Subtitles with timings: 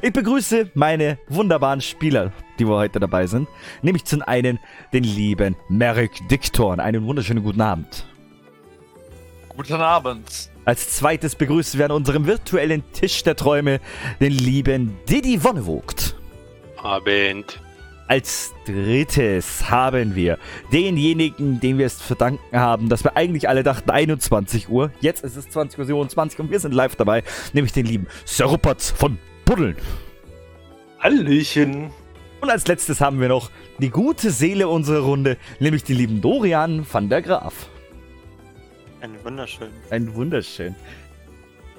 [0.00, 3.48] Ich begrüße meine wunderbaren Spieler, die wir heute dabei sind.
[3.82, 4.60] Nämlich zum einen
[4.92, 6.78] den lieben Merrick Dictorn.
[6.78, 8.06] Einen wunderschönen guten Abend.
[9.48, 10.50] Guten Abend.
[10.64, 13.80] Als zweites begrüßen wir an unserem virtuellen Tisch der Träume
[14.20, 16.14] den lieben Diddy Wonnevogt.
[16.76, 17.60] Abend.
[18.06, 20.38] Als drittes haben wir
[20.72, 24.92] denjenigen, den wir es verdanken haben, dass wir eigentlich alle dachten 21 Uhr.
[25.00, 28.80] Jetzt ist es 20.27 Uhr und wir sind live dabei, nämlich den lieben Sir Rupert
[28.80, 29.18] von
[29.48, 29.76] Buddeln.
[30.98, 31.90] Hallöchen.
[32.42, 36.86] Und als letztes haben wir noch die gute Seele unserer Runde, nämlich den lieben Dorian
[36.92, 37.70] van der Graaf.
[39.00, 39.70] Ein wunderschön.
[39.88, 40.74] Ein wunderschön.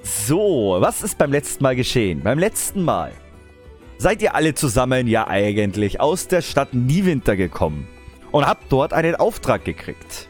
[0.02, 2.22] So, was ist beim letzten Mal geschehen?
[2.24, 3.12] Beim letzten Mal
[3.98, 7.86] seid ihr alle zusammen ja eigentlich aus der Stadt Niewinter gekommen
[8.32, 10.28] und habt dort einen Auftrag gekriegt.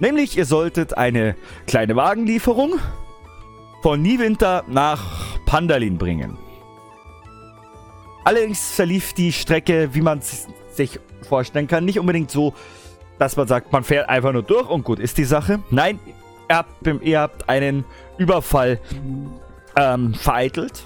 [0.00, 1.36] Nämlich, ihr solltet eine
[1.68, 2.80] kleine Wagenlieferung
[3.80, 6.36] von Niewinter nach Pandalin bringen.
[8.24, 12.54] Allerdings verlief die Strecke, wie man sich vorstellen kann, nicht unbedingt so,
[13.18, 15.60] dass man sagt, man fährt einfach nur durch und gut ist die Sache.
[15.70, 15.98] Nein,
[16.48, 17.84] ihr habt, ihr habt einen
[18.18, 18.80] Überfall
[19.76, 20.84] ähm, vereitelt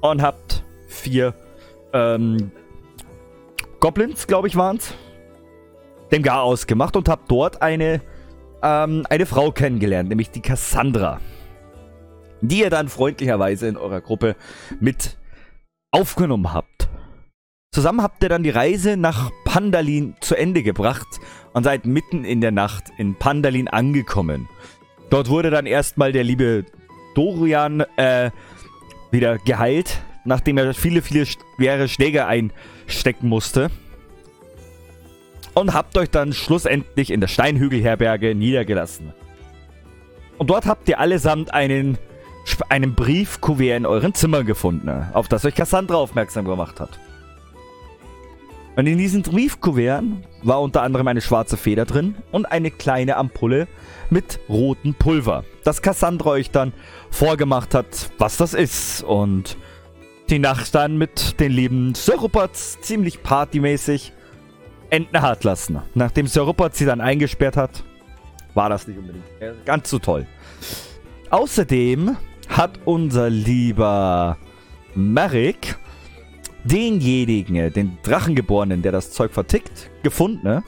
[0.00, 1.34] und habt vier
[1.92, 2.50] ähm,
[3.78, 4.94] Goblins, glaube ich, waren es,
[6.12, 8.00] dem Gar ausgemacht und habt dort eine,
[8.62, 11.20] ähm, eine Frau kennengelernt, nämlich die Cassandra.
[12.42, 14.34] Die ihr dann freundlicherweise in eurer Gruppe
[14.80, 15.18] mit
[15.90, 16.88] aufgenommen habt.
[17.72, 21.06] Zusammen habt ihr dann die Reise nach Pandalin zu Ende gebracht
[21.52, 24.48] und seid mitten in der Nacht in Pandalin angekommen.
[25.08, 26.64] Dort wurde dann erstmal der liebe
[27.14, 28.30] Dorian äh,
[29.10, 33.70] wieder geheilt, nachdem er viele, viele schwere Schläge einstecken musste.
[35.54, 39.12] Und habt euch dann schlussendlich in der Steinhügelherberge niedergelassen.
[40.38, 41.98] Und dort habt ihr allesamt einen,
[42.68, 46.98] einen Briefkuvert in euren Zimmern gefunden, auf das euch Cassandra aufmerksam gemacht hat.
[48.76, 53.66] Und in diesen Briefkuverten war unter anderem eine schwarze Feder drin und eine kleine Ampulle
[54.10, 56.72] mit rotem Pulver, das Cassandra euch dann
[57.10, 59.02] vorgemacht hat, was das ist.
[59.02, 59.56] Und
[60.30, 64.12] die Nacht dann mit den lieben Sir Ruperts ziemlich partymäßig
[64.90, 65.82] enden hat lassen.
[65.94, 67.84] Nachdem Sir Rupert sie dann eingesperrt hat,
[68.54, 69.24] war das nicht unbedingt
[69.64, 70.26] ganz so toll.
[71.30, 72.16] Außerdem
[72.50, 74.36] hat unser lieber
[74.94, 75.76] Merrick
[76.64, 80.62] denjenigen, den Drachengeborenen, der das Zeug vertickt, gefunden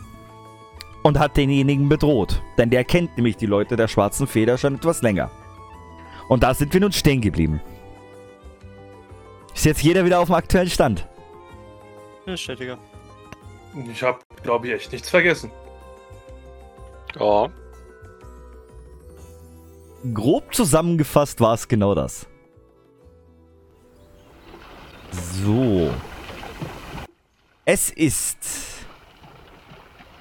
[1.03, 2.41] und hat denjenigen bedroht.
[2.56, 5.31] Denn der kennt nämlich die Leute der schwarzen Feder schon etwas länger.
[6.28, 7.60] Und da sind wir nun stehen geblieben.
[9.54, 11.06] Ist jetzt jeder wieder auf dem aktuellen Stand?
[12.26, 12.78] Ja, stetiger.
[13.91, 15.50] Ich habe, glaube ich, echt nichts vergessen.
[17.19, 17.50] Ja.
[20.12, 22.26] Grob zusammengefasst war es genau das.
[25.12, 25.90] So.
[27.64, 28.38] Es ist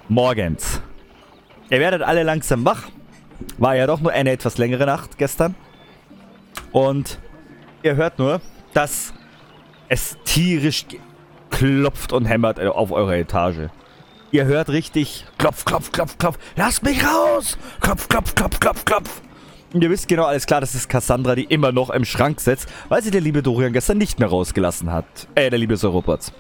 [0.08, 0.82] morgens.
[1.72, 2.90] Ihr werdet alle langsam wach.
[3.58, 5.56] War ja doch nur eine etwas längere Nacht gestern.
[6.72, 7.20] Und
[7.82, 8.40] ihr hört nur,
[8.74, 9.14] dass
[9.90, 10.86] es tierisch
[11.50, 13.70] klopft und hämmert auf eurer Etage.
[14.32, 16.38] Ihr hört richtig klopf, klopf, klopf, klopf.
[16.56, 17.58] Lasst mich raus!
[17.80, 19.22] Klopf, klopf, klopf, klopf, klopf.
[19.74, 23.02] Ihr wisst genau alles klar, das ist Cassandra, die immer noch im Schrank sitzt, weil
[23.02, 25.06] sie der liebe Dorian gestern nicht mehr rausgelassen hat.
[25.36, 26.34] Äh, der liebe Sir Roberts.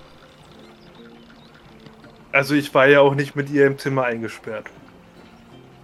[2.34, 4.66] Also ich war ja auch nicht mit ihr im Zimmer eingesperrt.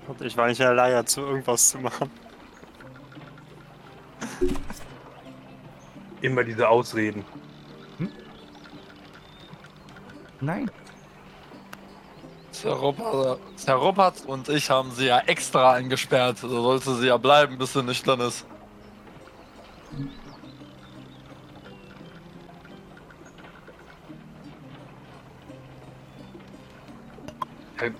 [0.07, 2.09] Und ich war nicht in der Lage, zu irgendwas zu machen.
[6.21, 7.23] Immer diese Ausreden.
[10.39, 10.69] Nein.
[12.61, 16.39] Sir Robert und ich haben sie ja extra eingesperrt.
[16.39, 18.45] So sollte sie ja bleiben, bis sie nüchtern ist.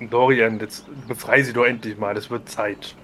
[0.09, 2.96] Dorian, jetzt befrei sie doch endlich mal, es wird Zeit.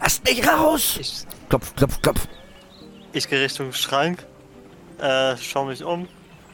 [0.00, 0.98] Lasst mich raus!
[1.00, 2.28] Ich, Klopf, klopf, klopf.
[3.12, 4.26] ich gehe Richtung Schrank,
[4.98, 6.08] äh, schau mich um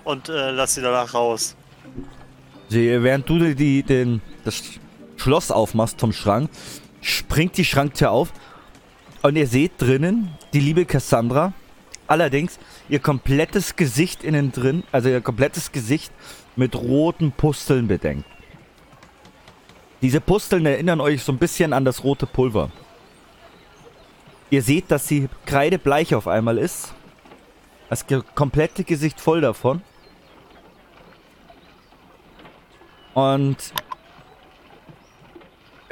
[0.04, 1.56] und äh, lass sie danach raus.
[2.68, 4.62] Sie, während du die, den, das
[5.16, 6.50] Schloss aufmachst vom Schrank,
[7.00, 8.32] springt die Schranktür auf
[9.22, 11.52] und ihr seht drinnen die liebe Cassandra.
[12.06, 16.12] Allerdings ihr komplettes Gesicht innen drin, also ihr komplettes Gesicht
[16.56, 18.24] mit roten Pusteln bedeckt.
[20.00, 22.70] Diese Pusteln erinnern euch so ein bisschen an das rote Pulver.
[24.50, 26.94] Ihr seht, dass sie kreidebleich auf einmal ist.
[27.90, 29.82] Das komplette Gesicht voll davon.
[33.18, 33.56] Und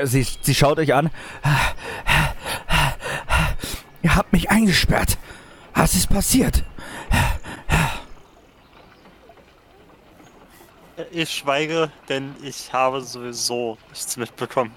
[0.04, 1.10] sie, sie schaut euch an.
[4.02, 5.18] Ihr habt mich eingesperrt.
[5.74, 6.62] Was ist passiert?
[11.10, 14.72] Ich schweige, denn ich habe sowieso nichts mitbekommen.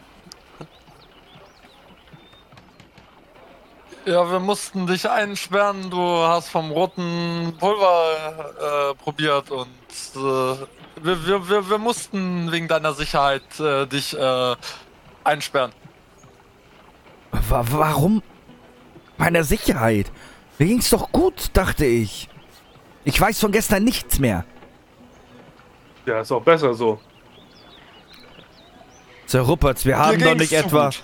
[4.05, 5.91] Ja, wir mussten dich einsperren.
[5.91, 9.67] Du hast vom roten Pulver äh, probiert und
[10.15, 14.55] äh, wir, wir, wir, wir mussten wegen deiner Sicherheit äh, dich äh,
[15.23, 15.71] einsperren.
[17.31, 18.21] Wa warum?
[19.17, 20.11] Meiner Sicherheit.
[20.57, 22.29] Mir ging's doch gut, dachte ich.
[23.03, 24.45] Ich weiß von gestern nichts mehr.
[26.05, 26.99] Ja, ist auch besser so.
[29.25, 30.85] Sir Rupperts, wir haben doch ging's nicht etwa...
[30.85, 31.01] gut.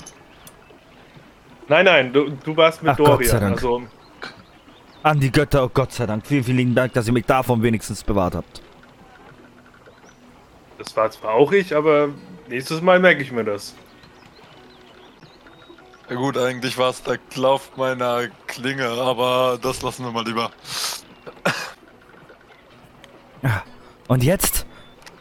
[1.67, 3.31] Nein, nein, du, du warst mit Ach, Gott Dorian.
[3.31, 3.55] sei Dank.
[3.55, 3.83] Also,
[5.03, 6.25] An die Götter, oh Gott sei Dank.
[6.25, 8.61] Vielen, vielen lieben Dank, dass ihr mich davon wenigstens bewahrt habt.
[10.85, 12.09] Das war zwar auch ich, aber
[12.47, 13.75] nächstes Mal merke ich mir das.
[16.09, 20.51] Ja gut, eigentlich war es der Lauf meiner Klinge, aber das lassen wir mal lieber.
[24.07, 24.65] Und jetzt?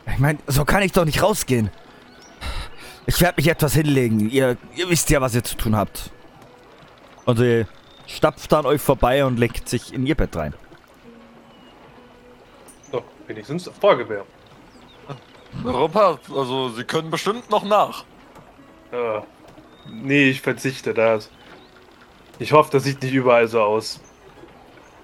[0.06, 1.70] Ich meine, so kann ich doch nicht rausgehen.
[3.06, 4.28] Ich werde mich etwas hinlegen.
[4.30, 6.10] Ihr, ihr wisst ja, was ihr zu tun habt.
[7.24, 7.66] Und sie
[8.06, 10.54] stapft an euch vorbei und legt sich in ihr Bett rein.
[12.92, 14.24] So, wenigstens Vorgewehr.
[15.62, 18.04] Europa, also sie können bestimmt noch nach.
[18.92, 19.20] Äh,
[19.90, 21.30] nee, ich verzichte das.
[22.38, 24.00] Ich hoffe, das sieht nicht überall so aus.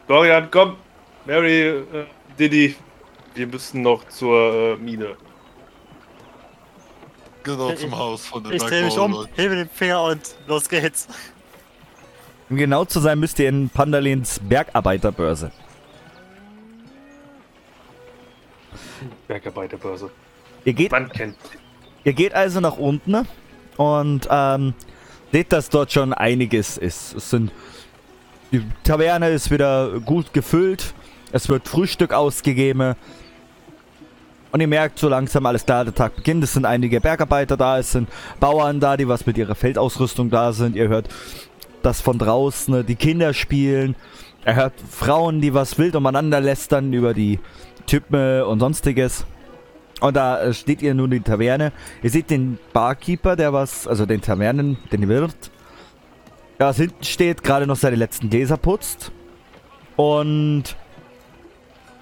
[0.08, 0.76] Dorian, komm!
[1.26, 1.84] Mary, äh,
[2.38, 2.74] Diddy,
[3.34, 5.16] wir müssen noch zur äh, Mine.
[7.42, 10.68] Genau Ich- zum Haus von den Ich drehe mich um, hebe den Finger und los
[10.68, 11.06] geht's.
[12.50, 15.52] Um genau zu sein, müsst ihr in Pandalins Bergarbeiterbörse.
[19.28, 20.10] Bergarbeiterbörse.
[20.64, 21.36] Ihr geht, Man kennt.
[22.04, 23.26] ihr geht also nach unten
[23.76, 24.74] und ähm,
[25.32, 27.14] seht, dass dort schon einiges ist.
[27.14, 27.50] Es sind
[28.52, 30.92] die Taverne ist wieder gut gefüllt.
[31.30, 32.96] Es wird Frühstück ausgegeben.
[34.50, 36.42] Und ihr merkt so langsam, alles klar, der Tag beginnt.
[36.42, 38.08] Es sind einige Bergarbeiter da, es sind
[38.40, 40.74] Bauern da, die was mit ihrer Feldausrüstung da sind.
[40.74, 41.08] Ihr hört
[41.82, 43.94] das von draußen, ne, die Kinder spielen.
[44.44, 47.38] Er hört Frauen, die was wild umeinander lästern über die
[47.86, 49.24] Typen und sonstiges.
[50.00, 51.72] Und da äh, steht ihr nun in die Taverne.
[52.02, 55.50] Ihr seht den Barkeeper, der was, also den Tavernen, den Wirt,
[56.58, 59.12] der was hinten steht, gerade noch seine letzten Gläser putzt.
[59.96, 60.76] Und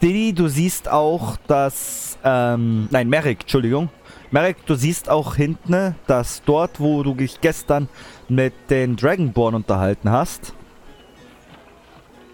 [0.00, 3.90] Didi, du siehst auch, dass, ähm, nein, Merrick, Entschuldigung.
[4.30, 7.88] Merrick, du siehst auch hinten, dass dort, wo du dich gestern
[8.28, 10.52] mit den Dragonborn unterhalten hast,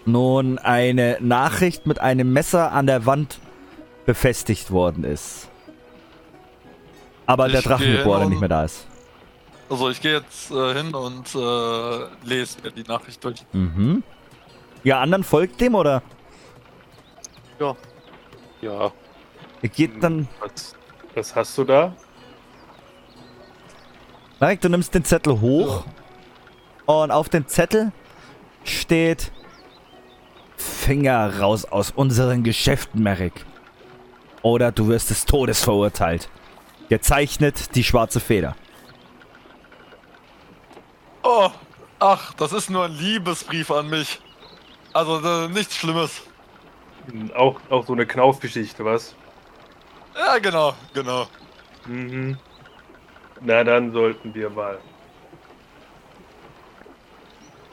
[0.05, 3.39] nun eine Nachricht mit einem Messer an der Wand
[4.05, 5.49] befestigt worden ist.
[7.25, 8.85] Aber der Ich gehe Drachengeborener hin nicht mehr da ist.
[9.69, 13.43] Also ich gehe jetzt äh, hin und äh, lese mir die Nachricht durch.
[13.51, 14.03] Mhm.
[14.83, 16.03] Ja, anderen folgt dem, oder?
[17.59, 17.75] Ja,
[18.61, 18.91] Ja.
[19.61, 20.27] Ihr geht dann...
[20.39, 20.75] Was,
[21.15, 21.95] was hast du da?
[24.39, 25.85] Marek, du nimmst den Zettel hoch.
[26.85, 27.91] Und auf dem Zettel
[28.63, 29.31] steht...
[30.57, 33.45] Finger raus aus unseren Geschäften, Merrick.
[34.41, 36.29] Oder du wirst des Todes verurteilt.
[36.89, 38.55] Gezeichnet die schwarze Feder.
[41.23, 41.49] Oh,
[41.99, 44.21] ach, das ist nur ein Liebesbrief an mich.
[44.93, 46.21] Also äh, nichts Schlimmes.
[47.35, 49.15] Auch, auch so eine Knaufgeschichte, was?
[50.15, 51.27] Ja, genau, genau.
[51.85, 52.37] Mhm.
[53.41, 54.77] Na, dann sollten wir mal.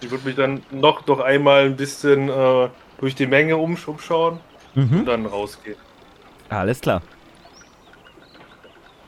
[0.01, 4.41] Ich würde mich dann noch doch einmal ein bisschen äh, durch die Menge umsch- umschauen
[4.75, 5.05] und Mhm.
[5.07, 5.77] dann rausgehen.
[6.49, 7.03] Alles klar.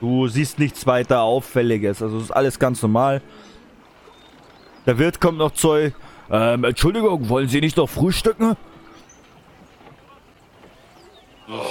[0.04, 2.02] Du siehst nichts weiter Auffälliges.
[2.02, 3.22] Also es ist alles ganz normal.
[4.84, 5.94] Der Wirt kommt noch zu.
[6.30, 8.54] Ähm, Entschuldigung, wollen Sie nicht noch frühstücken?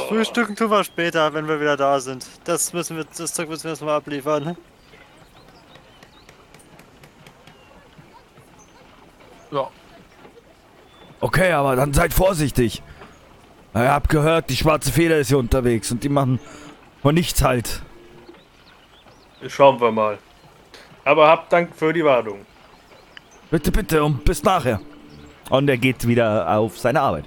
[0.08, 2.26] Frühstücken tun wir später, wenn wir wieder da sind.
[2.46, 4.58] Das müssen wir, das Zeug müssen wir erstmal abliefern.
[9.52, 9.70] Ja.
[11.20, 12.82] Okay, aber dann seid vorsichtig.
[13.76, 16.40] Ihr habt gehört, die schwarze Feder ist hier unterwegs und die machen
[17.04, 17.84] von nichts halt.
[19.48, 20.18] Schauen wir mal.
[21.06, 22.46] Aber habt Dank für die Warnung.
[23.52, 24.80] Bitte, bitte und bis nachher.
[25.50, 27.26] Und er geht wieder auf seine Arbeit.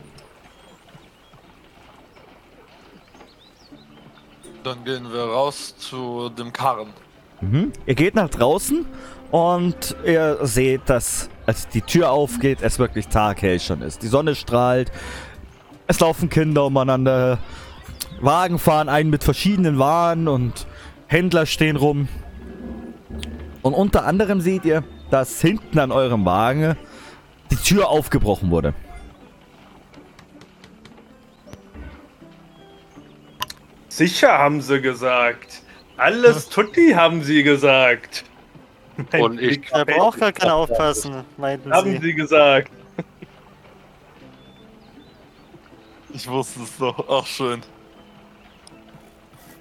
[4.64, 6.88] Dann gehen wir raus zu dem Karren.
[7.40, 7.72] Mhm.
[7.86, 8.86] Ihr geht nach draußen
[9.30, 14.02] und ihr seht, dass als die Tür aufgeht, es wirklich taghell schon ist.
[14.02, 14.90] Die Sonne strahlt,
[15.86, 17.38] es laufen Kinder umeinander,
[18.20, 20.66] Wagen fahren ein mit verschiedenen Waren und
[21.06, 22.08] Händler stehen rum.
[23.62, 26.76] Und unter anderem seht ihr, dass hinten an eurem Wagen
[27.50, 28.74] die Tür aufgebrochen wurde.
[33.88, 35.62] Sicher haben sie gesagt.
[35.96, 38.24] Alles Tutti haben sie gesagt.
[39.12, 40.70] Mein Und ich- fällt braucht gar nicht kein auf.
[40.70, 41.98] Aufpassen, meinten Haben sie.
[41.98, 42.70] sie gesagt.
[46.12, 47.04] Ich wusste es doch.
[47.10, 47.62] Ach, schön.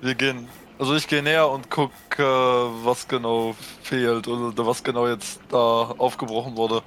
[0.02, 0.48] Wir gehen.
[0.77, 5.58] Also ich gehe näher und guck, äh, was genau fehlt oder was genau jetzt da
[5.58, 6.82] aufgebrochen wurde.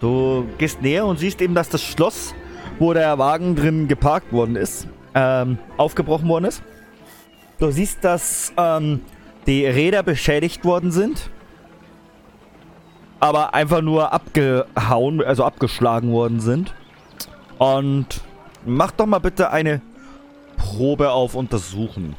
[0.00, 2.34] Du gehst näher und siehst eben, dass das Schloss,
[2.80, 6.62] wo der Wagen drin geparkt worden ist, ähm, aufgebrochen worden ist.
[7.60, 9.02] Du siehst, dass ähm,
[9.46, 11.30] die Räder beschädigt worden sind.
[13.20, 16.74] Aber einfach nur abgehauen, also abgeschlagen worden sind.
[17.58, 18.22] Und
[18.64, 19.82] mach doch mal bitte eine
[20.56, 22.16] Probe auf Untersuchen.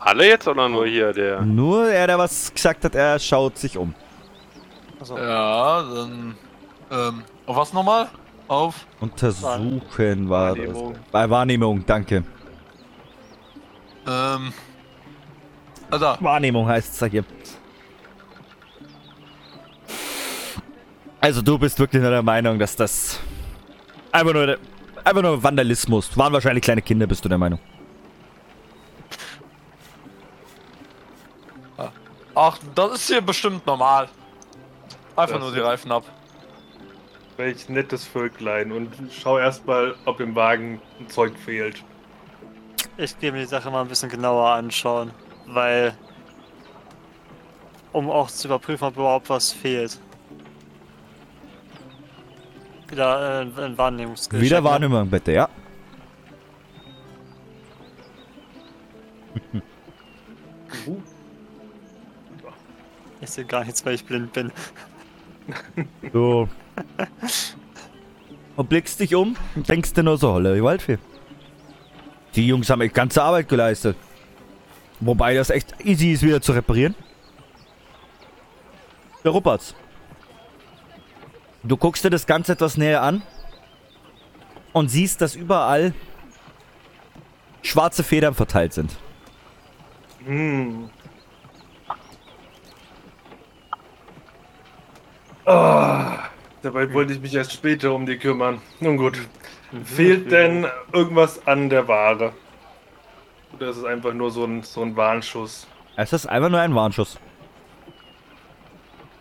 [0.00, 1.42] Alle jetzt oder nur hier der?
[1.42, 3.94] Nur er, der was gesagt hat, er schaut sich um.
[4.98, 6.34] Also, Ja, dann.
[6.90, 8.08] Ähm, auf was nochmal?
[8.48, 8.86] Auf.
[9.00, 10.94] Untersuchen war Wahrnehmung.
[10.94, 11.02] das.
[11.12, 12.24] Bei Wahrnehmung, danke.
[14.08, 14.52] Ähm.
[15.90, 16.16] Da.
[16.20, 17.24] Wahrnehmung heißt es da hier.
[21.20, 23.20] Also du bist wirklich nur der Meinung, dass das
[24.10, 24.56] einfach nur,
[25.04, 26.16] einfach nur Vandalismus.
[26.16, 27.58] Waren wahrscheinlich kleine Kinder, bist du der Meinung.
[32.42, 34.08] Ach, das ist hier bestimmt normal.
[35.14, 36.04] Einfach Das nur die Reifen ab.
[37.36, 38.72] Welch nettes Völklein.
[38.72, 41.84] Und schau erstmal, ob im Wagen ein Zeug fehlt.
[42.96, 45.10] ich gehe mir die Sache mal ein bisschen genauer anschauen,
[45.48, 45.94] weil.
[47.92, 50.00] Um auch zu überprüfen, ob überhaupt was fehlt.
[52.88, 54.42] Wieder äh, ein Wahrnehmungsgeschenk.
[54.42, 54.64] Wieder ne?
[54.64, 55.48] Wahrnehmung bitte, ja.
[63.20, 64.52] Ich sehe gar nichts, weil ich blind bin.
[66.12, 66.48] Du.
[68.56, 70.98] Und blickst dich um und denkst dir nur so, holla die Waldfee.
[72.36, 73.96] Die Jungs haben echt ganze Arbeit geleistet.
[75.00, 76.94] Wobei das echt easy ist, wieder zu reparieren.
[79.24, 79.74] Der Ruppert's.
[81.62, 83.22] Du guckst dir das Ganze etwas näher an
[84.72, 85.92] und siehst, dass überall
[87.62, 88.96] schwarze Federn verteilt sind.
[90.24, 90.90] Hm.
[95.50, 96.28] Ah,
[96.62, 98.62] dabei wollte ich mich erst später um die kümmern.
[98.78, 99.18] Nun gut.
[99.84, 102.32] Fehlt denn irgendwas an der Ware?
[103.54, 105.66] Oder ist es einfach nur so ein, so ein Warnschuss?
[105.96, 107.18] Es ist einfach nur ein Warnschuss.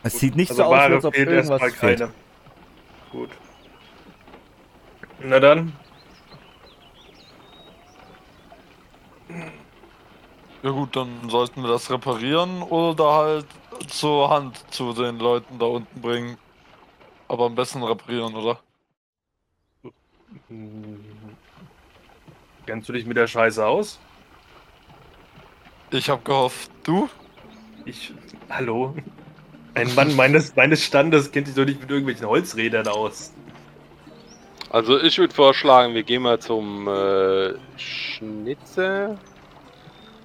[0.04, 2.00] Es sieht nicht Also so aus, als ob fehlt irgendwas erstmal fehlt.
[2.00, 2.12] keine.
[3.12, 3.30] Gut.
[5.22, 5.74] Na dann.
[10.62, 13.46] Ja gut, dann sollten wir das reparieren oder halt
[13.88, 16.38] zur Hand zu den Leuten da unten bringen.
[17.28, 18.60] Aber am besten reparieren, oder?
[20.48, 21.00] Hm.
[22.66, 24.00] Kennst du dich mit der Scheiße aus?
[25.92, 27.10] Ich hab gehofft, du?
[27.86, 28.14] Ich.
[28.50, 28.96] Hallo?
[29.74, 33.34] Ein Mann meines, meines Standes kennt sich doch nicht mit irgendwelchen Holzrädern aus.
[34.70, 39.18] Also ich würde vorschlagen, wir gehen mal zum äh, Schnitzer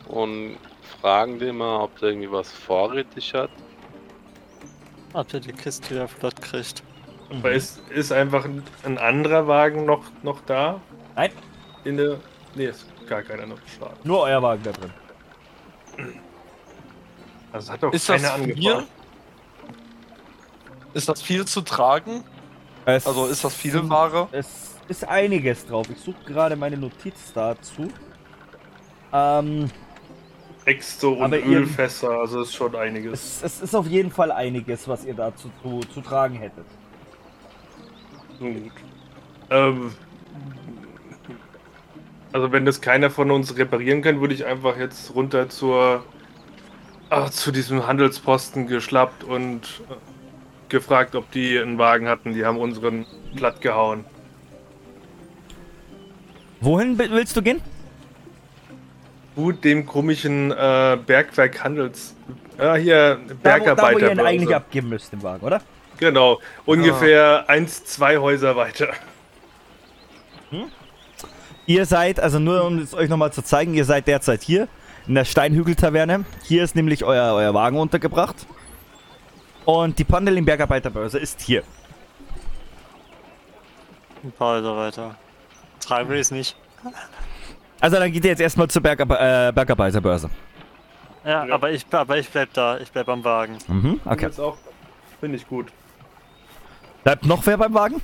[0.09, 0.59] und
[1.05, 3.51] fragen den mal, ob der irgendwie was vorrätig hat.
[5.13, 6.83] Ob ihr die Kiste wieder flott kriegt.
[7.31, 10.81] Aber ist, ist einfach ein, ein anderer Wagen noch, noch da?
[11.15, 11.31] Nein,
[11.85, 12.21] In der.
[12.55, 13.95] Nee, ist gar keiner noch schade.
[14.05, 14.93] nur euer Wagen da drin.
[17.53, 18.55] Also hat doch Ist das keiner viel?
[18.55, 18.87] angefahren.
[20.95, 22.25] Ist das viel zu tragen?
[22.87, 24.29] Es Also ist das sind- Ware?
[24.33, 25.87] Es ist einiges drauf.
[25.91, 27.89] Ich suche gerade meine Notiz dazu.
[29.13, 29.71] Ähm,
[30.65, 33.13] Exo und Aber ihr- Ölfässer, also ist schon einiges.
[33.13, 36.65] es, es ist auf jeden Fall einiges, was ihr dazu zu, zu tragen hättet.
[38.39, 38.73] Gut.
[39.51, 39.93] Ähm,
[42.33, 46.03] also wenn das keiner von uns reparieren kann, würde ich einfach jetzt runter zur
[47.11, 49.95] ah, zu diesem Handelsposten geschlappt und äh,
[50.71, 52.33] gefragt, ob die einen Wagen hatten.
[52.35, 53.07] Die haben unseren
[53.37, 54.05] platt gehauen.
[56.61, 57.61] Wohin willst du gehen?
[59.35, 62.15] Gut, dem komischen äh, Bergwerk Handels.
[62.59, 65.61] Ja, hier, Da, wo, da, wo ihr ihn eigentlich abgeben müsst, den Wagen, oder?
[65.99, 68.89] Genau, ungefähr eins, zwei Häuser weiter.
[71.67, 74.69] Ihr seid, also nur um es euch nochmal zu zeigen, ihr seid derzeit hier
[75.07, 76.25] in der Steinhügel-Taverne.
[76.45, 78.47] Hier ist nämlich euer, euer Wagen untergebracht.
[79.65, 81.63] Und die Pandelin Bergarbeiterbörse ist hier.
[84.23, 85.15] Ein paar Häuser weiter.
[85.81, 86.57] Tragen wir es nicht.
[87.85, 90.31] Also dann geht ihr jetzt erstmal zur Bergarbe äh, Bergarbeiterbörse.
[91.23, 91.55] Ja, Ja.
[91.55, 92.79] Aber, ich, aber ich bleib da.
[92.79, 93.59] Ich bleib am Wagen.
[93.69, 94.25] Mhm, okay.
[94.25, 94.57] Jetzt auch.
[95.21, 95.67] Finde ich gut.
[97.03, 98.01] Bleibt noch wer beim Wagen?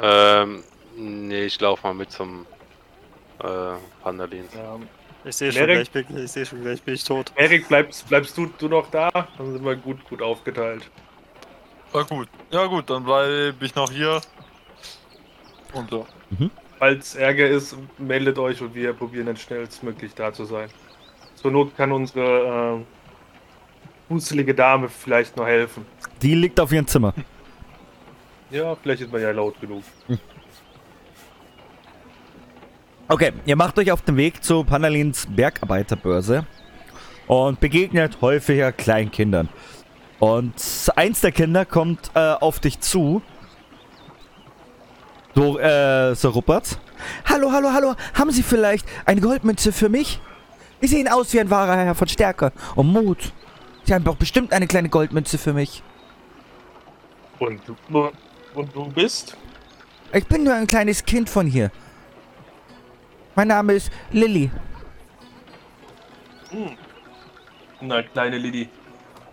[0.00, 0.62] Ähm,
[0.96, 2.46] nee, ich laufe mal mit zum
[3.42, 3.46] äh,
[4.00, 4.54] Pandalins.
[4.54, 4.76] Ja.
[5.24, 7.32] Ich sehe schon, Merrick- gleich bin, ich sehe schon, gleich bin ich tot.
[7.34, 9.10] Erik, bleibst, bleibst du, du noch da?
[9.10, 10.88] Dann sind wir gut, gut aufgeteilt.
[11.92, 12.28] Ja gut.
[12.52, 14.20] Ja gut, dann bleibe ich noch hier.
[15.72, 16.04] Und ja.
[16.80, 20.70] Falls Ärger ist, meldet euch und wir probieren dann schnellstmöglich da zu sein.
[21.34, 22.84] Zur Not kann unsere äh,
[24.08, 25.84] fußlige Dame vielleicht noch helfen.
[26.22, 27.14] Die liegt auf ihrem Zimmer.
[28.52, 29.84] Ja, vielleicht ist man ja laut genug.
[33.06, 36.46] Okay, ihr macht euch auf den Weg zu Panalins Bergarbeiterbörse
[37.26, 39.48] und begegnet häufiger Kleinkindern.
[40.20, 40.54] Und
[40.94, 43.20] eins der Kinder kommt äh, auf dich zu.
[45.34, 46.78] So, äh, Sir Rupert.
[47.24, 47.94] Hallo, hallo, hallo.
[48.14, 50.20] Haben Sie vielleicht eine Goldmünze für mich?
[50.80, 53.32] Sie sehen aus wie ein wahrer Herr von Stärke und Mut.
[53.84, 55.82] Sie haben doch bestimmt eine kleine Goldmünze für mich.
[57.38, 58.10] Und du,
[58.54, 59.36] und du bist?
[60.12, 61.70] Ich bin nur ein kleines Kind von hier.
[63.36, 64.50] Mein Name ist Lilly.
[67.80, 68.68] Na, kleine Lilly.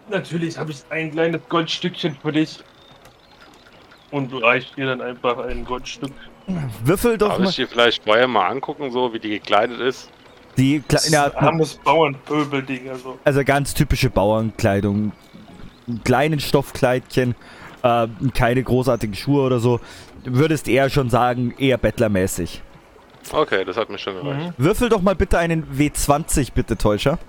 [0.09, 2.63] Natürlich habe ich ein kleines Goldstückchen für dich.
[4.11, 6.13] Und du reichst dir dann einfach ein Goldstück.
[6.83, 7.49] Würfel doch Darf mal.
[7.49, 10.09] ich dir vielleicht vorher mal angucken, so wie die gekleidet ist?
[10.57, 13.19] Die Kle ja, armes Bauernpöbelding, also.
[13.23, 15.11] also ganz typische Bauernkleidung.
[15.87, 17.35] Ein kleinen Stoffkleidchen,
[17.83, 19.79] äh, keine großartigen Schuhe oder so.
[20.23, 22.61] Würdest eher schon sagen, eher bettlermäßig.
[23.31, 24.53] Okay, das hat mir schon gereicht.
[24.57, 27.19] Würfel doch mal bitte einen W20, bitte, Täuscher.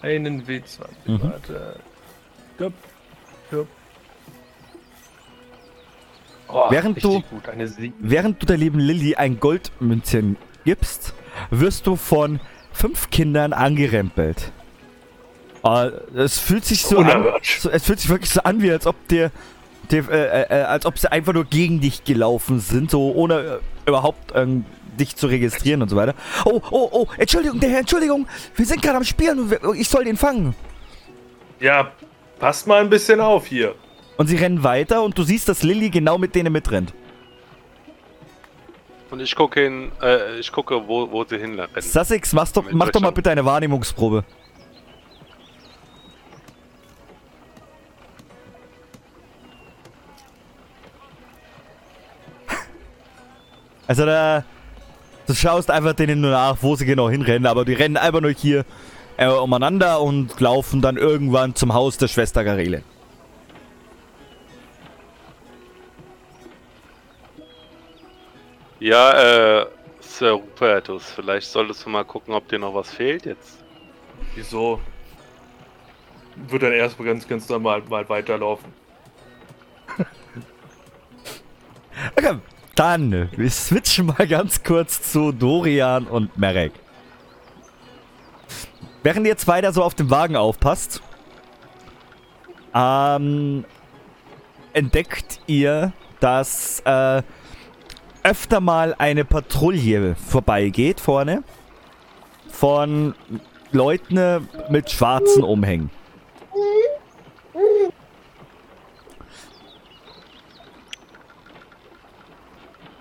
[0.00, 0.80] Einen W20.
[1.06, 1.22] Mhm.
[1.22, 1.76] Warte.
[2.58, 2.74] Jupp.
[3.50, 3.68] Jupp.
[6.52, 7.42] Oh, Während du- Gut,
[7.98, 11.14] Während du der lieben Lilly ein Goldmünzchen gibst,
[11.50, 12.40] wirst du von
[12.72, 14.52] fünf Kindern angerempelt.
[15.64, 18.86] Äh, es fühlt sich so an, so, es fühlt sich wirklich so an, wie als
[18.86, 19.30] ob dir,
[19.90, 23.34] dir äh, äh, als ob sie einfach nur gegen dich gelaufen sind, so ohne
[23.86, 24.64] äh, überhaupt ähm,
[24.98, 26.14] dich zu registrieren und so weiter.
[26.44, 29.88] Oh, oh, oh, Entschuldigung, der Herr, Entschuldigung, wir sind gerade am Spielen und wir- ich
[29.88, 30.54] soll den fangen.
[31.60, 31.92] Ja,
[32.40, 33.74] passt mal ein bisschen auf hier.
[34.22, 36.94] Und sie rennen weiter und du siehst, dass Lilly genau mit denen mitrennt.
[39.10, 41.82] Und ich gucke hin, äh, ich gucke, wo, wo sie hinrennen.
[41.82, 44.22] Sussex, mach doch, mach doch mal bitte eine Wahrnehmungsprobe.
[53.88, 54.44] Also da,
[55.26, 58.30] du schaust einfach denen nur nach, wo sie genau hinrennen, aber die rennen einfach nur
[58.30, 58.64] hier
[59.16, 62.84] äh, umeinander und laufen dann irgendwann zum Haus der Schwester Garele.
[68.82, 69.66] Ja, äh,
[70.00, 73.62] Sir Rupertus, vielleicht solltest du mal gucken, ob dir noch was fehlt jetzt.
[74.34, 74.80] Wieso?
[76.48, 78.72] Wird dann erstmal ganz, ganz normal mal weiterlaufen.
[82.16, 82.38] Okay,
[82.74, 86.72] dann, wir switchen mal ganz kurz zu Dorian und Merek.
[89.04, 91.00] Während ihr zwei da so auf dem Wagen aufpasst,
[92.74, 93.64] ähm,
[94.72, 97.22] entdeckt ihr, dass äh,
[98.22, 101.42] öfter mal eine Patrouille vorbeigeht vorne
[102.50, 103.14] von
[103.72, 105.90] Leuten mit schwarzen Umhängen.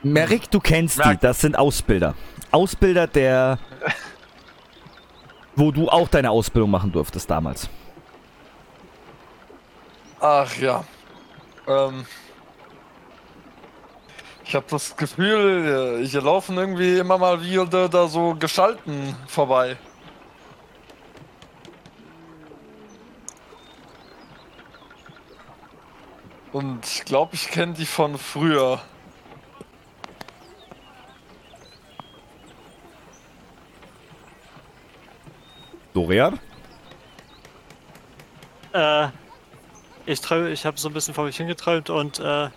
[0.03, 2.15] Merrick, du kennst die, Merk- das sind Ausbilder.
[2.51, 3.59] Ausbilder der...
[5.55, 7.69] Wo du auch deine Ausbildung machen durftest damals.
[10.19, 10.83] Ach ja.
[11.67, 12.05] Ähm.
[14.51, 19.77] Ich habe das Gefühl, hier laufen irgendwie immer mal wieder da so Gestalten vorbei.
[26.51, 28.81] Und ich glaube, ich kenne die von früher.
[35.93, 36.37] Dorian?
[38.73, 39.07] Äh,
[40.05, 42.49] ich träume, ich habe so ein bisschen vor mich hingeträumt und äh,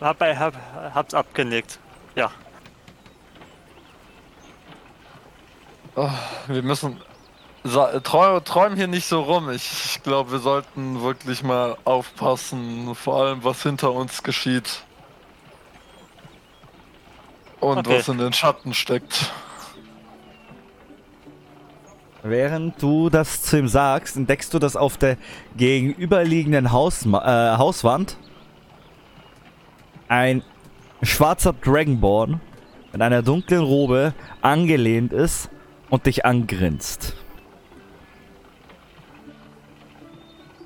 [0.00, 0.54] hab, hab,
[0.94, 1.78] hab's abgenickt.
[2.14, 2.30] Ja.
[6.46, 7.00] Wir müssen.
[7.64, 9.50] Träum, träum hier nicht so rum.
[9.50, 14.84] Ich, ich glaube, wir sollten wirklich mal aufpassen, vor allem was hinter uns geschieht.
[17.60, 17.98] Und Okay.
[17.98, 19.32] was in den Schatten steckt.
[22.22, 25.16] Während du das zu ihm sagst, entdeckst du, dass auf der
[25.56, 28.16] gegenüberliegenden Hausma äh, Hauswand
[30.08, 30.42] ein
[31.02, 32.40] schwarzer Dragonborn
[32.92, 35.50] in einer dunklen Robe angelehnt ist
[35.90, 37.14] und dich angrinst.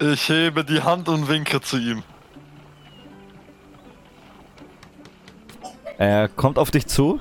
[0.01, 2.03] Ich hebe die Hand und winke zu ihm.
[5.99, 7.21] Er kommt auf dich zu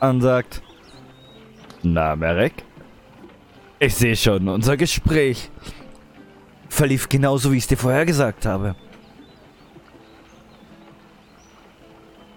[0.00, 0.62] und sagt,
[1.82, 2.64] na, Merek?
[3.78, 5.50] Ich sehe schon, unser Gespräch
[6.68, 8.74] verlief genauso, wie ich es dir vorher gesagt habe.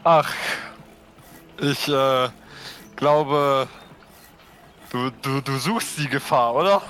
[0.03, 0.33] Ach,
[1.61, 2.29] ich äh,
[2.95, 3.67] glaube,
[4.91, 6.81] du, du, du suchst die Gefahr, oder?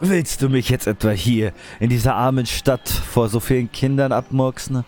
[0.00, 4.84] Willst du mich jetzt etwa hier in dieser armen Stadt vor so vielen Kindern abmurksen?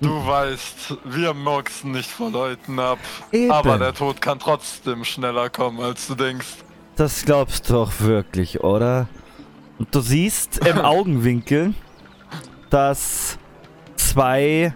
[0.00, 2.98] Du weißt, wir murksen nicht vor Leuten ab.
[3.30, 3.50] Eben.
[3.50, 6.56] Aber der Tod kann trotzdem schneller kommen, als du denkst.
[6.96, 9.08] Das glaubst du doch wirklich, oder?
[9.78, 11.74] Und du siehst im Augenwinkel,
[12.70, 13.38] dass
[13.96, 14.74] zwei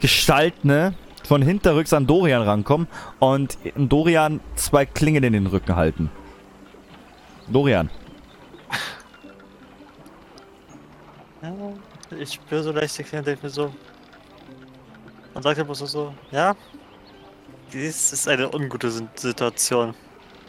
[0.00, 0.94] Gestalten
[1.26, 6.10] von hinterrücks an Dorian rankommen und Dorian zwei Klingen in den Rücken halten.
[7.48, 7.90] Dorian.
[11.42, 11.52] Ja,
[12.18, 13.72] ich spüre so leicht die Kleine, denke mir so.
[15.32, 16.54] Man sagt aber so, so, ja,
[17.72, 19.94] dies ist eine ungute Situation.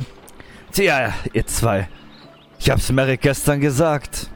[0.71, 1.87] Tja, ihr zwei.
[2.59, 4.29] Ich hab's Merrick gestern gesagt.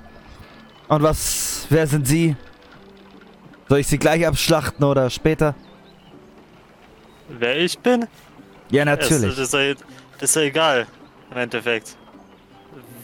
[0.88, 2.36] Und was, wer sind Sie?
[3.68, 5.56] Soll ich Sie gleich abschlachten oder später?
[7.30, 8.08] Wer ich bin?
[8.70, 9.36] Ja, Das, natürlich.
[9.36, 9.74] das, ist ja,
[10.20, 10.88] das ist ja egal,
[11.32, 11.98] im Endeffekt.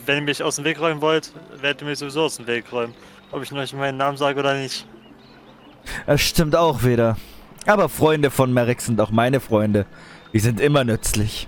[0.06, 2.72] Wenn ihr mich aus dem Weg räumen wollt, werdet ihr mich sowieso aus dem Weg
[2.72, 2.94] räumen.
[3.32, 4.86] Ob ich euch meinen Namen sage oder nicht.
[6.06, 7.18] Das stimmt auch wieder.
[7.66, 9.86] Aber Freunde von Merrick sind auch meine Freunde.
[10.34, 11.48] Die sind immer nützlich.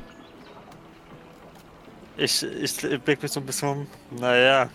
[2.18, 3.88] Ich, ich blick mich so ein bisschen um.
[4.20, 4.70] Naja,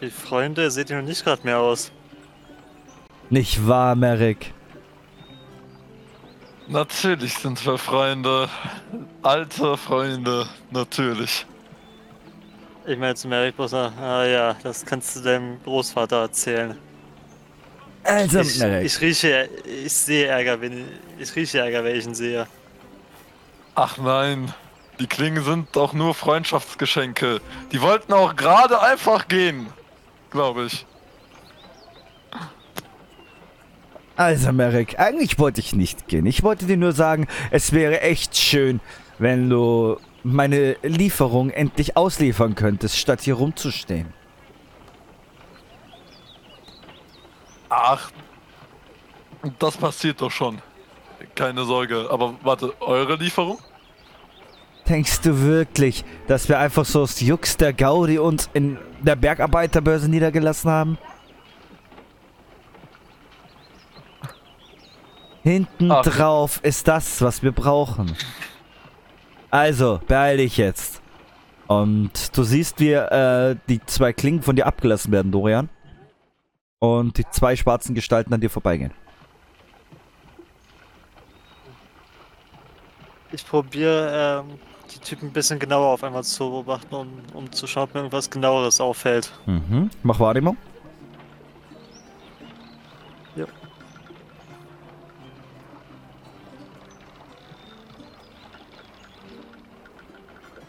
[0.00, 1.90] wie Freunde seht ihr noch nicht gerade mehr aus.
[3.30, 4.52] Nicht wahr, Merrick?
[6.68, 8.48] Natürlich sind wir Freunde.
[9.22, 11.46] Alte Freunde, natürlich.
[12.86, 16.78] Ich meine zu Merrick bloß, ah ja, das kannst du deinem Großvater erzählen.
[18.04, 18.86] Also, Ich, Merrick.
[18.86, 20.84] ich rieche, ich sehe Ärger, wenn
[21.18, 22.46] ich rieche Ärger, wenn ich ihn sehe.
[23.74, 24.54] Ach nein,
[25.00, 27.40] die Klingen sind doch nur Freundschaftsgeschenke.
[27.72, 29.66] Die wollten auch gerade einfach gehen,
[30.30, 30.86] glaube ich.
[34.16, 36.24] Also, Merrick, eigentlich wollte ich nicht gehen.
[36.24, 38.80] Ich wollte dir nur sagen, es wäre echt schön,
[39.18, 44.12] wenn du meine Lieferung endlich ausliefern könntest, statt hier rumzustehen.
[47.68, 48.10] Ach,
[49.58, 50.58] das passiert doch schon.
[51.34, 52.08] Keine Sorge.
[52.10, 53.58] Aber warte, eure Lieferung?
[54.88, 60.08] Denkst du wirklich, dass wir einfach so aus Jux der Gaudi uns in der Bergarbeiterbörse
[60.08, 60.98] niedergelassen haben?
[65.46, 66.02] Hinten Ach.
[66.02, 68.16] drauf ist das, was wir brauchen.
[69.48, 71.00] Also, beeil dich jetzt.
[71.68, 75.68] Und du siehst, wie äh, die zwei Klingen von dir abgelassen werden, Dorian.
[76.80, 78.90] Und die zwei schwarzen Gestalten an dir vorbeigehen.
[83.30, 84.58] Ich probiere ähm,
[84.92, 88.00] die Typen ein bisschen genauer auf einmal zu beobachten, um, um zu schauen, ob mir
[88.00, 89.32] irgendwas genaueres auffällt.
[89.46, 89.90] Mhm.
[90.02, 90.56] Mach Wahrnehmung.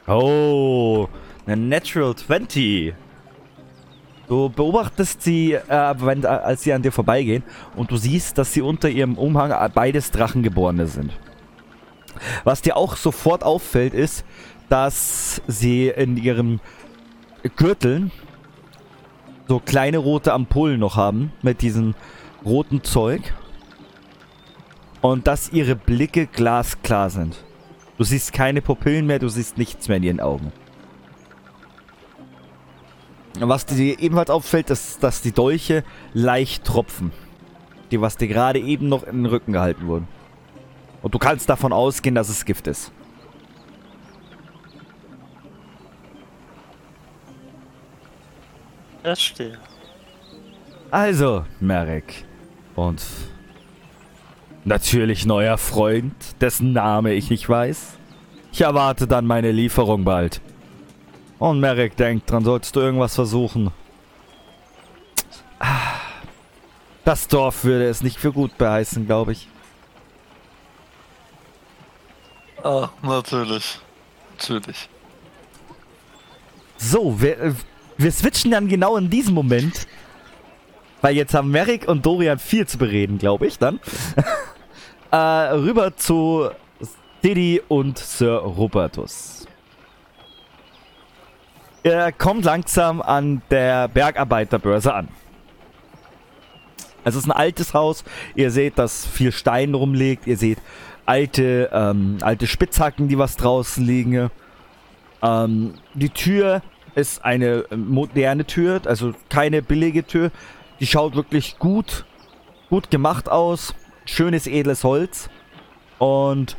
[0.08, 1.10] Oh,
[1.46, 2.94] eine Natural 20.
[4.30, 7.44] Du beobachtest sie, äh, wenn, als sie an dir vorbeigehen
[7.76, 11.12] und du siehst, dass sie unter ihrem Umhang beides Drachengeborene sind.
[12.46, 14.26] Was dir auch sofort auffällt, ist,
[14.70, 16.62] dass sie in ihren
[17.58, 18.12] Gürteln
[19.48, 21.96] so kleine rote Ampullen noch haben mit diesem
[22.46, 23.34] roten Zeug.
[25.02, 27.38] Und dass ihre Blicke glasklar sind.
[27.98, 30.52] Du siehst keine Pupillen mehr, du siehst nichts mehr in ihren Augen.
[33.40, 35.84] Was dir ebenfalls auffällt, ist, dass die Dolche
[36.14, 37.12] leicht tropfen.
[37.92, 40.08] Die, was dir gerade eben noch in den Rücken gehalten wurden.
[41.02, 42.92] Und du kannst davon ausgehen, dass es Gift ist.
[49.04, 49.58] Verstehe.
[50.92, 52.26] Also, Merrick.
[52.76, 53.06] Und
[54.68, 57.98] natürlich neuer Freund, dessen Name ich nicht weiß.
[58.52, 60.42] Ich erwarte dann meine Lieferung bald.
[61.40, 63.72] Und Merrick denkt dran, solltest du irgendwas versuchen.
[67.06, 69.48] Das Dorf würde es nicht für gut beheißen, glaube ich.
[72.64, 73.80] Ah, natürlich.
[74.38, 74.90] Natürlich.
[76.78, 77.54] So, wir, äh,
[77.98, 79.88] wir switchen dann genau in diesem Moment.
[81.02, 83.80] Weil jetzt haben Merrick und Dorian viel zu bereden, glaube ich, dann.
[85.12, 86.50] äh, rüber zu
[87.24, 89.48] Diddy und Sir Robertus.
[91.84, 95.08] Ihr kommt langsam an der Bergarbeiterbörse an.
[97.04, 98.04] Es ist ein altes Haus.
[98.36, 100.28] Ihr seht, dass viel Stein rumliegt.
[100.28, 100.60] Ihr seht
[101.06, 104.30] alte, ähm, alte Spitzhacken, die was draußen liegen.
[105.22, 106.62] Ähm, die Tür
[106.96, 110.32] ist eine moderne Tür, also keine billige Tür.
[110.80, 112.06] Die schaut wirklich gut,
[112.70, 113.74] gut gemacht aus.
[114.08, 115.30] Schönes, edles Holz.
[116.00, 116.58] Und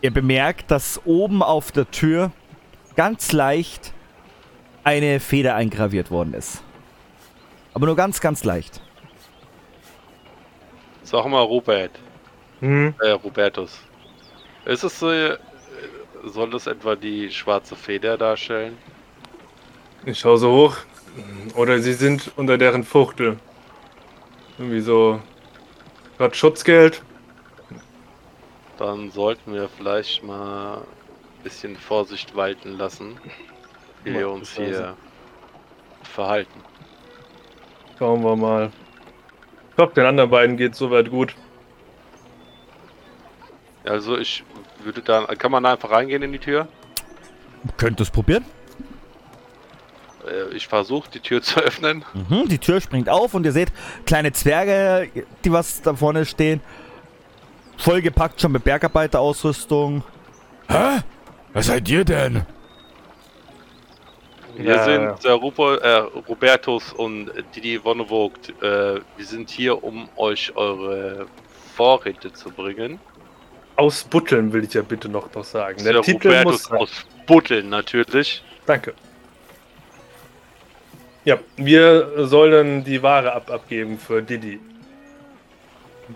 [0.00, 2.32] ihr bemerkt, dass oben auf der Tür
[2.96, 3.92] ganz leicht
[4.82, 6.62] eine Feder eingraviert worden ist.
[7.74, 8.80] Aber nur ganz, ganz leicht.
[11.02, 11.92] Sag mal, Robert.
[12.60, 12.94] Hm?
[13.00, 13.80] Äh, Robertus.
[14.64, 15.36] Ist es so, äh,
[16.24, 18.76] soll das etwa die schwarze Feder darstellen?
[20.04, 20.76] Ich schaue so hoch.
[21.54, 23.38] Oder sie sind unter deren Fuchtel.
[24.58, 25.20] Irgendwie so.
[26.20, 27.02] Hat Schutzgeld.
[28.76, 33.18] Dann sollten wir vielleicht mal ein bisschen Vorsicht walten lassen,
[34.04, 34.96] wie wir uns hier
[36.02, 36.60] verhalten.
[37.98, 38.70] Schauen wir mal.
[39.70, 41.34] Ich glaube, den anderen beiden geht soweit gut.
[43.84, 44.44] Also ich
[44.80, 46.68] würde dann, kann man da einfach reingehen in die Tür?
[47.78, 48.44] Könnt es probieren?
[50.26, 52.04] Äh, Ich versuche die Tür zu öffnen.
[52.14, 53.72] Mhm, die Tür springt auf und ihr seht
[54.06, 55.08] kleine Zwerge,
[55.44, 56.60] die was da vorne stehen.
[57.78, 60.02] Vollgepackt schon mit Bergarbeiterausrüstung.
[60.68, 60.98] Hä?
[61.52, 62.42] Was seid ihr denn?
[64.56, 65.96] Wir Ja, sind der Rupo, äh,
[66.28, 68.50] Robertus und Didi Vonnevogt.
[68.62, 71.26] Äh, wir sind hier, um euch eure
[71.74, 73.00] Vorräte zu bringen.
[73.76, 75.82] Ausbutteln will ich ja bitte noch, noch sagen.
[75.82, 76.80] Der, der Titel Robertus muss.
[76.80, 76.90] aus
[77.26, 78.42] Butteln natürlich.
[78.66, 78.92] Danke.
[81.24, 84.58] Ja, wir sollen die Ware ab abgeben für Didi.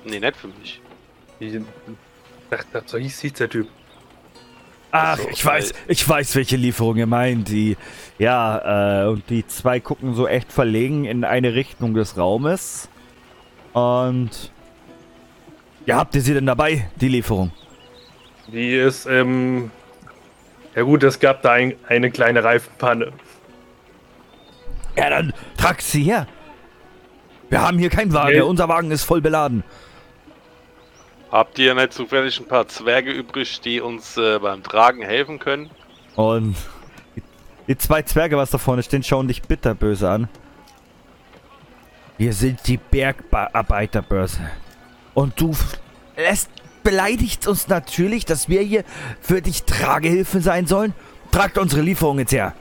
[0.04, 0.80] Nee, nicht für mich.
[1.40, 1.64] Die,
[2.50, 3.68] ach, ach, so hieß, der Typ.
[4.90, 7.48] Ach, ich weiß, ich weiß, welche Lieferung ihr meint.
[7.48, 7.76] Die,
[8.18, 12.88] ja, äh, und die zwei gucken so echt verlegen in eine Richtung des Raumes.
[13.72, 14.52] Und
[15.84, 17.50] ja, habt ihr sie denn dabei, die Lieferung?
[18.46, 19.70] Die ist, ähm.
[20.74, 23.12] Ja, gut, es gab da ein, eine kleine Reifenpanne.
[24.96, 26.26] Ja, dann tragt sie her.
[27.50, 28.40] Wir haben hier keinen Wagen, Nee.
[28.40, 29.62] unser Wagen ist voll beladen.
[31.30, 35.68] Habt ihr nicht zufällig ein paar Zwerge übrig, die uns äh, beim Tragen helfen können?
[36.14, 36.56] Und
[37.66, 40.28] die, zwei Zwerge, was da vorne stehen, schauen dich bitterböse an.
[42.18, 44.40] Wir sind die Bergarbeiterbörse.
[45.14, 45.52] Und du
[46.16, 46.50] lässt
[46.84, 48.84] beleidigt uns natürlich, dass wir hier
[49.20, 50.94] für dich Tragehilfen sein sollen.
[51.32, 52.54] Tragt unsere Lieferung jetzt her.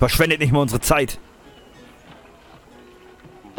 [0.00, 1.20] Verschwendet nicht mehr unsere Zeit.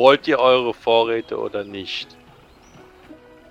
[0.01, 2.17] Wollt ihr eure Vorräte oder nicht?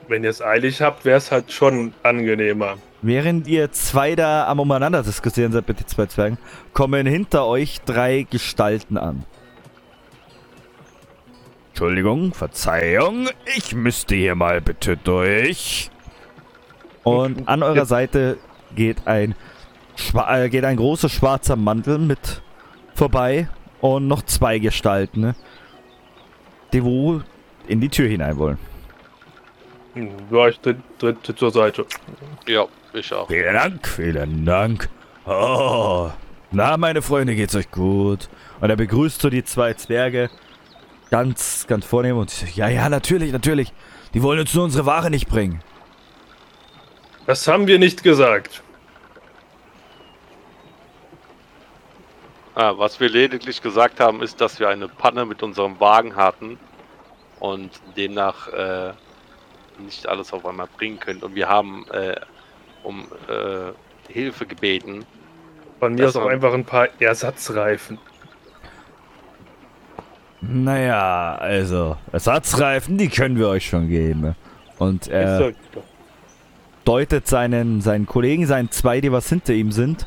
[0.09, 2.77] Wenn ihr es eilig habt, wäre es halt schon angenehmer.
[3.03, 6.39] Während ihr zwei da am umeinander diskutieren seid mit den zwei Zwergen,
[6.73, 9.25] kommen hinter euch drei Gestalten an.
[11.69, 15.89] Entschuldigung, Verzeihung, ich müsste hier mal bitte durch.
[17.05, 18.39] Und an eurer Seite
[18.75, 19.37] geht ein,
[20.27, 22.43] äh, geht ein großer schwarzer Mantel mit
[22.97, 23.49] vorbei
[23.81, 25.37] und noch zwei Gestalten, ne,
[26.73, 27.25] die wohl
[27.67, 28.59] in die Tür hinein wollen.
[30.31, 31.85] Ja, ich tritt, tritt zur Seite.
[32.47, 33.29] Ja, ich auch.
[33.29, 34.89] Vielen Dank, vielen Dank.
[35.27, 36.11] Oh,
[36.53, 38.29] na, meine Freunde, geht's euch gut?
[38.61, 40.31] Und er begrüßt so die zwei Zwerge
[41.11, 43.73] ganz, ganz vornehm und ja, ja, natürlich, natürlich.
[44.15, 45.61] Die wollen uns nur unsere Ware nicht bringen.
[47.27, 48.63] Das haben wir nicht gesagt.
[52.55, 56.59] Ah, was wir lediglich gesagt haben, ist, dass wir eine Panne mit unserem Wagen hatten
[57.39, 58.93] und demnach äh,
[59.79, 61.23] nicht alles auf einmal bringen können.
[61.23, 62.17] Und wir haben äh,
[62.83, 65.05] um äh, Hilfe gebeten.
[65.79, 67.99] Von mir aus auch einfach ein paar Ersatzreifen.
[70.43, 74.35] Naja, also, Ersatzreifen, die können wir euch schon geben.
[74.79, 75.53] Und er
[76.85, 80.07] deutet seinen, seinen Kollegen, seinen zwei, die was hinter ihm sind,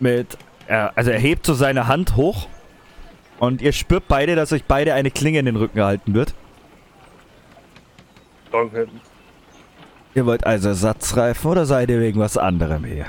[0.00, 0.36] mit,
[0.72, 2.48] er, also er hebt so seine Hand hoch
[3.38, 6.34] und ihr spürt beide, dass euch beide eine Klinge in den Rücken gehalten wird.
[8.50, 8.88] Danke.
[10.14, 13.06] Ihr wollt also Ersatzreifen oder seid ihr wegen was anderem hier?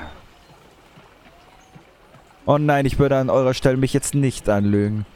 [2.46, 5.06] Oh nein, ich würde an eurer Stelle mich jetzt nicht anlügen.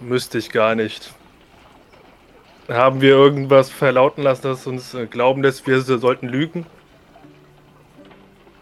[0.00, 1.12] Müsste ich gar nicht.
[2.68, 6.66] Haben wir irgendwas verlauten lassen, das uns äh, glauben lässt, wir so- sollten lügen?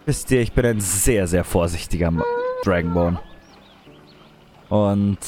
[0.06, 2.12] Wisst ihr, ich bin ein sehr, sehr vorsichtiger
[2.64, 3.18] Dragonborn.
[4.68, 5.18] Und...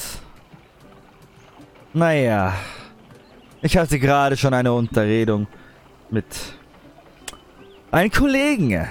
[1.93, 2.53] Naja.
[3.61, 5.47] Ich hatte gerade schon eine Unterredung
[6.09, 6.25] mit
[7.91, 8.87] einem Kollegen.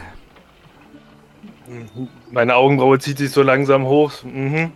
[2.31, 4.13] Meine Augenbraue zieht sich so langsam hoch.
[4.25, 4.73] Mhm.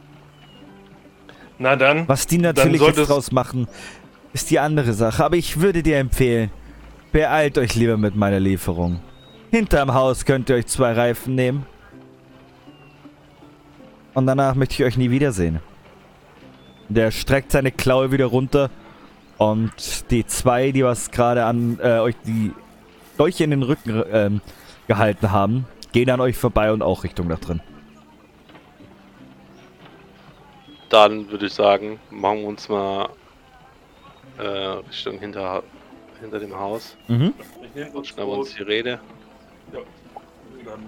[1.59, 2.09] Na dann.
[2.09, 3.69] Was die natürlich jetzt draus machen,
[4.33, 5.25] ist die andere Sache.
[5.25, 6.51] Aber ich würde dir empfehlen,
[7.13, 9.01] Beeilt euch lieber mit meiner Lieferung.
[9.53, 11.67] Hinterm Haus könnt ihr euch zwei Reifen nehmen.
[14.15, 15.61] Und danach möchte ich euch nie wiedersehen.
[16.89, 18.71] Der streckt seine Klaue wieder runter.
[19.37, 22.53] Und die zwei, die was gerade an äh, euch die
[23.19, 24.41] Dolche in den Rücken ähm,
[24.89, 27.61] gehalten haben, gehen an euch vorbei und auch Richtung nach drin.
[30.89, 33.11] Dann würde ich sagen, machen wir uns mal
[34.39, 35.63] äh, Richtung hinter,
[36.23, 36.97] hinter dem Haus.
[37.09, 37.35] Mhm.
[37.63, 38.99] Ich nehme uns uns die Rede.
[39.73, 40.87] Dann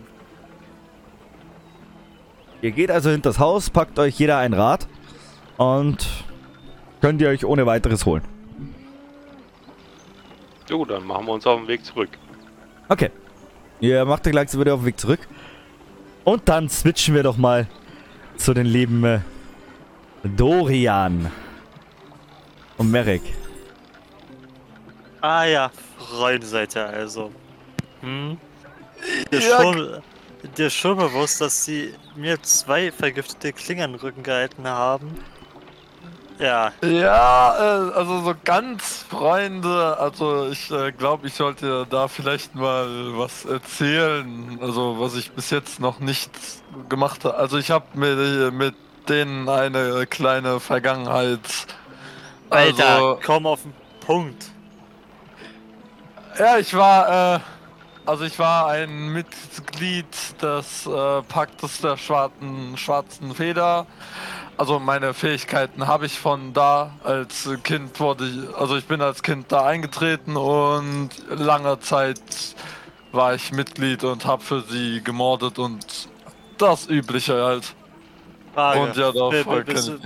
[2.62, 4.88] Ihr geht also hinter das Haus, packt euch jeder ein Rad
[5.58, 6.08] und
[7.02, 8.22] könnt ihr euch ohne weiteres holen.
[10.70, 12.08] Jo, dann machen wir uns auf den Weg zurück.
[12.88, 13.10] Okay.
[13.80, 15.20] Ihr macht euch langsam wieder auf den Weg zurück.
[16.24, 17.66] Und dann switchen wir doch mal
[18.38, 19.20] zu den lieben äh,
[20.22, 21.30] Dorian
[22.78, 23.22] und Merrick.
[25.20, 27.30] Ah ja, Freunde seid ihr also.
[28.00, 28.38] Hm?
[29.32, 30.02] Dir, Ja, schon,
[30.42, 35.24] dir schon bewusst, dass sie mir zwei vergiftete Klingen im Rücken gehalten haben?
[36.38, 42.54] Ja, Ja, äh, also so ganz Freunde, also ich äh, glaube, ich sollte da vielleicht
[42.54, 46.30] mal was erzählen, also was ich bis jetzt noch nicht
[46.90, 47.36] gemacht habe.
[47.38, 48.74] Also ich habe mit, mit
[49.08, 51.40] denen eine kleine Vergangenheit.
[52.50, 54.52] Alter, Also, komm auf den Punkt.
[56.38, 57.40] ja, ich war, äh,
[58.06, 60.06] also ich war ein Mitglied
[60.42, 63.86] des äh, Paktes der schwarzen, schwarzen Feder.
[64.56, 66.92] Also meine Fähigkeiten habe ich von da.
[67.02, 72.20] Als Kind wurde ich, also ich bin als Kind da eingetreten und lange Zeit
[73.12, 76.08] war ich Mitglied und habe für sie gemordet und
[76.58, 77.74] das Übliche halt.
[78.54, 78.80] Frage.
[78.80, 79.98] Und ja, da voll bist du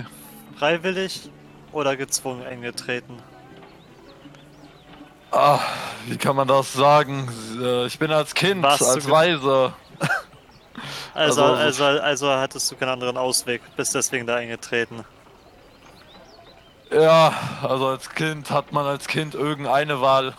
[0.57, 1.29] freiwillig
[1.71, 3.17] oder gezwungen eingetreten?
[5.31, 5.59] Ah,
[6.09, 7.29] wie kann man das sagen?
[7.61, 9.73] Äh, Ich bin als Kind, Warst als Weise.
[11.13, 15.03] Also, Also- also, also hattest du keinen anderen Ausweg, bist deswegen da eingetreten.
[16.91, 20.33] Ja, also als Kind hat man als Kind irgendeine Wahl.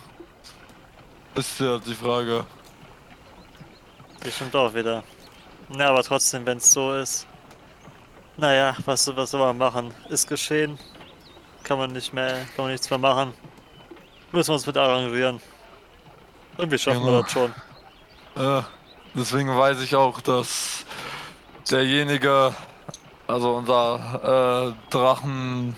[1.34, 2.46] Ist ja die Frage.
[4.24, 5.02] Das stimmt auch wieder.
[5.68, 7.26] Na, aber trotzdem, wenn es so ist.
[8.36, 9.92] Naja, was, was soll man machen?
[10.08, 10.78] Ist geschehen.
[11.62, 13.34] Kann man nicht mehr, kann man nichts mehr machen.
[14.32, 15.40] Müssen wir uns mit arrangieren.
[16.60, 17.22] Irgendwie schaffen wir Genau.
[17.22, 17.54] das schon.
[18.36, 18.62] Äh,
[19.14, 20.86] deswegen weiß ich auch, dass
[21.70, 22.54] derjenige,
[23.26, 25.76] also unser äh, Drachen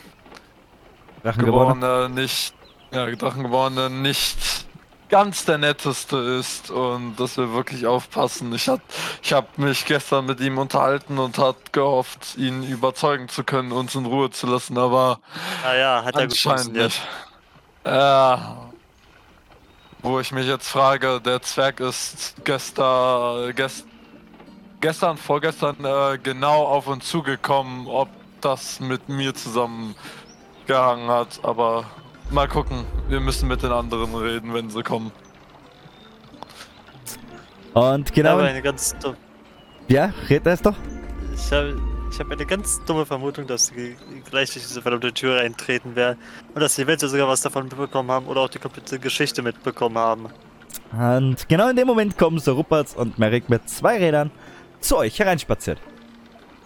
[1.23, 1.81] Drachengeborene.
[1.81, 2.55] Geborene nicht,
[2.93, 4.67] ja, Drachengeborene nicht
[5.09, 8.53] ganz der netteste ist und dass wir wirklich aufpassen.
[8.55, 8.83] Ich, hat,
[9.23, 13.95] ich habe mich gestern mit ihm unterhalten und hat gehofft, ihn überzeugen zu können, uns
[13.95, 15.21] in Ruhe zu lassen, aber
[15.63, 17.13] Naja, hat ja gut anscheinend nicht.
[17.87, 18.72] Ja.
[20.03, 23.87] Wo ich mich jetzt frage, der Zwerg ist gestern, gest,
[24.81, 28.09] gestern, vorgestern äh, genau auf uns zugekommen, ob
[28.41, 29.95] das mit mir zusammen
[30.67, 31.85] gehangen hat, aber
[32.31, 32.85] mal gucken.
[33.09, 35.13] Wir müssen mit den anderen reden, wenn sie kommen.
[37.75, 38.31] Und genau.
[38.31, 39.17] habe eine ganz dumme,
[39.89, 40.75] Ja, red das doch.
[41.35, 41.81] ich habe,
[42.13, 43.97] ich habe eine ganz dumme Vermutung, dass sie
[44.31, 46.19] gleich durch diese verdammte Tür eintreten werden
[46.55, 49.97] und dass sie eventuell sogar was davon mitbekommen haben oder auch die komplette Geschichte mitbekommen
[49.97, 50.29] haben.
[50.93, 54.31] Und genau in dem Moment kommen so Rupperts und Merrick mit zwei Rädern
[54.81, 55.79] zu euch hereinspaziert.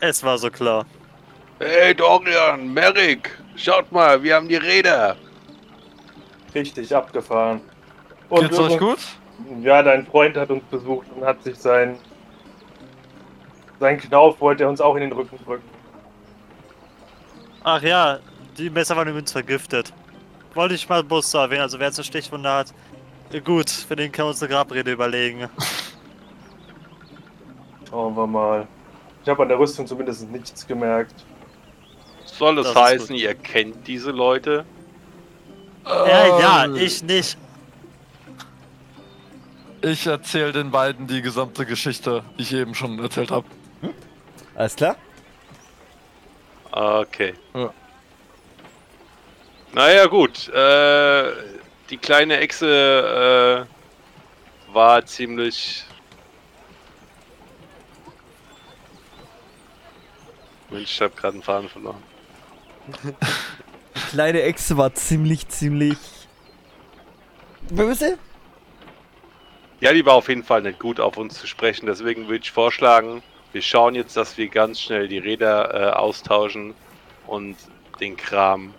[0.01, 0.85] Es war so klar.
[1.61, 5.17] Hey Dorian, Merrick, schaut mal, wir haben die Räder.
[6.57, 7.61] richtig abgefahren.
[8.31, 8.99] Und Geht's euch gut?
[9.63, 11.99] Ja, dein Freund hat uns besucht und hat sich sein
[13.81, 15.69] sein Knauf wollte er uns auch in den Rücken drücken.
[17.65, 18.19] Ach ja,
[18.57, 19.93] die Messer waren übrigens vergiftet.
[20.55, 22.73] Wollte ich mal bloß so erwähnen, also wer jetzt eine Stichwunde hat,
[23.45, 25.49] gut, für den können wir uns eine Grabrede überlegen.
[27.91, 28.67] Schauen wir mal.
[29.23, 31.25] Ich habe an der Rüstung zumindest nichts gemerkt.
[32.25, 34.65] Soll es Das heißen, ihr kennt diese Leute?
[35.85, 37.37] Ja, ja, ich nicht.
[39.83, 43.47] Ich erzähle den beiden die gesamte Geschichte, die ich eben schon erzählt habe.
[44.57, 44.97] Alles klar?
[46.73, 47.35] Okay.
[47.55, 47.73] Ja.
[49.73, 50.49] Naja, gut.
[50.49, 51.33] Äh,
[51.91, 55.85] die kleine Echse äh, war ziemlich.
[60.71, 62.03] Mensch, ich hab gerade einen Faden verloren.
[63.95, 65.99] Die kleine Echse war ziemlich, ziemlich
[67.71, 68.19] böse.
[69.81, 71.87] Ja, die war auf jeden Fall nicht gut auf uns zu sprechen.
[71.87, 73.23] Deswegen würde ich vorschlagen,
[73.57, 76.75] wir schauen jetzt, dass wir ganz schnell die Räder äh, austauschen
[77.27, 77.57] und
[78.01, 78.75] den Kram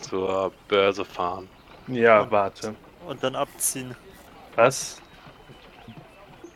[0.00, 1.46] zur Börse fahren.
[1.86, 2.74] Ja, warte.
[3.06, 3.94] und dann abziehen.
[4.54, 5.02] Was?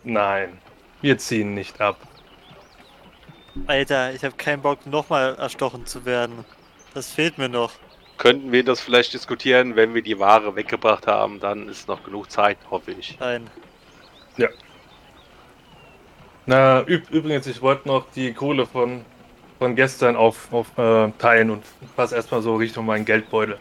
[0.05, 0.59] Nein,
[1.03, 1.99] wir ziehen nicht ab.
[3.67, 6.47] Alter, ich habe keinen Bock, nochmal erstochen zu werden.
[6.95, 7.73] Das fehlt mir noch.
[8.17, 12.31] Könnten wir das vielleicht diskutieren, wenn wir die Ware weggebracht haben, dann ist noch genug
[12.31, 13.19] Zeit, hoffe ich.
[13.21, 13.51] Nein.
[16.51, 19.05] Na, üb übrigens, ich wollte noch die Kohle von,
[19.61, 21.63] von gestern auf, auf äh, teilen und
[21.95, 23.57] pass erstmal so Richtung meinen Geldbeutel.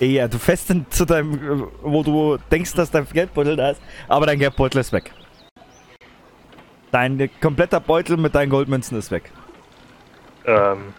[0.00, 4.26] Ja, du fährst dann zu deinem, wo du denkst, dass dein Geldbeutel da ist, aber
[4.26, 5.12] dein Geldbeutel ist weg.
[6.90, 9.30] Dein kompletter Beutel mit deinen Goldmünzen ist weg.
[10.44, 10.92] Ähm.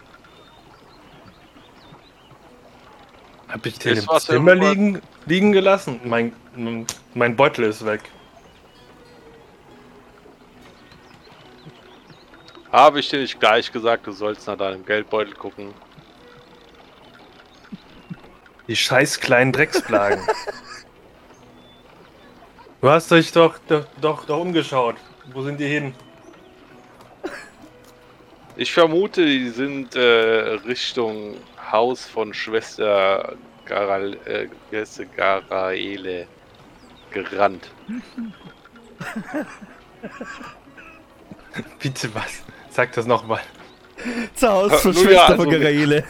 [3.46, 6.00] Hab ich den im Zimmer liegen, liegen gelassen?
[6.02, 6.32] Mein,
[7.12, 8.00] mein Beutel ist weg.
[12.72, 15.74] Habe ich dir nicht gleich gesagt, du sollst nach deinem Geldbeutel gucken?
[18.68, 20.24] Die scheiß kleinen Drecksplagen.
[22.80, 24.94] du hast dich doch, doch, doch, doch umgeschaut.
[25.32, 25.94] Wo sind die hin?
[28.56, 31.38] Ich vermute, die sind äh, Richtung
[31.72, 34.48] Haus von Schwester Garal, äh?
[35.16, 36.28] Garaele
[37.10, 37.70] gerannt.
[41.80, 42.42] Bitte was?
[42.80, 43.42] Sag das nochmal.
[44.34, 46.02] Zu Hause von also- von Garaele.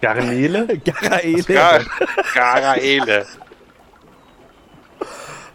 [0.00, 0.66] Garnele?
[0.78, 1.44] Garaele.
[1.44, 1.80] Gar
[2.34, 3.26] Garaele.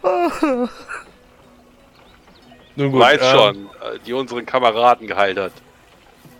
[0.01, 0.69] Nun
[2.77, 5.51] Du weißt ähm, schon, äh, die unseren Kameraden geheilt hat.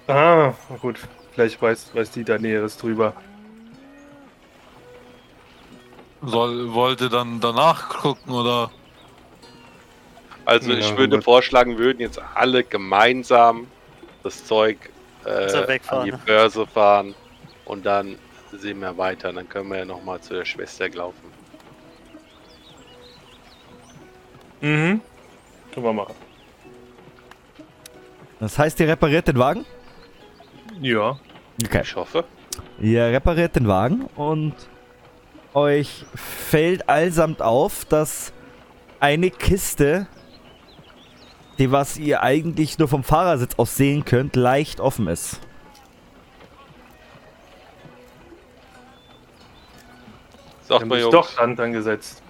[0.08, 0.98] Ah, gut.
[1.34, 3.12] Vielleicht weiß, weiß die da Näheres drüber.
[6.22, 8.72] Soll, wollt ihr dann danach gucken oder?
[10.46, 11.24] Also Ja, ich würde gut.
[11.24, 13.68] vorschlagen, wir würden jetzt alle gemeinsam
[14.24, 14.78] das Zeug
[15.26, 17.16] äh, an die Börse fahren
[17.66, 18.18] und dann
[18.52, 19.34] sehen wir weiter.
[19.34, 21.34] Dann können wir ja nochmal zu der Schwester laufen.
[24.62, 25.02] Mhm.
[25.74, 26.16] Können wir machen.
[28.40, 29.66] Das heißt, ihr repariert den Wagen?
[30.82, 31.18] Ja.
[31.64, 31.82] Okay.
[31.84, 32.24] Ich hoffe.
[32.80, 34.54] Ihr repariert den Wagen und
[35.54, 38.34] euch fällt allsamt auf, dass
[39.00, 40.08] eine Kiste,
[41.58, 45.40] die was ihr eigentlich nur vom Fahrersitz aus sehen könnt, leicht offen ist.
[50.64, 52.24] Sag Wir mal, haben Jungs, doch Hand angesetzt.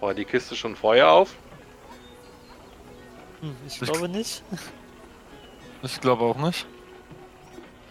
[0.00, 1.34] war die Kiste schon Feuer auf?
[3.40, 4.42] Hm, ich glaube nicht.
[5.82, 6.66] Ich glaube auch nicht.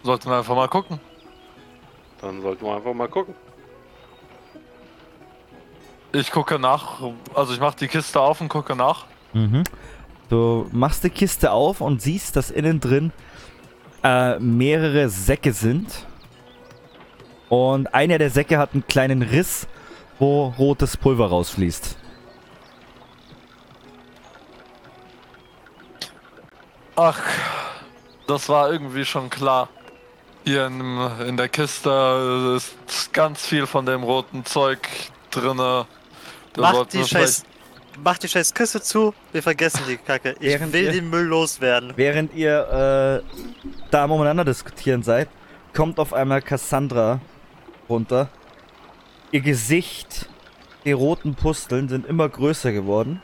[0.04, 1.00] Sollten wir einfach mal gucken.
[2.20, 3.34] Dann sollten wir einfach mal gucken.
[6.12, 7.00] Ich gucke nach,
[7.34, 9.06] also ich mache die Kiste auf und gucke nach.
[9.32, 9.64] Mhm.
[10.28, 13.12] Du machst die Kiste auf und siehst, dass innen drin
[14.02, 16.06] äh, mehrere Säcke sind.
[17.48, 19.66] Und einer der Säcke hat einen kleinen Riss,
[20.18, 21.96] wo rotes Pulver rausfließt.
[26.94, 27.20] Ach,
[28.26, 29.68] das war irgendwie schon klar.
[30.44, 34.78] Hier in, in der Kiste ist ganz viel von dem roten Zeug
[35.30, 35.86] drinne.
[36.52, 37.44] Da Mach die scheiß.
[38.02, 40.34] Mach die scheiß Küsse zu, wir vergessen die Kacke.
[40.40, 41.92] Ich Während will ihr- den Müll loswerden.
[41.96, 43.42] Während ihr äh,
[43.90, 45.28] da umeinander diskutieren seid,
[45.74, 47.20] kommt auf einmal Cassandra
[47.88, 48.28] runter.
[49.32, 50.28] Ihr Gesicht,
[50.84, 53.22] die roten Pusteln sind immer größer geworden.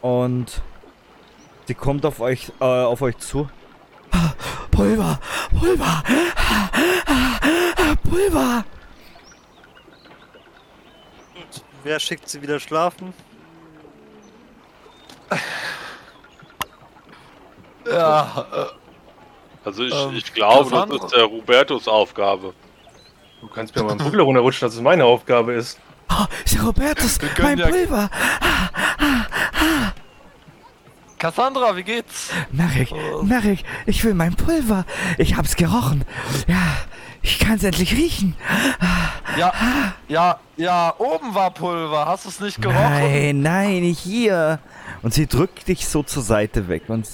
[0.00, 0.62] Und
[1.66, 3.50] sie kommt auf euch, äh, auf euch zu.
[4.70, 5.18] Pulver,
[5.58, 6.02] Pulver,
[8.08, 8.64] Pulver.
[11.82, 13.12] Wer schickt sie wieder schlafen?
[17.86, 18.66] Ja, äh,
[19.64, 22.54] Also ich, Ähm, ich glaube, das das ist der Robertos Aufgabe.
[23.40, 25.78] Du kannst mir mal einen Buckel runterrutschen, dass es meine Aufgabe ist.
[26.10, 28.10] Oh, ist der Robertus, mein ja- Pulver.
[31.18, 32.30] Cassandra, wie geht's?
[32.50, 34.84] Narek, Narek, ich will mein Pulver.
[35.18, 36.04] Ich hab's gerochen.
[36.48, 36.78] Ja,
[37.22, 38.34] ich kann's endlich riechen.
[39.38, 39.52] Ja,
[40.08, 42.06] ja, ja, oben war Pulver.
[42.06, 42.80] Hast du es nicht gerochen?
[42.80, 44.58] Nein, nein, nicht hier.
[45.02, 46.84] Und sie drückt dich so zur Seite weg.
[46.88, 47.06] Und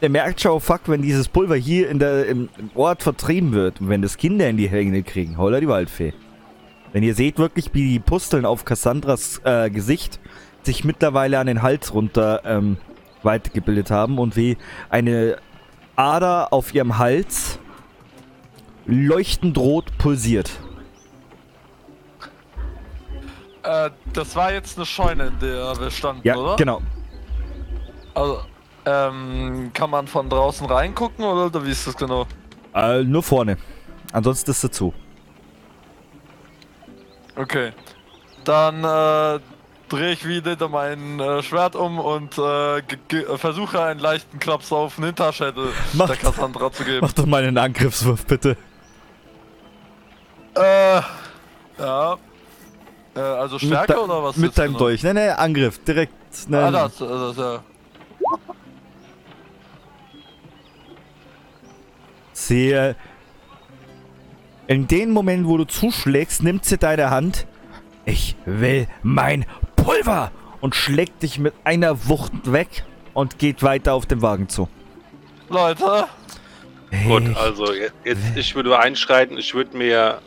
[0.00, 3.52] der merkt schon, oh fuck, wenn dieses Pulver hier in der, im, im Ort vertrieben
[3.52, 6.14] wird und wenn das Kinder in die Hände kriegen, holla die Waldfee.
[6.92, 10.18] Wenn ihr seht wirklich, wie die Pusteln auf Cassandras äh, Gesicht
[10.62, 12.78] sich mittlerweile an den Hals runter ähm,
[13.22, 14.56] weitergebildet haben und wie
[14.88, 15.36] eine
[15.96, 17.58] Ader auf ihrem Hals
[18.90, 20.50] leuchtend rot pulsiert.
[23.62, 26.56] Äh, das war jetzt eine Scheune, in der wir standen, Ja, oder?
[26.56, 26.80] genau.
[28.14, 28.40] Also,
[28.86, 32.26] ähm, kann man von draußen reingucken oder wie ist das genau?
[32.74, 33.58] Äh, nur vorne.
[34.12, 34.92] Ansonsten ist sie zu.
[37.36, 37.72] Okay.
[38.44, 39.40] Dann äh,
[39.88, 42.82] drehe ich wieder mein äh, Schwert um und äh,
[43.36, 47.00] versuche einen leichten Klaps auf den Hinterschädel Mach- der Cassandra zu geben.
[47.02, 48.56] Mach doch mal einen Angriffswurf, bitte.
[50.54, 51.00] Äh,
[51.78, 52.16] ja.
[53.16, 54.36] Äh, also Stärke mit de- oder was?
[54.36, 54.78] Mit deinem genau?
[54.78, 55.02] Dolch.
[55.02, 55.78] Ne, ne, Angriff.
[55.84, 56.12] Direkt.
[56.48, 57.62] Ne, Ah, das, das, ja.
[62.32, 62.96] Sehe.
[64.66, 67.46] In dem Moment, wo du zuschlägst, nimmt sie deine Hand.
[68.04, 69.44] Ich will mein
[69.76, 70.30] Pulver!
[70.60, 72.84] Und schlägt dich mit einer Wucht weg
[73.14, 74.68] und geht weiter auf den Wagen zu.
[75.48, 76.04] Leute,
[77.06, 80.20] Gut, also je- jetzt, ich würde einschreiten, ich würde mir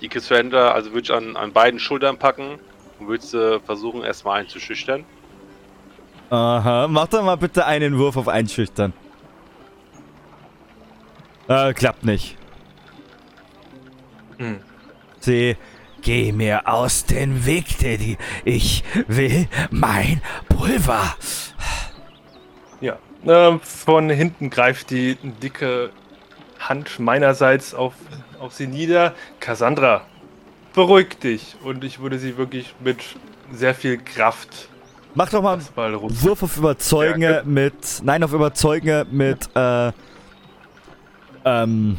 [0.00, 2.58] die Cassandra, also würde ich an, an beiden Schultern packen
[2.98, 5.04] und würde sie versuchen, erstmal einzuschüchtern.
[6.30, 8.92] Aha, mach doch mal bitte einen Wurf auf Einschüchtern.
[11.48, 12.36] Äh, klappt nicht.
[14.38, 14.60] Hm.
[15.18, 15.56] Sie,
[16.02, 18.16] geh mir aus dem Weg, Teddy.
[18.44, 21.16] Ich will mein Pulver.
[22.80, 22.96] Ja.
[23.26, 25.90] Ähm, von hinten greift die dicke
[26.58, 27.94] Hand meinerseits auf,
[28.40, 29.14] auf sie nieder.
[29.38, 30.02] Cassandra,
[30.74, 31.56] beruhig dich.
[31.62, 32.98] Und ich würde sie wirklich mit
[33.52, 34.68] sehr viel Kraft
[35.14, 36.22] Mach doch mal einen.
[36.22, 37.74] Wurf auf Überzeugen Ja, mit.
[38.02, 39.92] Nein, auf Überzeugen mit, äh.
[41.44, 41.98] Ähm.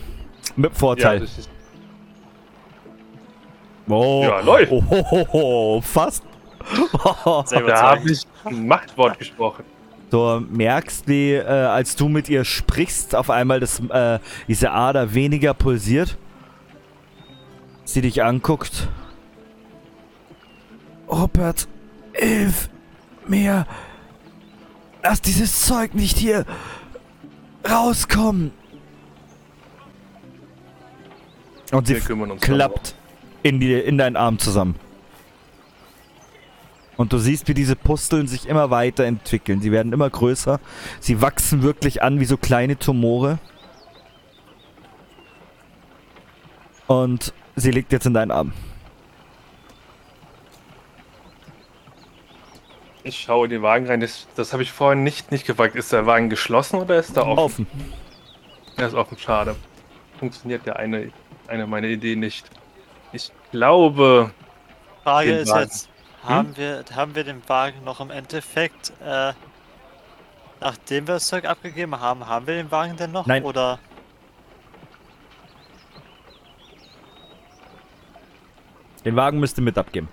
[0.55, 1.23] Mit Ja, Vorteil.
[1.23, 1.49] ist,
[3.87, 4.71] oh, Ja, läuft.
[4.71, 6.23] Oh, ho, ho, fast.
[7.45, 9.65] Sehr da habe ich ein Machtwort gesprochen.
[10.09, 15.13] Du merkst, wie, äh, als du mit ihr sprichst, auf einmal das, äh, diese Ader
[15.13, 16.17] weniger pulsiert.
[17.85, 18.87] Sie dich anguckt.
[21.09, 21.67] Robert,
[22.13, 22.69] hilf
[23.27, 23.65] mir.
[25.03, 26.45] Lass dieses Zeug nicht hier
[27.69, 28.51] rauskommen.
[31.71, 32.95] Und sie klappt
[33.43, 34.75] in, die, in deinen Arm zusammen.
[36.97, 39.61] Und du siehst, wie diese Pusteln sich immer weiter entwickeln.
[39.61, 40.59] Sie werden immer größer.
[40.99, 43.39] Sie wachsen wirklich an wie so kleine Tumore.
[46.85, 48.53] Und sie liegt jetzt in deinen Arm.
[53.03, 53.99] Ich schaue in den Wagen rein.
[53.99, 55.75] Das, das habe ich vorhin nicht, nicht gefragt.
[55.75, 57.65] Ist der Wagen geschlossen oder ist er offen?
[57.65, 57.67] Offen.
[58.77, 59.55] Er ist offen, schade.
[60.19, 61.11] Funktioniert ja eine,
[61.47, 62.49] eine meiner Ideen nicht.
[63.11, 64.31] Ich glaube,
[65.03, 65.61] Frage ist Wagen.
[65.61, 65.89] jetzt,
[66.23, 69.33] haben, wir, haben wir den Wagen noch im Endeffekt, äh,
[70.59, 73.25] nachdem wir das Zeug abgegeben haben, haben wir den Wagen denn noch?
[73.25, 73.43] Nein.
[73.43, 73.79] Oder
[79.05, 80.07] Den Wagen müsst ihr mit abgeben.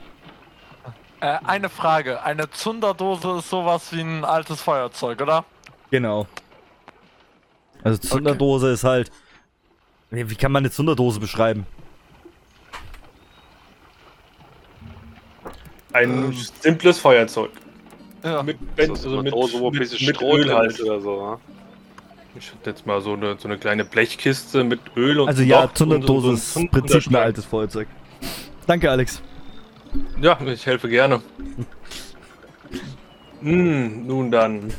[1.21, 2.23] äh, eine Frage.
[2.23, 5.45] Eine Zunderdose ist sowas wie ein altes Feuerzeug, oder?
[5.91, 6.27] Genau.
[7.85, 9.11] Also Zunderdose ist halt.
[10.11, 11.67] Wie kann man eine Zunderdose beschreiben?
[15.93, 16.33] ein Ähm.
[16.61, 17.51] simples Feuerzeug.
[18.23, 18.43] Ja.
[18.43, 20.81] Mit, Das ist so eine Dose, wo ein bisschen Stroh Öl halt.
[20.81, 21.31] oder so.
[21.31, 21.39] ne?
[22.37, 25.73] Ich hab jetzt mal so eine, so eine kleine Blechkiste mit Öl und Also ja,
[25.73, 27.89] Zunderdose ist im ein Prinzip ein altes Feuerzeug.
[28.69, 29.23] Danke, Alex.
[30.21, 31.23] Ja, ich helfe gerne.
[33.41, 34.73] Hm, nun dann.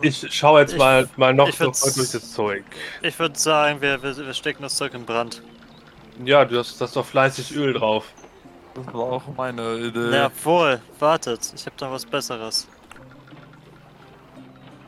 [0.00, 2.64] Ich schaue jetzt Ich- mal, mal noch so durch das Zeug.
[3.02, 5.42] ich würde sagen, wir, wir, wir stecken das Zeug in Brand.
[6.24, 8.06] Ja, du hast, hast doch fleißig Öl drauf.
[8.74, 10.10] Das war auch meine Idee.
[10.10, 12.66] Jawohl, wartet, ich habe da was Besseres.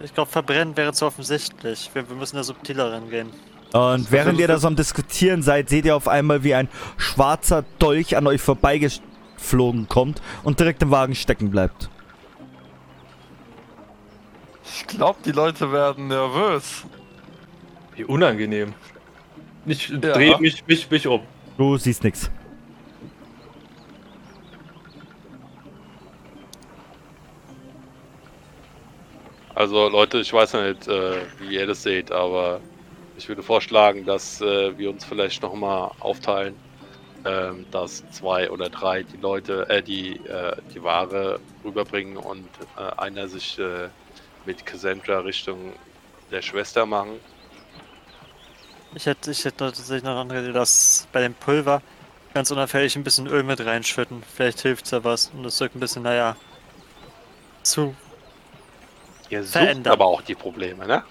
[0.00, 1.90] Ich glaube, verbrennen wäre zu offensichtlich.
[1.94, 3.30] Wir, wir müssen da subtiler rangehen.
[3.74, 7.64] Und während ihr da so am Diskutieren seid, seht ihr auf einmal, wie ein schwarzer
[7.80, 11.90] Dolch an euch vorbeigeflogen kommt und direkt im Wagen stecken bleibt.
[14.64, 16.84] Ich glaube, die Leute werden nervös.
[17.96, 18.74] Wie unangenehm.
[19.66, 19.96] Ich Ja.
[19.98, 21.22] drehe mich, mich, mich um.
[21.58, 22.30] Du siehst nichts.
[29.54, 32.60] Also Leute, ich weiß ja nicht, äh, wie ihr das seht, aber
[33.16, 36.54] ich würde vorschlagen, dass äh, wir uns vielleicht nochmal aufteilen,
[37.24, 43.00] ähm, dass zwei oder drei die Leute, äh, die äh, die Ware rüberbringen und äh,
[43.00, 43.88] einer sich äh,
[44.46, 45.72] mit Cassandra Richtung
[46.30, 47.20] der Schwester machen.
[48.94, 51.82] Ich hätte, ich hätte tatsächlich noch andere, dass bei dem Pulver
[52.32, 54.22] ganz unauffällig ein bisschen Öl mit reinschütten.
[54.34, 56.36] Vielleicht hilft ja was, um das Zeug ein bisschen, naja,
[57.62, 57.94] zu.
[59.30, 59.92] Ihr sucht Verändern.
[59.92, 61.02] aber auch die Probleme, ne?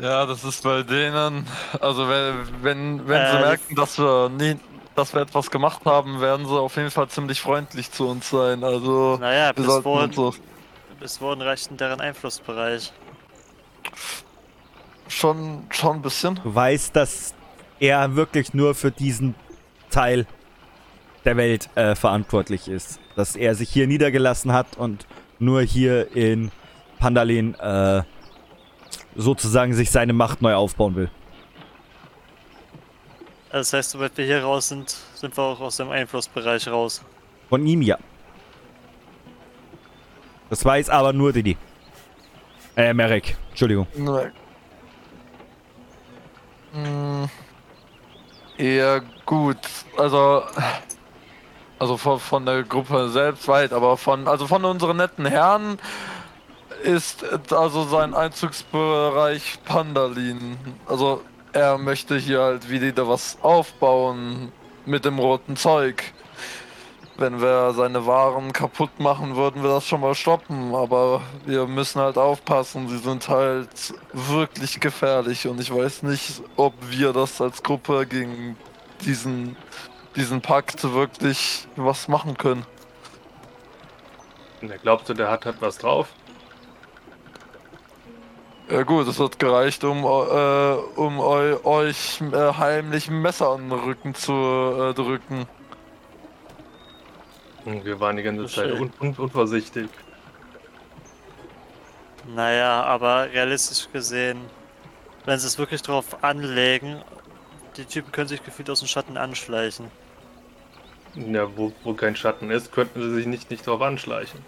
[0.00, 1.46] Ja, das ist bei denen.
[1.80, 4.56] Also wenn, wenn, wenn sie Äh, merken, dass wir nie,
[4.94, 8.62] dass wir etwas gemacht haben, werden sie auf jeden Fall ziemlich freundlich zu uns sein.
[8.62, 10.34] Also Naja, wir bis uns so
[11.00, 12.92] bis wohin reicht denn deren Einflussbereich?
[15.08, 16.40] schon, schon ein bisschen.
[16.42, 17.34] Du weißt, dass
[17.78, 19.34] er wirklich nur für diesen
[19.90, 20.26] Teil
[21.24, 22.98] der Welt äh, verantwortlich ist.
[23.14, 25.06] Dass er sich hier niedergelassen hat und
[25.38, 26.50] nur hier in
[26.98, 28.02] Pandalin äh,
[29.16, 31.10] sozusagen sich seine Macht neu aufbauen will.
[33.50, 37.02] Das heißt, sobald wir hier raus sind, sind wir auch aus dem Einflussbereich raus.
[37.48, 37.96] Von ihm ja.
[40.50, 41.56] Das weiß aber nur Didi.
[42.76, 43.36] Äh, Merrick.
[43.50, 43.86] Entschuldigung.
[43.96, 44.32] Ne.
[46.72, 47.28] Hm.
[48.58, 49.58] Ja, gut.
[49.96, 50.42] Also.
[51.78, 54.28] Also von, von der Gruppe selbst weit, aber von.
[54.28, 55.78] Also von unseren netten Herren
[56.86, 60.56] ist also sein Einzugsbereich Pandalin.
[60.86, 61.22] Also
[61.52, 64.52] er möchte hier halt wieder was aufbauen
[64.84, 66.12] mit dem roten Zeug.
[67.18, 70.74] Wenn wir seine Waren kaputt machen, würden wir das schon mal stoppen.
[70.74, 72.88] Aber wir müssen halt aufpassen.
[72.88, 75.48] Sie sind halt wirklich gefährlich.
[75.48, 78.56] Und ich weiß nicht, ob wir das als Gruppe gegen
[79.00, 79.56] diesen,
[80.14, 82.64] diesen Pakt wirklich was machen können.
[84.62, 86.08] Und er glaubst du, der hat, hat was drauf?
[88.68, 93.68] Ja gut, es hat gereicht, um, äh, um eu euch äh, heimlich ein Messer an
[93.70, 95.48] den Rücken zu äh, drücken.
[97.64, 99.90] Und wir waren die ganze Zeit un un unvorsichtig.
[102.24, 104.50] Naja, aber realistisch gesehen,
[105.24, 107.04] wenn sie es wirklich drauf anlegen,
[107.76, 109.92] die Typen können sich gefühlt aus dem Schatten anschleichen.
[111.14, 114.46] Ja, wo, wo kein Schatten ist, könnten sie sich nicht, nicht drauf anschleichen.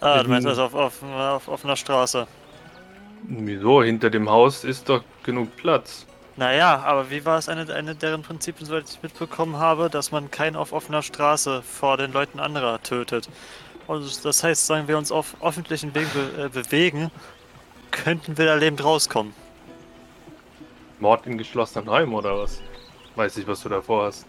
[0.00, 0.48] Ah, du meinst Mhm.
[0.48, 2.26] also auf, auf, auf offener Straße.
[3.28, 3.82] Wieso?
[3.82, 6.06] Hinter dem Haus ist doch genug Platz.
[6.36, 10.30] Naja, aber wie war es eine, eine deren Prinzipien, soweit ich mitbekommen habe, dass man
[10.30, 13.28] keinen auf offener Straße vor den Leuten anderer tötet?
[13.86, 17.10] Und das heißt, sagen wir uns auf öffentlichen Wegen be äh, bewegen,
[17.90, 19.34] könnten wir da lebend rauskommen.
[21.00, 22.60] Mord in geschlossenen Heim oder was?
[23.16, 24.26] Weiß ich, was du davor hast.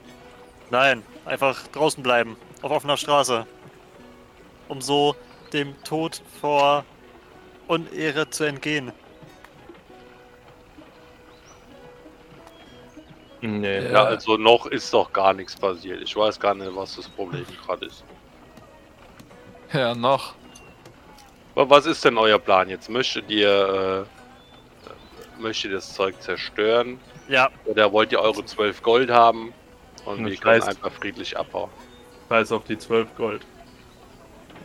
[0.70, 3.46] Nein, einfach draußen bleiben, auf offener Straße.
[4.68, 5.16] Um so
[5.54, 6.86] dem Tod vor
[7.72, 8.92] Unehre zu entgehen.
[13.40, 13.90] Nee.
[13.92, 16.02] Ja, also noch ist doch gar nichts passiert.
[16.02, 18.04] Ich weiß gar nicht, was das Problem gerade ist.
[19.72, 20.36] Ja, noch.
[21.56, 22.90] Aber was ist denn euer Plan jetzt?
[22.90, 24.06] Möchtet ihr,
[25.40, 27.00] äh, möchtet ihr das Zeug zerstören?
[27.30, 29.54] Ja, Oder wollt ihr eure 12 Gold haben?
[30.06, 30.68] Und wir ich können weiß.
[30.68, 31.70] einfach friedlich abhauen.
[32.28, 33.46] Scheiß auf die 12 Gold.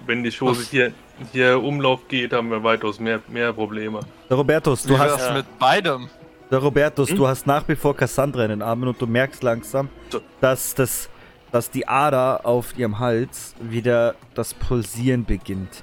[0.07, 0.93] Wenn die Chose hier,
[1.33, 4.01] hier Umlauf geht, haben wir weitaus mehr, mehr Probleme.
[4.29, 5.35] Der Robertus, du wär's hast, Ja.
[5.35, 6.09] mit beidem?
[6.51, 7.17] der Robertus, Hm?
[7.17, 10.21] du hast nach wie vor Cassandra in den Armen und du merkst langsam, So.
[10.41, 11.09] dass das,
[11.53, 15.83] dass die Ader auf ihrem Hals wieder das Pulsieren beginnt.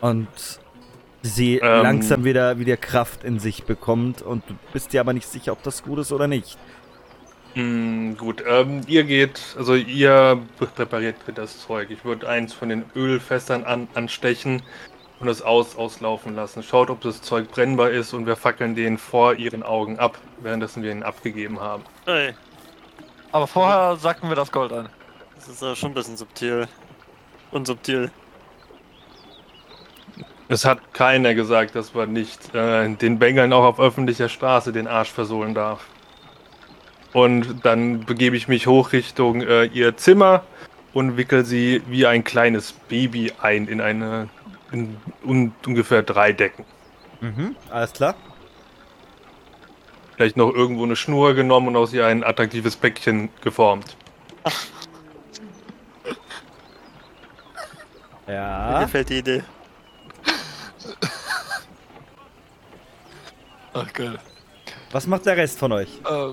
[0.00, 0.28] Und
[1.22, 1.82] sie Ähm.
[1.82, 5.62] langsam wieder, wieder Kraft in sich bekommt und du bist dir aber nicht sicher, ob
[5.62, 6.58] das gut ist oder nicht.
[7.54, 10.40] Hm, gut, ähm, ihr geht, also ihr
[10.74, 11.90] präpariert für das Zeug.
[11.90, 14.62] Ich würde eins von den Ölfässern an, anstechen
[15.20, 16.64] und es aus, auslaufen lassen.
[16.64, 20.82] Schaut, ob das Zeug brennbar ist und wir fackeln den vor ihren Augen ab, währenddessen
[20.82, 21.84] wir ihn abgegeben haben.
[22.06, 22.34] ey,
[23.30, 24.88] Aber vorher sacken wir das Gold ein.
[25.36, 26.66] das ist aber schon ein bisschen subtil.
[27.52, 28.10] Unsubtil.
[30.48, 34.88] Es hat keiner gesagt, dass man nicht äh, den Bengeln auch auf öffentlicher Straße den
[34.88, 35.86] Arsch versohlen darf.
[37.14, 40.42] Und dann begebe ich mich hoch Richtung äh, ihr Zimmer
[40.92, 44.28] und wickel sie wie ein kleines Baby ein in eine
[44.72, 46.64] in un, ungefähr drei Decken.
[47.20, 48.14] Mhm, alles klar.
[50.16, 53.96] Vielleicht noch irgendwo eine Schnur genommen und aus ihr ein attraktives Päckchen geformt.
[58.26, 58.82] Mir Ja.
[58.82, 59.42] gefällt die Idee.
[63.72, 64.18] Ach geil.
[64.92, 65.88] Was macht der Rest von euch?
[66.08, 66.32] Äh,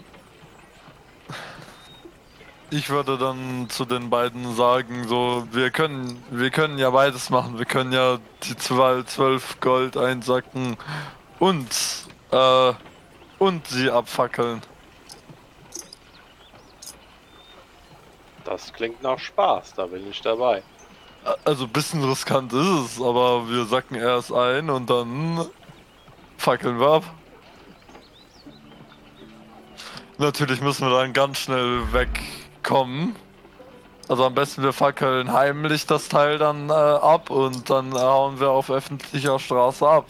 [2.72, 7.57] ich würde dann zu den beiden sagen, so, wir können, wir können ja beides machen.
[7.57, 10.78] Wir können ja die 12 12 Gold einsacken
[11.39, 11.67] und,
[12.32, 12.74] äh,
[13.39, 14.61] und sie abfackeln.
[18.45, 20.63] Das klingt nach Spaß, da bin ich dabei.
[21.43, 25.45] Also ein bisschen riskant ist es, aber wir sacken erst ein und dann
[26.38, 27.03] fackeln wir ab.
[30.17, 31.91] Natürlich müssen wir dann ganz schnell
[32.62, 33.16] wegkommen.
[34.07, 38.49] Also am besten wir fackeln heimlich das Teil dann äh, ab und dann hauen wir
[38.49, 40.05] auf öffentlicher Straße ab.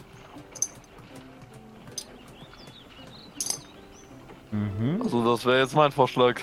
[4.52, 5.02] Mhm.
[5.04, 6.41] Also das wäre jetzt mein Vorschlag.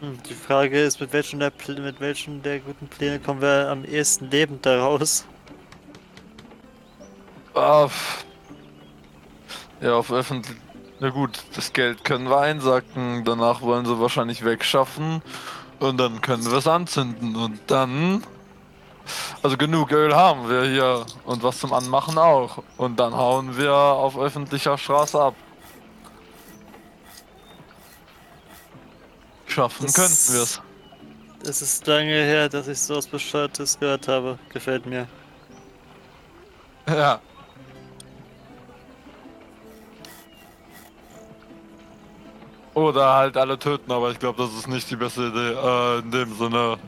[0.00, 3.68] Hm, Die Frage ist, mit welchen, der Pl mit welchen der guten Pläne kommen wir
[3.70, 5.24] am ehesten lebend da raus?
[7.54, 7.88] Ah,
[9.80, 10.56] ja, auf öffentlich.
[11.00, 15.22] Na gut, das Geld können wir einsacken, danach wollen sie wahrscheinlich wegschaffen
[15.78, 18.22] und dann können wir es anzünden und dann.
[19.42, 22.62] Also genug Öl haben wir hier und was zum Anmachen auch.
[22.76, 25.34] Und dann hauen wir auf öffentlicher Straße ab.
[29.46, 30.60] Schaffen Das- könnten wir es.
[31.42, 34.38] Es ist lange her, dass ich sowas Bescheuertes gehört habe.
[34.50, 35.08] Gefällt mir.
[36.86, 37.20] Ja.
[42.74, 45.52] Oder halt alle töten, aber ich glaube, das ist nicht die beste Idee.
[45.52, 46.78] Äh, in dem Sinne.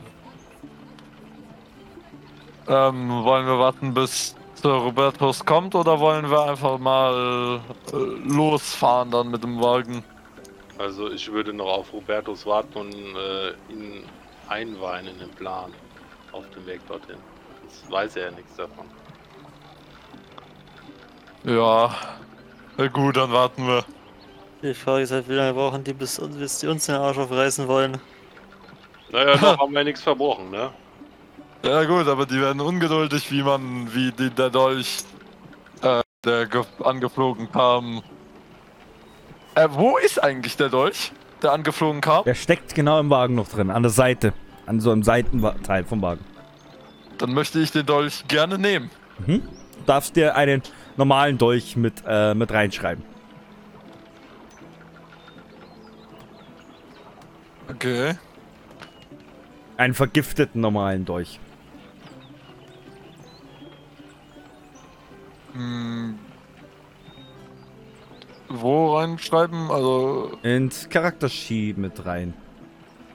[2.67, 7.59] Ähm, wollen wir warten, bis der Robertus kommt oder wollen wir einfach mal
[7.91, 10.03] äh, losfahren dann mit dem Wagen?
[10.77, 14.05] Also ich würde noch auf Robertus warten und äh, ihn
[14.47, 15.73] einweihen in den Plan
[16.31, 17.17] auf dem Weg dorthin.
[17.61, 18.85] Sonst weiß er ja nichts davon.
[21.43, 21.93] Ja.
[22.77, 23.83] Na gut, dann warten wir.
[24.63, 27.67] Die Frage ist halt, wie lange brauchen die, bis, bis die uns den Arsch aufreißen
[27.67, 27.97] wollen?
[29.11, 30.69] Naja, noch haben wir nichts verbrochen, ne?
[31.65, 34.99] Ja gut, aber die werden ungeduldig, wie man, wie die, der Dolch,
[35.81, 38.01] äh, der ge- angeflogen kam.
[39.55, 41.11] Äh, wo ist eigentlich der Dolch,
[41.41, 42.23] der angeflogen kam?
[42.23, 44.33] Der steckt genau im Wagen noch drin, an der Seite.
[44.65, 46.23] An so einem Seitenteil vom Wagen.
[47.17, 48.89] Dann möchte ich den Dolch gerne nehmen.
[49.27, 49.41] Du
[49.85, 50.61] darfst dir einen
[50.95, 53.03] normalen Dolch mit, äh, mit reinschreiben.
[57.73, 58.15] Okay.
[59.77, 61.39] Einen vergifteten normalen Dolch.
[65.53, 66.19] Hm.
[68.49, 69.71] Wo reinschreiben?
[69.71, 72.33] Also, ins Charaktersheet mit rein.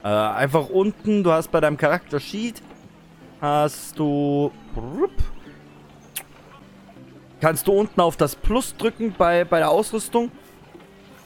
[0.02, 2.62] Äh, einfach unten, du hast bei deinem Charaktersheet
[3.40, 4.50] hast du
[7.40, 10.32] kannst du unten auf das Plus drücken bei, bei der Ausrüstung.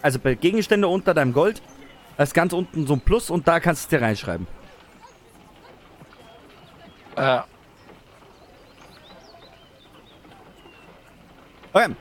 [0.02, 1.62] Also bei Gegenstände unter deinem Gold.
[2.16, 4.46] Da ist ganz unten so ein Plus und da kannst du es dir reinschreiben.
[7.16, 7.40] äh,
[11.74, 11.94] Okay.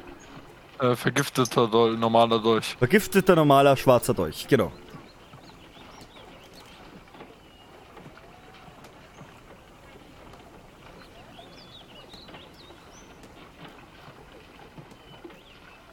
[0.82, 2.76] äh, vergifteter Dolch, normaler Dolch.
[2.78, 4.72] Vergifteter normaler schwarzer Dolch, genau.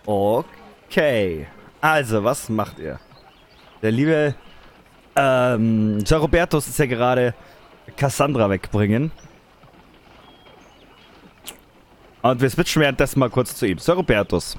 [0.07, 1.47] Okay.
[1.81, 2.99] Also, was macht ihr?
[3.83, 4.35] Der liebe
[5.17, 7.35] ähm, Sir Robertus ist ja gerade
[7.97, 9.11] Cassandra wegbringen.
[12.23, 13.79] Und wir switchen währenddessen mal kurz zu ihm.
[13.79, 14.57] Sir Robertus.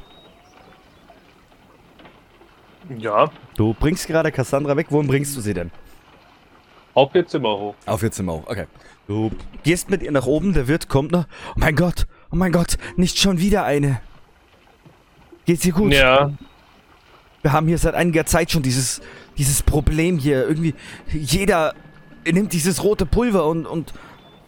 [2.98, 4.88] Ja, Du bringst gerade Cassandra weg.
[4.90, 5.72] Wohin bringst du sie denn?
[6.96, 7.76] auf ihr Zimmer hoch.
[7.86, 8.42] Auf ihr Zimmer.
[8.46, 8.66] Okay.
[9.08, 9.32] Du
[9.64, 10.54] gehst mit ihr nach oben.
[10.54, 11.26] Der Wirt kommt noch.
[11.52, 12.08] Oh mein Gott.
[12.32, 12.78] Oh mein Gott.
[12.98, 14.02] Nicht schon wieder eine.
[15.46, 15.94] Geht's ihr gut?
[15.94, 16.32] Ja,
[17.42, 19.02] Wir haben hier seit einiger Zeit schon dieses,
[19.38, 20.48] dieses Problem hier.
[20.48, 20.74] Irgendwie
[21.14, 21.74] jeder
[22.30, 23.94] nimmt dieses rote Pulver und, und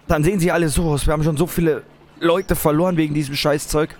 [0.07, 1.05] dann sehen sie alle so aus.
[1.07, 1.83] Wir haben schon so viele
[2.19, 3.95] Leute verloren wegen diesem Scheißzeug.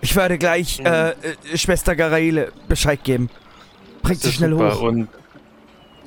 [0.00, 0.86] Ich werde gleich Mhm.
[0.86, 1.14] äh, äh,
[1.56, 3.30] Schwester Garaele Bescheid geben.
[4.02, 4.74] Bringt sie schnell super.
[4.74, 4.82] hoch.
[4.82, 5.08] Und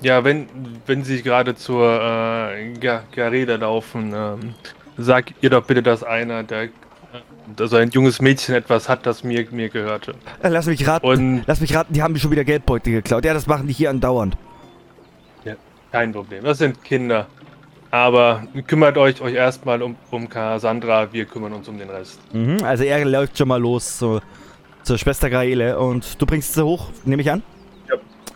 [0.02, 0.48] ja, wenn,
[0.86, 4.54] wenn Sie gerade zur äh, Ga- Garede laufen, ähm,
[4.98, 6.70] sag ihr doch bitte, dass einer, der,
[7.16, 10.16] äh, dass ein junges Mädchen etwas hat, das mir, mir gehörte.
[10.42, 11.06] Äh, Lass mich raten.
[11.06, 13.26] Und Lass mich raten, die haben mir schon wieder Geldbeutel geklaut.
[13.26, 14.38] Ja, das machen die hier andauernd.
[15.92, 17.28] kein Problem, das sind Kinder.
[17.92, 22.20] Aber kümmert euch, euch erstmal um, um Cassandra, wir kümmern uns um den Rest.
[22.34, 24.20] Mhm, also er läuft schon mal los zu,
[24.84, 27.42] zur Schwester Graele und du bringst sie hoch, nehme ich an?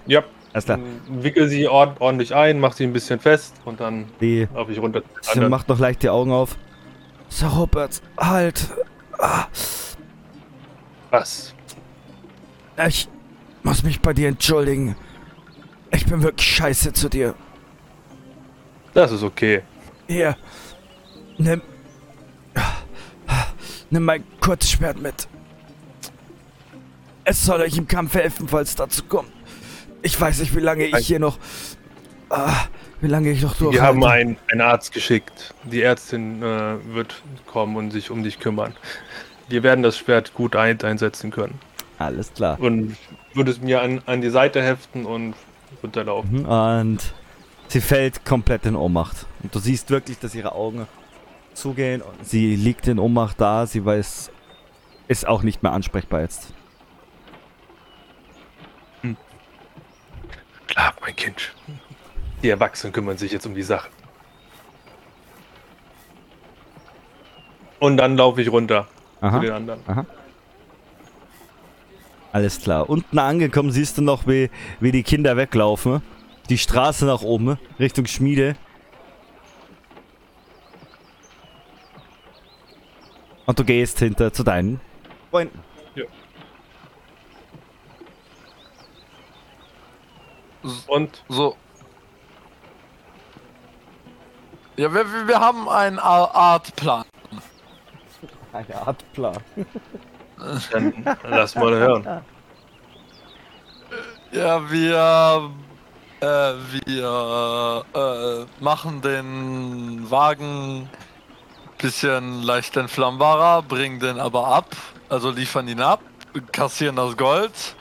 [0.06, 0.24] Ja,
[0.54, 0.80] Alles klar.
[1.10, 4.80] wickel sie ord ordentlich ein, mach sie ein bisschen fest und dann Die laufe ich
[4.80, 5.02] runter.
[5.22, 6.56] sie macht noch leicht die Augen auf.
[7.30, 8.68] Sir Robert, halt.
[9.18, 9.48] Ah,
[11.12, 11.54] Was?
[12.88, 13.08] ich
[13.64, 14.96] muss mich bei dir entschuldigen.
[15.92, 17.36] Ich bin wirklich scheiße zu dir.
[18.94, 19.64] Das ist okay.
[20.08, 20.36] Hier,
[21.38, 21.62] nimm.
[23.92, 25.28] Nimm mein Kurzschwert mit.
[27.24, 29.32] Es soll euch im Kampf helfen, falls dazu kommt.
[30.02, 31.38] Ich weiß nicht, wie lange ich hier noch.
[32.30, 32.66] Ah,
[33.02, 33.74] wie lange ich noch durch.
[33.74, 35.54] Wir haben einen, einen Arzt geschickt.
[35.64, 38.76] Die Ärztin äh, wird kommen und sich um dich kümmern.
[39.48, 41.60] Wir werden das Schwert gut ein einsetzen können.
[41.98, 42.60] Alles klar.
[42.60, 42.96] Und
[43.34, 45.34] würde es mir an, an die Seite heften und
[45.84, 46.44] runterlaufen.
[46.44, 47.14] Mhm, Und
[47.68, 49.26] sie fällt komplett in Ohnmacht.
[49.44, 50.88] Und du siehst wirklich, dass ihre Augen
[51.54, 52.02] zugehen.
[52.02, 53.66] Und sie liegt in Ohnmacht da.
[53.66, 54.32] Sie weiß,
[55.08, 56.54] ist auch nicht mehr ansprechbar jetzt.
[60.68, 61.54] Klar, mein Kind.
[62.42, 63.90] Die Erwachsenen kümmern sich jetzt um die Sache.
[67.80, 68.88] Und dann laufe ich runter
[69.22, 69.56] zu den Aha.
[69.56, 69.82] anderen.
[69.88, 70.06] Aha.
[72.32, 72.90] Alles klar.
[72.90, 76.02] Unten angekommen siehst du noch, wie, wie die Kinder weglaufen.
[76.50, 78.56] Die Straße nach oben, Richtung Schmiede.
[83.46, 84.80] Und du gehst hinter zu deinen
[85.32, 85.60] Freunden.
[90.88, 91.56] Und So.
[94.80, 97.04] Ja, wir, wir- wir haben einen A- Art Plan.
[98.54, 99.36] Eine Art Plan.
[100.72, 102.22] dann lass mal hören.
[104.32, 105.52] Ja, wir,
[106.22, 106.54] äh,
[106.86, 110.90] wir äh, machen den Wagen
[111.78, 114.78] bisschen leicht entflammbarer, bringen den aber ab,
[115.10, 116.00] also liefern ihn ab,
[116.54, 117.76] kassieren das Gold,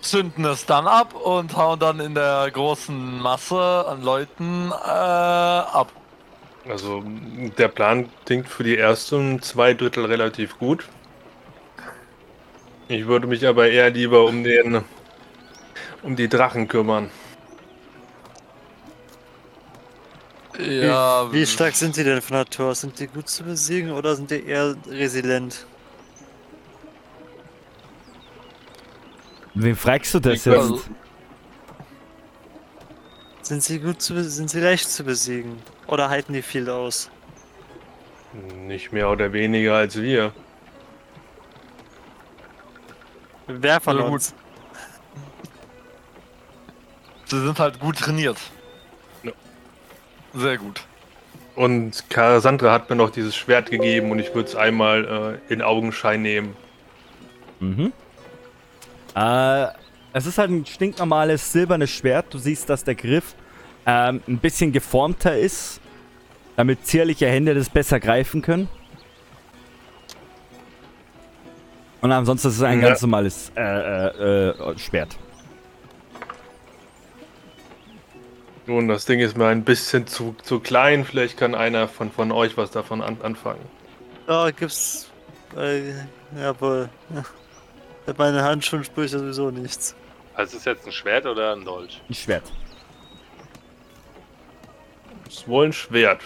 [0.00, 5.88] zünden es dann ab und hauen dann in der großen Masse an Leuten äh, ab.
[6.70, 7.02] Also
[7.58, 10.84] der Plan klingt für die ersten zwei Drittel relativ gut.
[12.88, 14.84] Ich würde mich aber eher lieber um den
[16.02, 17.10] um die Drachen kümmern.
[20.58, 22.74] Ja, Wie stark sind die denn von Natur?
[22.74, 25.66] Sind die gut zu besiegen oder sind die eher resilient?
[29.54, 30.90] Wem fragst du das Ich- jetzt?
[33.42, 35.58] Sind sie gut zu sind sie leicht zu besiegen?
[35.90, 37.10] Oder halten die viel aus?
[38.54, 40.32] Nicht mehr oder weniger als wir.
[43.48, 44.12] Wer von Ja, gut.
[44.12, 44.34] uns?
[47.26, 48.36] sie sind halt gut trainiert.
[49.24, 49.32] Ja.
[50.34, 50.80] Sehr gut.
[51.56, 55.60] Und Cassandra hat mir noch dieses Schwert gegeben und ich würde es einmal äh, in
[55.60, 56.56] Augenschein nehmen.
[57.58, 57.92] Mhm.
[59.16, 59.66] Äh,
[60.12, 62.26] es ist halt ein stinknormales silbernes Schwert.
[62.32, 63.34] Du siehst, dass der Griff
[63.86, 65.79] ähm, ein bisschen geformter ist,
[66.60, 68.68] damit zierliche Hände das besser greifen können.
[72.02, 72.88] Und ansonsten ist es ein Ja.
[72.88, 75.16] ganz normales äh, äh, äh, Schwert.
[78.66, 81.06] Nun, das Ding ist mir ein bisschen zu, zu klein.
[81.06, 83.62] Vielleicht kann einer von, von euch was davon an, anfangen.
[84.26, 85.10] Da gibt's.
[85.56, 85.92] Äh,
[86.38, 86.90] jawohl.
[88.06, 89.96] Mit meinen Handschuhen spüre ich ja sowieso nichts.
[90.34, 92.02] Also ist jetzt ein Schwert oder ein Dolch?
[92.08, 92.44] Ein Schwert.
[95.30, 96.22] Das ist wohl ein Schwert.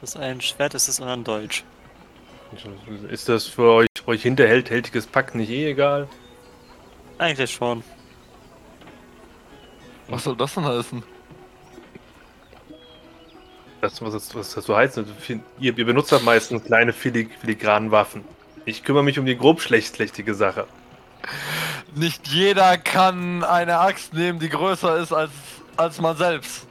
[0.00, 1.62] Das ein Schwert ist das andere ein Deutsch.
[3.08, 6.08] Ist das für euch, euch hinterhältiges Pack nicht eh egal?
[7.18, 7.84] Eigentlich schon.
[10.08, 11.04] Was soll das denn heißen?
[13.80, 15.12] Das, was, das, was das so heißt, also
[15.60, 18.24] ihr, ihr benutzt am meisten kleine filig, filigranen Waffen.
[18.64, 20.66] Ich kümmere mich um die grobschlächtige Sache.
[21.94, 25.30] Nicht jeder kann eine Axt nehmen, die größer ist als,
[25.76, 26.66] als man selbst.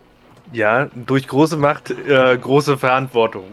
[0.52, 3.46] Ja, durch große Macht, äh, große Verantwortung.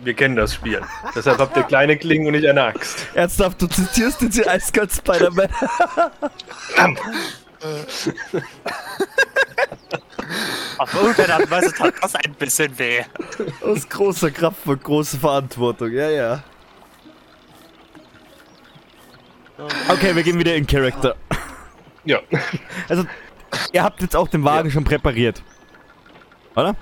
[0.00, 0.82] Wir kennen das Spiel.
[1.14, 3.06] Deshalb habt ihr kleine Klingen und nicht eine Axt.
[3.14, 5.48] Ernsthaft, du zitierst jetzt hier eiskalt Spider-Man.
[10.78, 13.02] Auf irgendeine Art und Weise tat das ein bisschen weh.
[13.64, 15.92] Aus großer Kraft und großer Verantwortung.
[15.92, 16.42] Ja, ja.
[19.88, 21.16] Okay, wir gehen wieder in Character.
[22.04, 22.18] Ja.
[22.88, 23.04] Also,
[23.72, 25.42] ihr habt jetzt auch den Wagen schon präpariert.
[26.56, 26.74] Oder?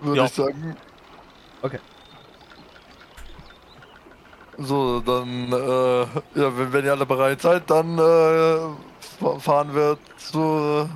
[0.00, 0.24] Würde Ja.
[0.26, 0.76] ich sagen.
[1.62, 1.78] Okay.
[4.58, 6.00] So, dann, äh,
[6.40, 8.58] ja, wenn, wenn ihr alle bereit seid, dann äh,
[9.20, 10.88] fa- fahren wir zu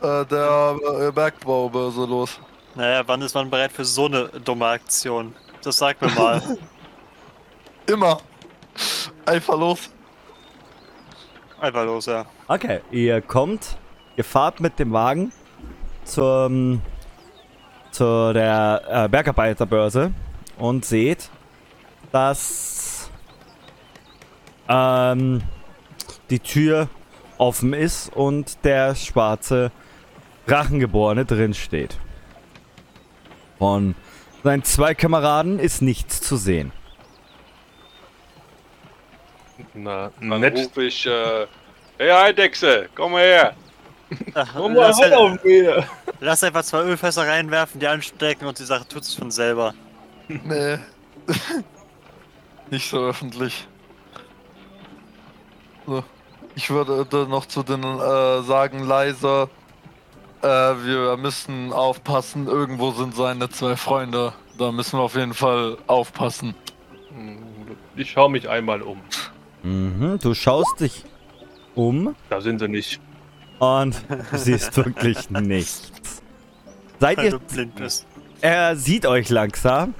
[0.00, 2.38] äh, der äh, Bergbaubörse los.
[2.76, 5.34] Naja, wann ist man bereit für so eine dumme Aktion?
[5.62, 6.40] Das sag mir mal.
[7.88, 8.18] Immer.
[9.28, 9.90] Einfach los.
[11.60, 12.24] Einfach los, ja.
[12.46, 13.76] Okay, ihr kommt,
[14.16, 15.32] ihr fahrt mit dem Wagen
[16.04, 16.80] zum,
[17.90, 20.12] zu der äh, Bergarbeiterbörse
[20.56, 21.28] und seht,
[22.10, 23.10] dass
[24.66, 25.42] ähm,
[26.30, 26.88] die Tür
[27.36, 29.70] offen ist und der schwarze
[30.46, 31.98] Drachengeborene drin steht.
[33.58, 33.94] Von
[34.42, 36.72] seinen zwei Kameraden ist nichts zu sehen.
[39.74, 40.56] Na, Dann nett.
[40.56, 41.46] rufe ich, äh,
[41.98, 43.54] hey Eidechse, komm mal her.
[44.34, 45.84] Ach, Komm mal lass, auf, wieder.
[46.20, 49.74] lass einfach zwei Ölfässer reinwerfen, die anstecken und die Sache tut sich von selber.
[50.28, 50.78] Nee.
[52.70, 53.66] Nicht so öffentlich.
[55.86, 56.02] So.
[56.54, 59.48] Ich würde dann noch zu den äh, sagen leiser,
[60.42, 64.32] äh, wir müssen aufpassen, irgendwo sind seine zwei Freunde.
[64.58, 66.54] Da müssen wir auf jeden Fall aufpassen.
[67.96, 69.00] Ich schaue mich einmal um.
[69.62, 71.04] Mhm, du schaust dich
[71.74, 73.00] um Da sind sie nicht.
[73.58, 73.96] und
[74.30, 76.22] du siehst wirklich nichts.
[77.00, 78.06] Seid Weil ihr du blind bist.
[78.40, 79.94] Er sieht euch langsam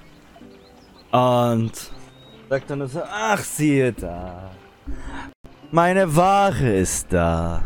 [1.11, 1.73] Und
[2.49, 4.51] sagt dann so, ach, siehe da.
[5.71, 7.63] Meine Ware ist da.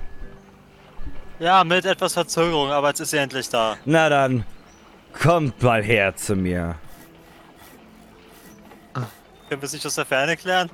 [1.38, 3.76] Ja, mit etwas Verzögerung, aber jetzt ist sie endlich da.
[3.84, 4.44] Na dann,
[5.20, 6.76] kommt mal her zu mir.
[8.94, 10.70] Können wir es nicht aus der Ferne klären?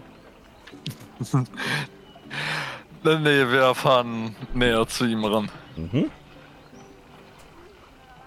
[3.05, 5.49] Nee, wir fahren näher zu ihm ran.
[5.77, 6.11] Mhm.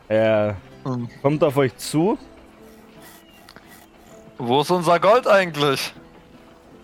[0.07, 1.07] Er Hm.
[1.21, 2.17] kommt auf euch zu.
[4.37, 5.93] Wo ist unser Gold eigentlich?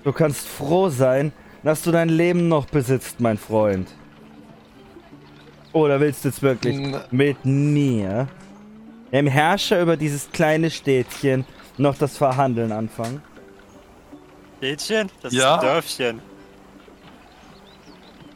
[0.04, 1.32] Du kannst froh sein,
[1.64, 3.90] dass du dein Leben noch besitzt, mein Freund.
[5.74, 8.28] Oder willst du jetzt wirklich N- mit mir,
[9.12, 11.46] dem Herrscher über dieses kleine Städtchen,
[11.78, 13.22] noch das Verhandeln anfangen?
[14.58, 15.12] Städtchen?
[15.22, 15.56] Das Ja.
[15.56, 16.22] ist ein Dörfchen.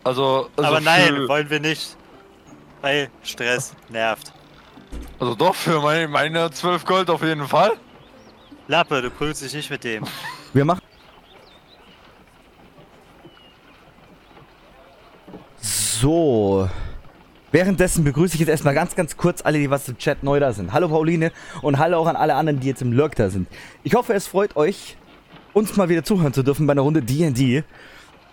[0.03, 1.95] Also, also aber nein, für, wollen wir nicht.
[2.81, 4.33] Weil Stress nervt.
[5.19, 7.73] Also doch, für meine, meine 12 Gold auf jeden Fall.
[8.67, 10.05] Lappe, du prügelst dich nicht mit dem.
[10.53, 10.81] Wir machen.
[15.59, 16.67] So.
[17.51, 20.53] Währenddessen begrüße ich jetzt erstmal ganz, ganz kurz alle, die was im Chat neu da
[20.53, 20.71] sind.
[20.71, 23.47] Hallo Pauline und hallo auch an alle anderen, die jetzt im Lurk da sind.
[23.83, 24.95] Ich hoffe, es freut euch,
[25.53, 27.63] uns mal wieder zuhören zu dürfen bei einer Runde D&D.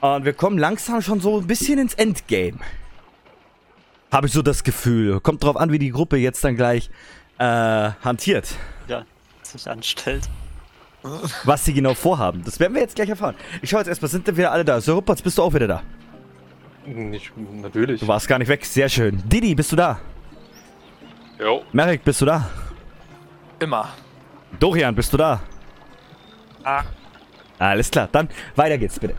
[0.01, 2.59] Und wir kommen langsam schon so ein bisschen ins Endgame.
[4.13, 5.21] Habe ich so das Gefühl.
[5.21, 6.91] Kommt drauf an, wie die Gruppe jetzt dann gleich
[7.39, 8.55] äh, hantiert.
[8.87, 9.05] Ja,
[9.43, 10.29] sich anstellt.
[11.45, 12.43] Was sie genau vorhaben.
[12.45, 13.35] Das werden wir jetzt gleich erfahren.
[13.63, 14.81] Ich schaue jetzt erstmal, sind denn wieder alle da?
[14.81, 15.83] Sir Ruppertz, bist du auch wieder da?
[16.87, 18.01] Nicht, natürlich.
[18.01, 18.65] Du warst gar nicht weg.
[18.65, 19.23] Sehr schön.
[19.29, 20.01] Didi, bist du da?
[21.39, 21.63] Jo.
[21.73, 22.49] Merrick, bist du da?
[23.61, 23.91] Immer.
[24.59, 25.41] Dorian, bist du da?
[26.65, 26.83] Ah.
[27.59, 29.15] Alles klar, dann weiter geht's bitte.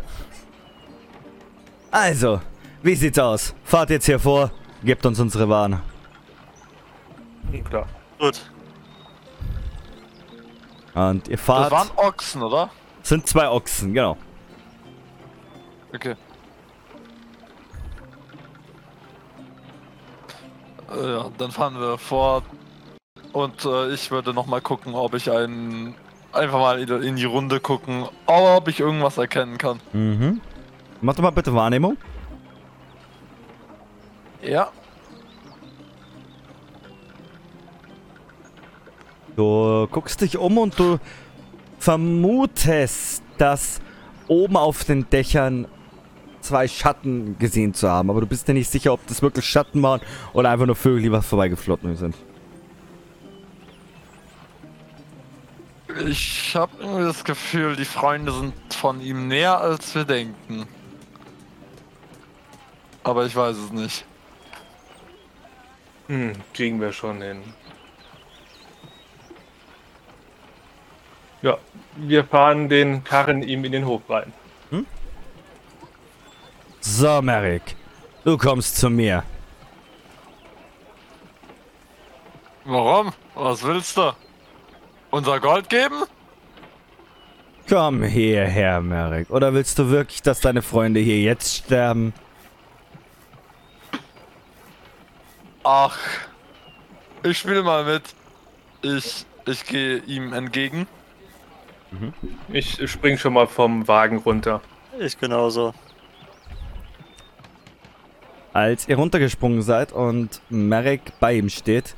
[1.92, 2.42] Also,
[2.84, 3.54] wie sieht's aus?
[3.64, 4.52] Fahrt jetzt hier vor,
[4.84, 5.82] gebt uns unsere Waren.
[7.68, 7.88] Klar.
[8.20, 8.40] Gut.
[10.94, 11.72] Und ihr Das fahrt.
[11.72, 12.70] waren Ochsen, oder?
[13.02, 14.18] sind zwei Ochsen, genau.
[15.94, 16.16] Okay.
[20.92, 22.44] Äh, Ja, dann fahren wir fort.
[23.34, 25.96] Und äh, ich würde noch mal gucken, ob ich einen.
[26.32, 29.80] Einfach mal in die Runde gucken, ob ich irgendwas erkennen kann.
[29.94, 30.42] Mhm.
[31.02, 31.98] Mach doch mal bitte Wahrnehmung.
[34.42, 34.70] Ja.
[39.36, 41.00] Du guckst dich um und du
[41.80, 43.82] vermutest, dass
[44.28, 45.68] oben auf den Dächern
[46.42, 48.10] zwei Schatten gesehen zu haben.
[48.10, 50.02] Aber du bist dir nicht sicher, ob das wirklich Schatten waren
[50.34, 52.16] oder einfach nur Vögel, die was vorbeigeflotten sind.
[56.08, 60.68] Ich habe irgendwie das Gefühl, die Freunde sind von ihm näher, als wir denken.
[63.04, 64.06] Aber ich weiß es nicht.
[66.08, 67.44] Hm, kriegen wir schon hin.
[71.42, 71.58] Ja,
[71.96, 74.34] wir fahren den Karren ihm in den Hof rein.
[76.82, 77.76] So, Merrick.
[78.24, 79.24] Du kommst zu mir.
[82.66, 83.12] Warum?
[83.36, 84.12] Was willst du?
[85.12, 86.04] Unser Gold geben?
[87.68, 89.30] Komm hierher, Merrick.
[89.30, 92.14] Oder willst du wirklich, dass deine Freunde hier jetzt sterben?
[95.64, 95.98] Ach,
[97.24, 98.04] ich spiele mal mit.
[98.82, 100.88] Ich, ich gehe ihm entgegen.
[102.50, 104.62] Ich spring schon mal vom Wagen runter.
[105.00, 105.74] Ich genauso.
[108.54, 111.96] Als ihr runtergesprungen seid und Merrick bei ihm steht,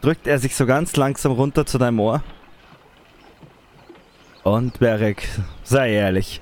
[0.00, 2.22] drückt er sich so ganz langsam runter zu deinem Ohr.
[4.42, 5.28] Und Merrick,
[5.62, 6.40] sei ehrlich.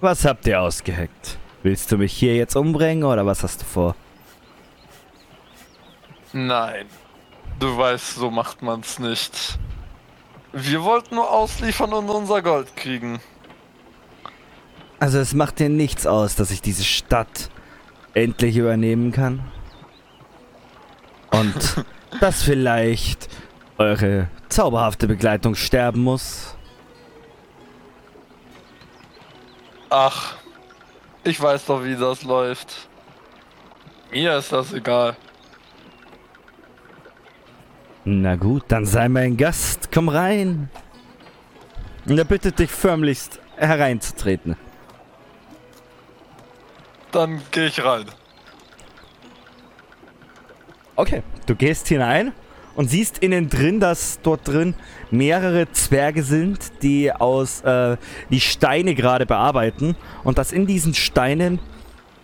[0.00, 1.38] Was habt ihr ausgeheckt?
[1.62, 3.96] Willst du mich hier jetzt umbringen oder was hast du vor?
[6.32, 6.86] Nein.
[7.58, 9.58] Du weißt, so macht man's nicht.
[10.52, 13.20] Wir wollten nur ausliefern und unser Gold kriegen.
[14.98, 17.50] Also es macht dir nichts aus, dass ich diese Stadt
[18.14, 19.40] endlich übernehmen kann?
[21.30, 21.84] Und
[22.20, 23.28] dass vielleicht
[23.78, 26.56] eure zauberhafte Begleitung sterben muss?
[29.90, 30.36] Ach,
[31.24, 32.88] ich weiß doch, wie das läuft.
[34.10, 35.16] Mir ist das egal.
[38.04, 39.90] Na gut, dann sei mein Gast.
[39.92, 40.70] Komm rein.
[42.06, 44.56] Und er bittet dich förmlichst hereinzutreten.
[47.10, 48.06] Dann gehe ich rein.
[50.96, 52.32] Okay, du gehst hinein
[52.74, 54.74] und siehst innen drin, dass dort drin
[55.10, 57.98] mehrere Zwerge sind, die aus äh,
[58.30, 59.94] die Steine gerade bearbeiten
[60.24, 61.58] und dass in diesen Steinen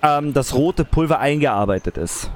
[0.03, 2.31] ähm, das rote Pulver eingearbeitet ist.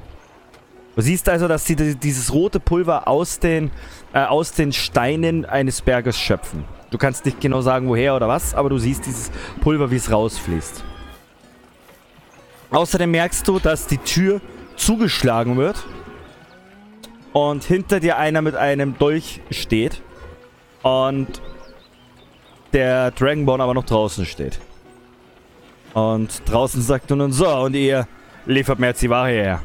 [0.95, 3.71] Du siehst also, dass sie dieses rote Pulver aus den,
[4.13, 6.65] äh, aus den Steinen eines Berges schöpfen.
[6.91, 9.31] Du kannst nicht genau sagen, woher oder was, aber du siehst dieses
[9.61, 10.85] Pulver, wie es rausfließt.
[12.71, 14.41] Außerdem merkst du, dass die Tür
[14.77, 15.85] zugeschlagen wird
[17.37, 20.01] und hinter dir einer mit einem Dolch steht
[20.83, 21.43] und
[22.73, 24.59] der Dragonborn aber noch draußen steht.
[25.93, 28.09] Und draußen sagt er nun so, und ihr
[28.47, 29.63] liefert mir jetzt die Ware her.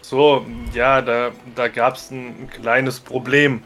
[0.00, 0.44] So,
[0.74, 3.62] ja, da, da gab es ein kleines Problem.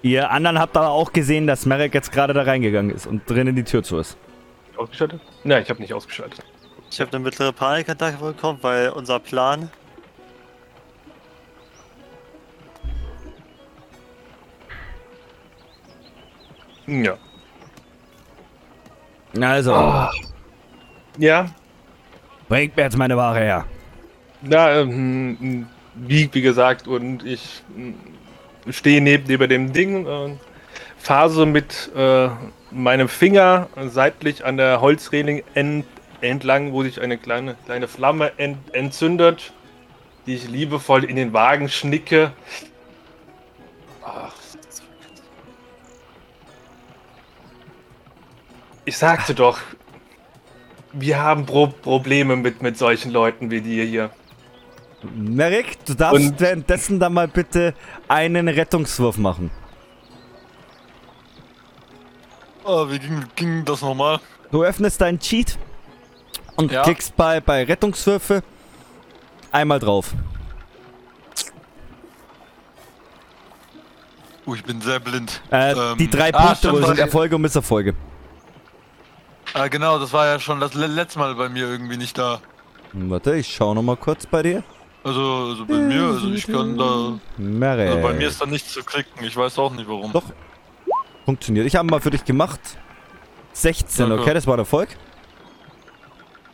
[0.00, 3.54] Ihr anderen habt aber auch gesehen, dass Merrick jetzt gerade da reingegangen ist und drinnen
[3.54, 4.16] die Tür zu ist.
[4.78, 5.20] Ausgeschaltet?
[5.44, 6.42] Nein, ich habe nicht ausgeschaltet.
[6.90, 9.70] Ich habe eine mittlere Panikattacke bekommen, weil unser Plan.
[16.86, 17.16] Ja.
[19.40, 20.08] Also,
[21.18, 21.46] Ja,
[22.48, 23.64] bringt mir jetzt meine Ware her.
[24.42, 30.40] na, ähm, wie, wie gesagt, und ich mm, stehe neben, neben dem Ding und
[30.98, 32.28] fahre so mit äh,
[32.72, 35.86] meinem Finger seitlich an der Holzreling ent,
[36.22, 39.52] entlang, wo sich eine kleine, kleine Flamme ent, entzündet,
[40.26, 42.32] die ich liebevoll in den Wagen schnicke.
[44.04, 44.32] Ach.
[48.84, 49.58] Ich sagte doch,
[50.92, 54.10] wir haben Pro Probleme mit, mit solchen Leuten wie dir hier.
[55.14, 57.74] Merrick, du darfst Und- währenddessen dann mal bitte
[58.08, 59.50] einen Rettungswurf machen.
[62.64, 64.20] Oh, wie ging, ging das nochmal?
[64.50, 65.58] Du öffnest deinen Cheat
[66.60, 66.82] und Ja.
[66.82, 68.42] klickst bei, bei Rettungswürfe
[69.50, 70.12] einmal drauf.
[74.46, 75.40] Uh, ich bin sehr blind.
[75.50, 77.94] Äh, Ähm, die drei ah, Punkte stimmt, sind Erfolge und Misserfolge.
[79.52, 82.40] Ah, genau, das war ja schon das le letzte Mal bei mir irgendwie nicht da.
[82.92, 84.62] Hm, Warte, ich schau noch mal kurz bei dir.
[85.02, 87.18] Also, also bei mir, also ich kann da.
[87.38, 87.88] Merrick.
[87.88, 90.12] Also bei mir ist da nichts zu klicken, ich weiß auch nicht warum.
[90.12, 90.24] Doch.
[91.24, 91.66] Funktioniert.
[91.66, 92.60] Ich habe mal für dich gemacht.
[93.52, 94.22] 16, Danke.
[94.22, 94.90] okay, das war ein Erfolg.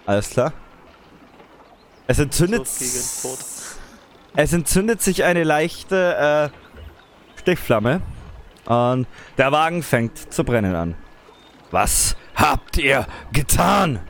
[0.06, 0.52] Alles klar.
[2.06, 2.62] Es entzündet,
[4.36, 8.00] es entzündet sich eine leichte äh, Stichflamme
[8.66, 10.94] und der Wagen fängt zu brennen an.
[11.70, 14.00] Was habt ihr getan?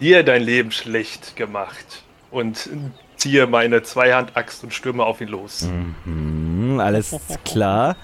[0.00, 2.02] Dir dein Leben schlecht gemacht.
[2.30, 2.68] Und
[3.16, 5.68] ziehe meine Zweihand-Axt und stürme auf ihn los.
[6.04, 7.96] Hm, alles klar.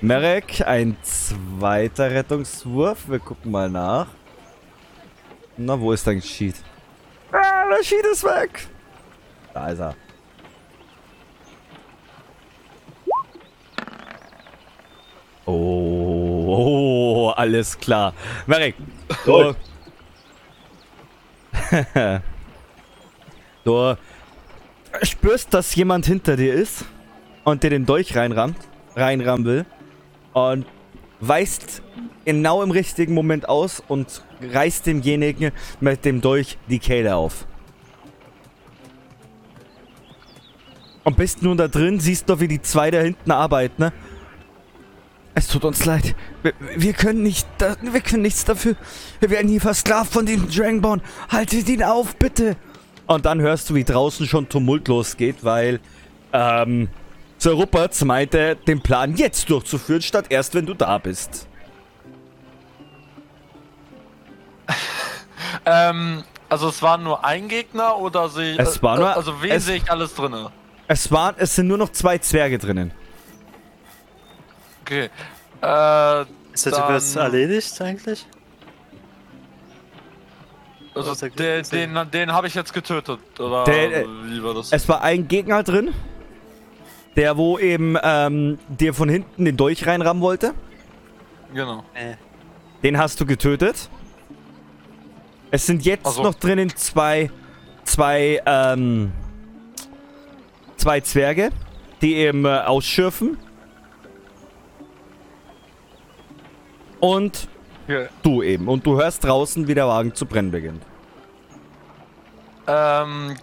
[0.00, 3.08] Merek, ein zweiter Rettungswurf.
[3.08, 4.06] Wir gucken mal nach.
[5.62, 6.54] Na, wo ist dein Sheet?
[7.30, 8.66] Ah, der Sheet ist weg.
[9.52, 9.94] Da ist er.
[15.44, 15.52] Oh,
[16.48, 18.14] oh alles klar.
[18.46, 18.74] Merek,
[19.26, 19.54] du,
[23.64, 23.96] du
[25.02, 26.86] spürst, dass jemand hinter dir ist
[27.44, 28.56] und dir den Dolch reinrammt,
[28.96, 29.66] reinrammen will
[30.32, 30.64] und
[31.20, 31.82] weißt
[32.24, 37.46] genau im richtigen Moment aus und reißt demjenigen mit dem Dolch die Kehle auf.
[41.04, 43.92] Und bist nun da drin, siehst doch, wie die zwei da hinten arbeiten, ne?
[45.34, 46.14] Es tut uns leid.
[46.42, 47.46] Wir, wir können nicht,
[47.80, 48.74] wir können nichts dafür.
[49.20, 51.02] Wir werden hier versklavt von diesem Dragonborn.
[51.30, 52.56] Haltet ihn auf, bitte.
[53.06, 55.80] Und dann hörst du, wie draußen schon Tumult losgeht, weil,
[56.32, 56.88] ähm,
[57.38, 61.48] Sir Rupert meinte, den Plan jetzt durchzuführen, statt erst, wenn du da bist.
[65.66, 68.58] Ähm, also es war nur ein Gegner oder sehe ich.
[68.58, 70.50] Es war nur- Also wen es- sehe ich alles drinne?
[70.86, 72.92] Es waren, es sind nur noch zwei Zwerge drinnen.
[74.82, 75.10] Okay.
[75.62, 76.20] Äh,
[76.52, 78.26] Ist der Typ Dann- jetzt erledigt eigentlich?
[80.94, 84.72] also der, er- den, den habe ich jetzt getötet, oder Der- wie war das?
[84.72, 85.94] Es war ein Gegner drin,
[87.16, 90.52] der wo eben ähm, dir von hinten den Dolch reinrammen wollte.
[91.54, 91.84] Genau.
[91.94, 92.16] Nee.
[92.82, 93.88] Den hast du getötet.
[95.50, 96.22] Es sind jetzt Ach so.
[96.22, 97.30] noch drinnen zwei,
[97.84, 99.12] zwei, ähm,
[100.76, 101.50] zwei Zwerge,
[102.00, 103.36] die eben äh, ausschürfen.
[107.00, 107.48] Und
[107.88, 108.06] Ja.
[108.22, 108.68] du eben.
[108.68, 110.82] Und du hörst draußen, wie der Wagen zu brennen beginnt.
[112.66, 113.36] Ähm,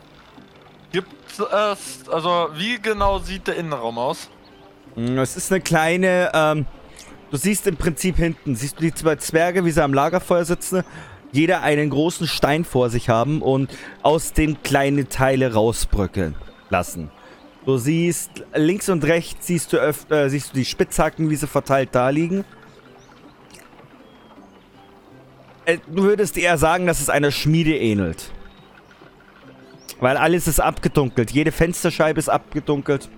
[0.91, 4.29] gibt es, also wie genau sieht der Innenraum aus?
[4.95, 6.65] Mm, Es ist eine kleine, ähm,
[7.31, 10.83] du siehst im Prinzip hinten, siehst du die zwei Zwerge, wie sie am Lagerfeuer sitzen,
[11.37, 16.35] jeder einen großen Stein vor sich haben und aus dem kleine Teile rausbröckeln
[16.69, 17.11] lassen.
[17.65, 21.89] Du siehst links und rechts siehst du, äh, siehst du die Spitzhacken, wie sie verteilt
[21.91, 22.43] da liegen.
[25.65, 28.31] Äh, du würdest eher sagen, dass es einer Schmiede ähnelt.
[29.99, 31.31] Weil alles ist abgedunkelt.
[31.31, 33.09] Jede Fensterscheibe ist abgedunkelt.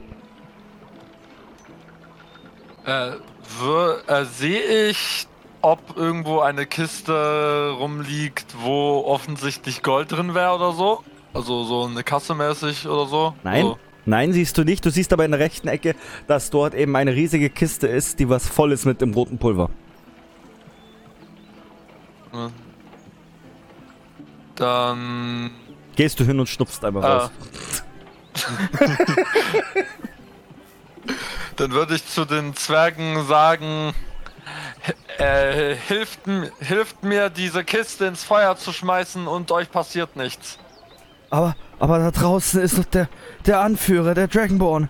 [2.86, 5.28] Äh, äh, sehe ich,
[5.62, 11.04] ob irgendwo eine Kiste rumliegt, wo offensichtlich Gold drin wäre oder so?
[11.34, 13.34] Also so eine Kasse mäßig oder so?
[13.44, 13.64] Nein.
[13.66, 14.84] Also, Nein, siehst du nicht.
[14.86, 15.96] Du siehst aber in der rechten Ecke,
[16.26, 19.70] dass dort eben eine riesige Kiste ist, die was voll ist mit dem roten Pulver.
[24.56, 25.52] Dann.
[25.96, 27.18] Gehst du hin und schnupfst einfach Ah.
[27.18, 27.32] raus.
[31.58, 33.92] Dann würde ich zu den Zwergen sagen,
[35.18, 36.22] äh, hilft,
[36.60, 40.58] hilft mir, diese Kiste ins Feuer zu schmeißen und euch passiert nichts.
[41.30, 43.10] Aber, aber da draußen ist doch der,
[43.46, 44.90] der Anführer, der Dragonborn.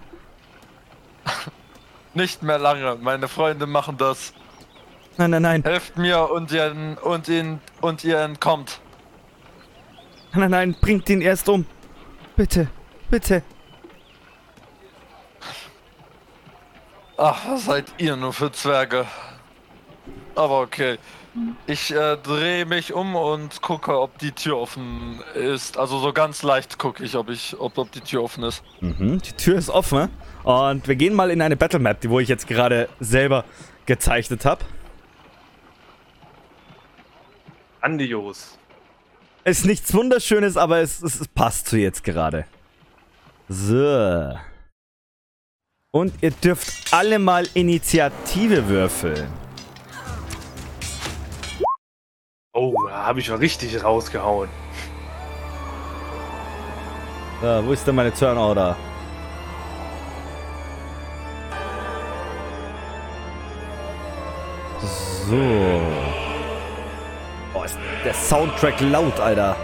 [2.14, 4.34] Nicht mehr lange, meine Freunde machen das.
[5.18, 5.64] Nein, nein, nein.
[5.64, 8.80] Helft mir und ihr, und ihn, und ihr entkommt.
[10.34, 11.66] Nein, nein, bringt ihn erst um.
[12.36, 12.70] Bitte,
[13.10, 13.44] bitte.
[17.18, 19.06] Ach, was seid ihr nur für Zwerge?
[20.40, 20.98] Aber okay.
[21.68, 25.78] Ich äh, drehe mich um und gucke, ob die Tür offen ist.
[25.78, 28.64] Also so ganz leicht gucke ich, ob ich, ob, ob die Tür offen ist.
[28.80, 30.08] Mhm, die Tür ist offen.
[30.44, 33.44] Und wir gehen mal in eine Battle Map, die wo ich jetzt gerade selber
[33.86, 34.64] gezeichnet habe.
[37.82, 38.58] Grandios.
[39.44, 42.46] Ist nichts Wunderschönes, aber es, es, es passt zu jetzt gerade.
[43.50, 44.38] So.
[45.92, 49.28] Und ihr dürft alle mal Initiative würfeln.
[52.62, 54.50] Oh, da habe ich ja richtig rausgehauen.
[57.42, 58.76] So, wo ist denn meine Turn Order?
[64.82, 65.82] So.
[67.54, 69.56] Oh, ist der Soundtrack laut, Alter.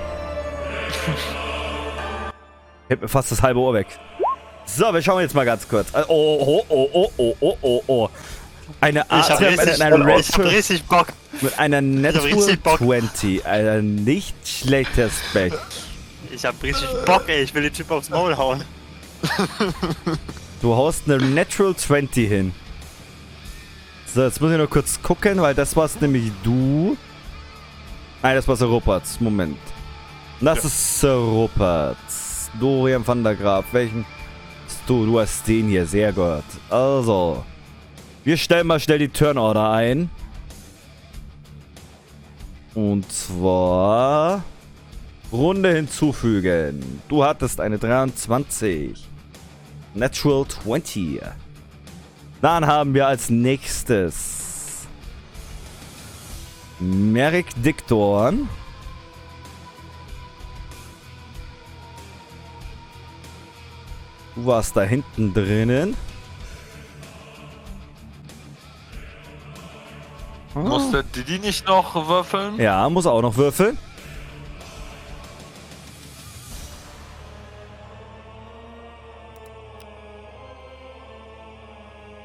[2.87, 3.87] Hebt mir fast das halbe Ohr weg.
[4.63, 5.93] So, wir schauen jetzt mal ganz kurz.
[5.93, 8.09] Äh, Oh, oh, oh, oh, oh, oh, oh, oh.
[8.81, 11.07] Eine Ich Atrium richtig, mit einer ich hab richtig Bock.
[11.41, 11.81] mit einer
[12.63, 12.77] Bock.
[12.77, 13.45] 20.
[13.45, 15.53] Alter, nicht schlechter Spec.
[16.31, 17.43] Ich hab richtig Bock, ey.
[17.43, 18.63] Ich will den Typ aufs Maul hauen.
[20.61, 22.53] Du haust eine Natural 20 hin.
[24.13, 26.97] So, jetzt muss ich nur kurz gucken, weil das war's nämlich du.
[28.21, 29.19] Nein, das war Sir Ruperts.
[29.19, 29.57] Moment.
[30.41, 32.49] Das ist Sir Ruperts.
[32.59, 33.65] Dorian van der Graaf.
[33.71, 34.05] Welchen?
[34.87, 35.85] Du, du hast den hier.
[35.85, 36.43] Sehr gut.
[36.69, 37.43] Also.
[38.25, 40.09] Wir stellen mal schnell die Turnorder ein.
[42.73, 44.43] Und zwar...
[45.31, 47.01] Runde hinzufügen.
[47.07, 49.05] Du hattest eine 23.
[49.93, 51.21] Natural 20.
[52.41, 54.87] Dann haben wir als nächstes
[56.79, 58.49] Merrick Dictorn.
[64.35, 65.95] Du warst da hinten drinnen.
[70.55, 72.57] Muss der Didi nicht noch würfeln?
[72.57, 73.77] Ja, muss auch noch würfeln.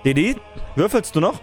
[0.05, 0.37] Didi,
[0.77, 1.41] würfelst du noch?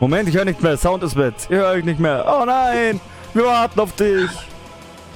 [0.00, 0.76] Moment, ich höre nicht mehr.
[0.76, 1.34] Sound ist weg.
[1.38, 2.24] Ich höre euch nicht mehr.
[2.28, 3.00] Oh nein!
[3.32, 4.47] Wir warten auf dich.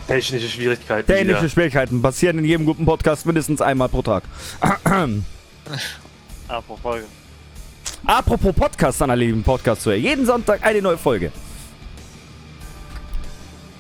[0.07, 1.07] Technische Schwierigkeiten.
[1.07, 1.49] Technische wieder.
[1.49, 4.25] Schwierigkeiten passieren in jedem guten Podcast mindestens einmal pro Tag.
[6.49, 7.07] Apropos Folge.
[8.05, 11.31] Apropos Podcast, an alle lieben Podcast hörer Jeden Sonntag eine neue Folge.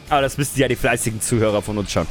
[0.08, 2.06] Aber das wissen ja die fleißigen Zuhörer von uns schon.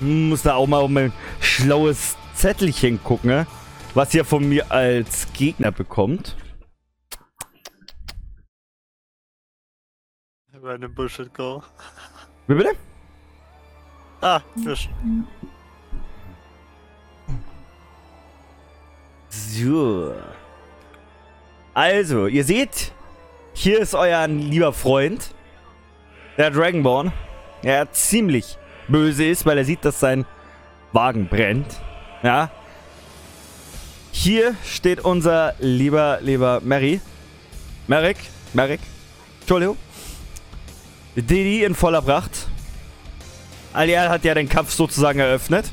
[0.00, 3.46] Hm, Muss da auch mal auf mein schlaues Zettelchen gucken, ne?
[3.96, 6.36] Was ihr von mir als Gegner bekommt.
[10.62, 11.62] Random Bullshit Go.
[12.46, 12.76] Wie bitte?
[14.20, 14.90] Ah, Fisch.
[19.28, 20.14] So.
[21.72, 22.92] Also, ihr seht,
[23.54, 25.34] hier ist euer lieber Freund,
[26.36, 27.12] der Dragonborn,
[27.62, 28.58] der ziemlich
[28.88, 30.26] böse ist, weil er sieht, dass sein
[30.92, 31.80] Wagen brennt.
[32.22, 32.50] Ja.
[34.18, 37.00] Hier steht unser lieber, lieber Mary.
[37.86, 38.16] Merrick,
[38.54, 38.80] Merrick,
[39.40, 39.76] Entschuldigung.
[41.14, 42.48] Didi in voller Pracht.
[43.72, 45.70] Alial hat ja den Kampf sozusagen eröffnet.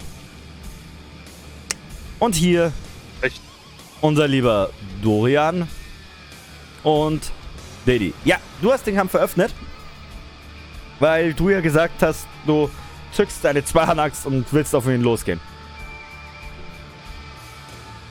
[2.19, 2.73] Und hier
[3.21, 3.41] Echt?
[4.01, 4.69] unser lieber
[5.01, 5.67] Dorian
[6.83, 7.31] und
[7.87, 8.13] Didi.
[8.25, 9.53] Ja, du hast den Kampf eröffnet,
[10.99, 12.69] weil du ja gesagt hast, du
[13.13, 15.39] zückst deine Zweihandaxt und willst auf ihn losgehen.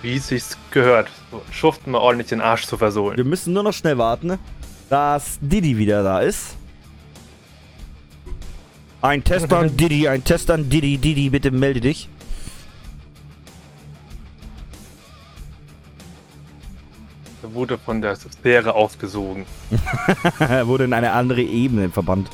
[0.03, 0.43] Wie es sich
[0.73, 1.09] gehört.
[1.53, 3.17] Schuften mal ordentlich den Arsch zu versohlen.
[3.17, 4.39] Wir müssen nur noch schnell warten,
[4.91, 6.57] dass Didi wieder da ist.
[9.01, 10.99] Ein Test an Didi, ein Test an Didi.
[10.99, 12.09] Didi, bitte melde dich.
[17.43, 19.47] Er wurde von der Sphäre aufgesogen.
[20.39, 22.29] Er wurde in eine andere Ebene verbannt.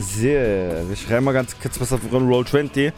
[0.00, 2.86] So, wir schreiben mal ganz kurz was auf Roll 20.
[2.86, 2.92] Äh,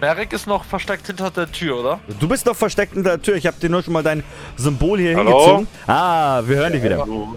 [0.00, 2.00] Merrick ist noch versteckt hinter der Tür, oder?
[2.18, 3.36] Du bist noch versteckt hinter der Tür.
[3.36, 4.24] Ich habe dir nur schon mal dein
[4.56, 5.30] Symbol hier Hallo?
[5.30, 5.68] hingezogen.
[5.86, 7.06] Ah, wir hören dich wieder.
[7.06, 7.36] Oh,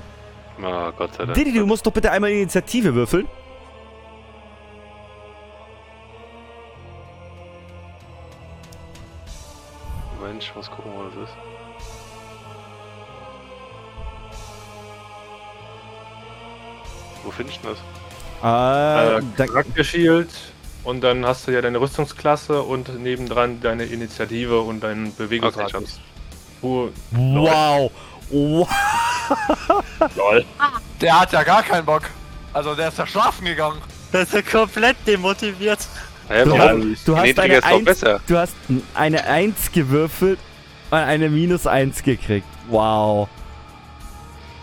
[0.98, 1.34] Gott sei Dank.
[1.34, 3.28] Didi, du musst doch bitte einmal Initiative würfeln.
[10.18, 11.36] Moment, ich muss gucken, wo das ist.
[17.26, 17.80] Wo finde ich denn das?
[18.43, 20.30] Äh, Äh, da, Charakter-Shield
[20.84, 25.99] und dann hast du ja deine Rüstungsklasse und nebendran deine Initiative und deinen Okay, Bewegungsradius.
[26.61, 27.91] Du, wow.
[28.30, 28.69] Wow.
[30.15, 30.45] lol.
[31.02, 32.03] Der hat ja gar keinen Bock.
[32.53, 33.81] Also der ist ja schlafen gegangen.
[34.11, 35.80] Das ist ja komplett demotiviert.
[36.30, 38.19] Du, hast, du, hast eine ist doch 1, besser.
[38.27, 38.56] du hast
[38.95, 40.39] eine 1 gewürfelt
[40.89, 42.47] und eine minus 1 gekriegt.
[42.68, 43.27] Wow.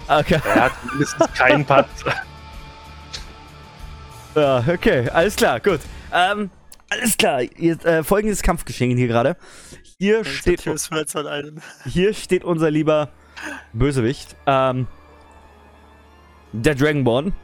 [0.08, 0.40] Okay.
[0.44, 1.86] Er hat mindestens keinen Putt.
[4.34, 5.80] Ja, okay, alles klar, gut.
[6.12, 6.50] Ähm,
[6.88, 7.42] alles klar.
[7.56, 9.36] Jetzt, äh, folgendes Kampfgeschehen hier gerade.
[9.98, 10.62] Hier steht,
[11.84, 13.10] hier steht unser lieber
[13.72, 14.36] Bösewicht.
[14.46, 14.86] Ähm,
[16.52, 17.34] der Dragonborn.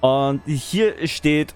[0.00, 1.54] Und hier steht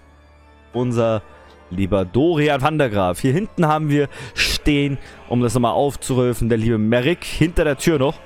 [0.73, 1.21] unser
[1.69, 3.19] lieber Dorian van der Graaf.
[3.19, 4.97] Hier hinten haben wir stehen,
[5.27, 7.23] um das nochmal aufzuröfen, der liebe Merrick.
[7.23, 8.19] Hinter der Tür noch.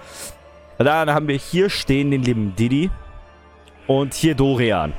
[0.78, 2.90] Dann haben wir hier stehen den lieben Didi.
[3.88, 4.94] Und hier Dorian.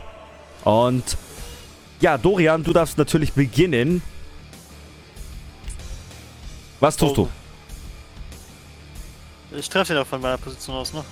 [0.64, 1.16] Und
[2.00, 4.02] ja, Dorian, du darfst natürlich beginnen.
[6.80, 7.28] Was tust Oh.
[9.56, 11.04] Ich treffe ihn auch von meiner Position aus, ne?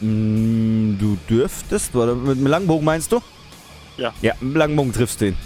[0.00, 0.06] du?
[0.06, 3.20] Mm, du dürftest, oder mit dem Langbogen meinst du?
[3.96, 4.12] Ja.
[4.20, 5.36] Ja, mit dem Langbogen triffst du ihn.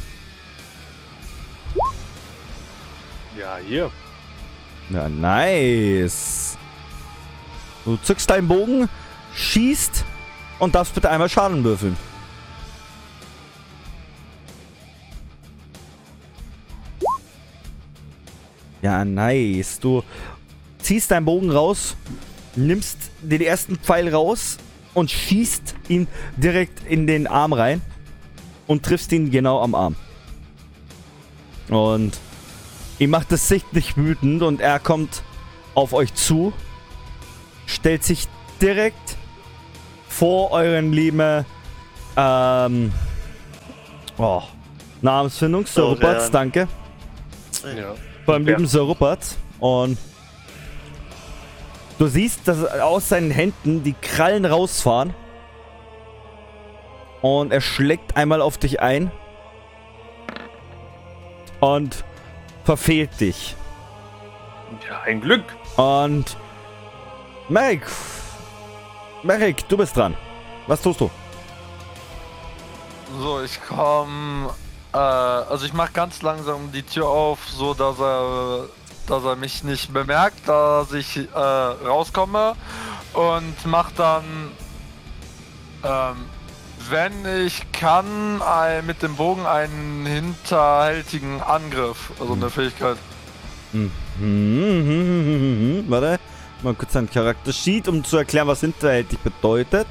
[3.38, 3.90] Ja, hier.
[4.90, 6.58] Ja, nice.
[7.84, 8.88] Du zückst deinen Bogen,
[9.34, 10.04] schießt
[10.62, 11.96] und darfst bitte einmal Schaden würfeln.
[18.80, 19.80] Ja, nice.
[19.80, 20.04] Du
[20.78, 21.96] ziehst deinen Bogen raus,
[22.54, 24.58] nimmst den ersten Pfeil raus
[24.94, 26.06] und schießt ihn
[26.36, 27.82] direkt in den Arm rein
[28.68, 29.96] und triffst ihn genau am Arm.
[31.70, 32.16] Und
[33.00, 35.24] Ihm macht es sichtlich wütend und er kommt
[35.74, 36.52] auf euch zu,
[37.66, 38.28] stellt sich
[38.60, 39.16] direkt
[40.12, 41.44] vor euren lieben
[42.16, 42.92] ähm,
[44.18, 44.42] oh,
[45.00, 46.68] Namensfindung, Sir Oh, der- danke.
[47.76, 47.94] Ja.
[48.26, 48.52] Beim Ja.
[48.56, 49.36] lieben Sir Rupert.
[49.58, 49.96] Und
[51.98, 55.14] du siehst, dass aus seinen Händen die Krallen rausfahren.
[57.22, 59.10] Und er schlägt einmal auf dich ein.
[61.60, 62.04] Und
[62.64, 63.54] verfehlt dich.
[64.88, 65.44] ja, ein Glück.
[65.76, 66.36] Und
[67.48, 67.82] Merrick.
[69.22, 70.16] Merrick, du bist dran.
[70.66, 71.10] Was tust du?
[73.20, 74.48] So, ich komm.
[74.92, 78.66] Äh, also ich mach ganz langsam die Tür auf, so dass er,
[79.06, 82.54] dass er mich nicht bemerkt, dass ich äh, rauskomme
[83.12, 84.24] und mach dann,
[85.84, 86.16] ähm,
[86.90, 92.96] wenn ich kann, ein, mit dem Bogen einen hinterhältigen Angriff, also eine Fähigkeit.
[93.72, 93.92] Mhm.
[95.88, 96.18] Warte.
[96.62, 99.88] Mal kurz einen Charakter-Sheet, um zu erklären, was hinterhältig bedeutet.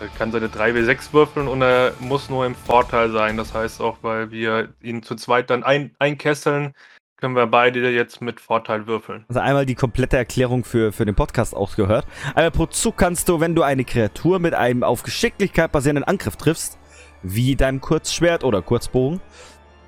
[0.00, 3.36] Er kann seine 3W6 würfeln und er muss nur im Vorteil sein.
[3.36, 6.74] Das heißt auch, weil wir ihn zu zweit dann ein einkesseln,
[7.16, 9.24] können wir beide jetzt mit Vorteil würfeln.
[9.28, 12.06] Also einmal die komplette Erklärung für, für den Podcast ausgehört.
[12.34, 16.36] Einmal pro Zug kannst du, wenn du eine Kreatur mit einem auf Geschicklichkeit basierenden Angriff
[16.36, 16.78] triffst,
[17.22, 19.20] wie deinem Kurzschwert oder Kurzbogen,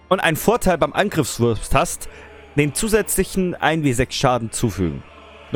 [0.08, 2.08] und einen Vorteil beim Angriffswurf hast,
[2.56, 5.02] den zusätzlichen 1w6 Schaden zufügen.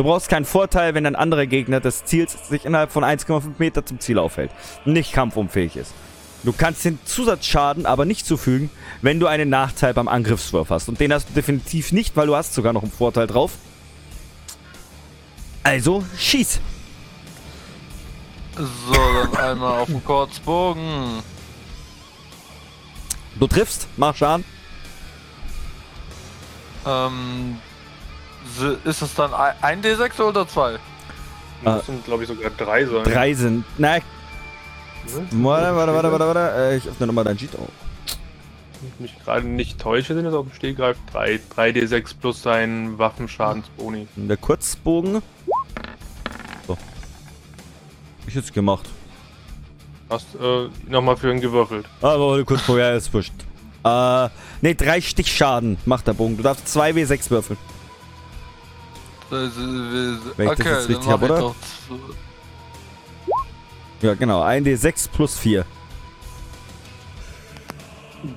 [0.00, 3.84] Du brauchst keinen Vorteil, wenn ein anderer Gegner des Ziels sich innerhalb von 1,5 Meter
[3.84, 4.50] zum Ziel aufhält
[4.86, 5.92] und nicht kampfunfähig ist.
[6.42, 8.70] Du kannst den Zusatzschaden aber nicht zufügen,
[9.02, 10.88] wenn du einen Nachteil beim Angriffswurf hast.
[10.88, 13.58] Und den hast du definitiv nicht, weil du hast sogar noch einen Vorteil drauf.
[15.64, 16.60] Also, schieß.
[18.56, 21.22] So, dann einmal auf den Kurzbogen.
[23.38, 24.46] Du triffst, mach Schaden.
[26.86, 27.58] Ähm,
[28.84, 30.76] Ist es dann ein ein D6 oder zwei?
[31.64, 33.04] Das sind, glaube ich, sogar drei sein.
[33.04, 33.64] Drei sind.
[33.78, 34.02] Na, Ne?
[35.44, 36.56] warte, warte, warte, warte, warte.
[36.72, 37.50] Äh, Ich öffne nochmal dein Sheet.
[37.58, 37.66] Oh.
[38.80, 42.98] Wenn ich mich gerade nicht täusche, sind es auf dem Stehgreif 3, 3d6 plus sein
[42.98, 44.08] Waffenschadensboni.
[44.16, 45.22] Der Kurzbogen.
[46.66, 46.74] So.
[46.74, 46.78] Hab
[48.28, 48.86] ich jetzt gemacht.
[50.08, 51.86] Hast äh, nochmal für ihn gewürfelt.
[52.00, 53.32] Aber der Kurzbogen, ja, ist wurscht.
[53.84, 54.28] Äh,
[54.60, 56.36] ne, drei Stichschaden macht der Bogen.
[56.36, 57.58] Du darfst 2 W6 würfeln.
[59.30, 61.54] Wenn Wenn ich das jetzt richtig hab, oder?
[64.02, 64.42] Ja, genau.
[64.42, 65.64] 1D6 plus 4.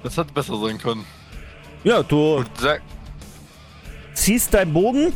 [0.04, 1.06] Das hätte besser sein können.
[1.84, 2.50] Ja, du Und
[4.14, 5.12] ziehst deinen Bogen,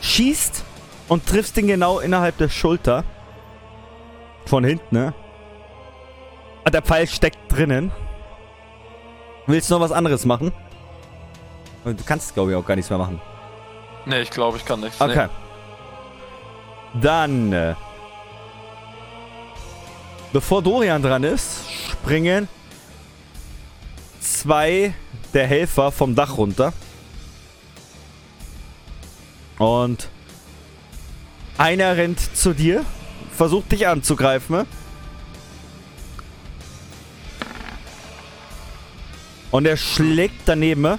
[0.00, 0.64] schießt
[1.08, 3.04] und triffst ihn genau innerhalb der Schulter.
[4.46, 5.14] Von hinten, ne?
[6.64, 7.90] Ah, Der Pfeil steckt drinnen.
[9.46, 10.52] Willst du noch was anderes machen?
[11.84, 13.20] Du kannst, glaube ich, auch gar nichts mehr machen.
[14.10, 15.00] Nee, ich glaube, ich kann nichts.
[15.00, 15.28] Okay.
[17.00, 17.52] Dann.
[17.52, 17.74] Äh,
[20.32, 21.60] bevor Dorian dran ist,
[21.92, 22.48] springen
[24.20, 24.92] zwei
[25.32, 26.72] der Helfer vom Dach runter.
[29.58, 30.08] Und
[31.56, 32.84] einer rennt zu dir,
[33.36, 34.66] versucht dich anzugreifen.
[39.52, 40.98] Und er schlägt daneben.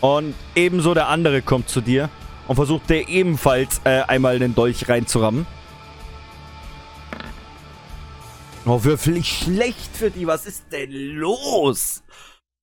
[0.00, 2.08] Und ebenso der andere kommt zu dir
[2.46, 5.46] und versucht dir ebenfalls äh, einmal den Dolch reinzurammen.
[8.66, 10.26] Oh, würfel ich schlecht für die.
[10.26, 12.02] Was ist denn los?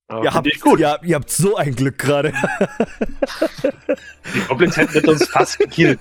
[0.06, 0.78] Aber Ihr habt, gut.
[0.80, 2.32] ihr, ihr habt so ein Glück gerade.
[4.34, 5.98] Die Goblins hätten mit uns fast gekillt.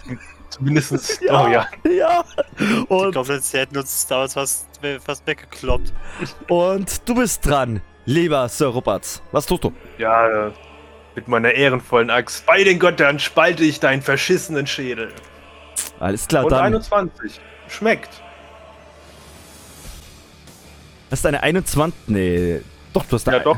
[0.49, 1.31] Zumindest Ja.
[1.43, 1.65] Dorian.
[1.97, 2.23] ja.
[2.59, 4.67] Die Und, Goblins, die hätten uns damals fast,
[5.05, 5.93] fast weggekloppt.
[6.49, 9.21] und du bist dran, lieber Sir Rupertz.
[9.31, 9.71] Was tust du?
[9.97, 10.51] Ja, äh,
[11.15, 12.45] mit meiner ehrenvollen Axt.
[12.45, 15.11] Bei den Göttern spalte ich deinen verschissenen Schädel.
[15.99, 16.65] Alles klar, Und dann.
[16.65, 17.39] 21.
[17.67, 18.09] Schmeckt.
[21.09, 21.93] Das ist eine 21.
[22.07, 22.61] Nee.
[22.93, 23.57] Doch, du hast eine Ja, doch.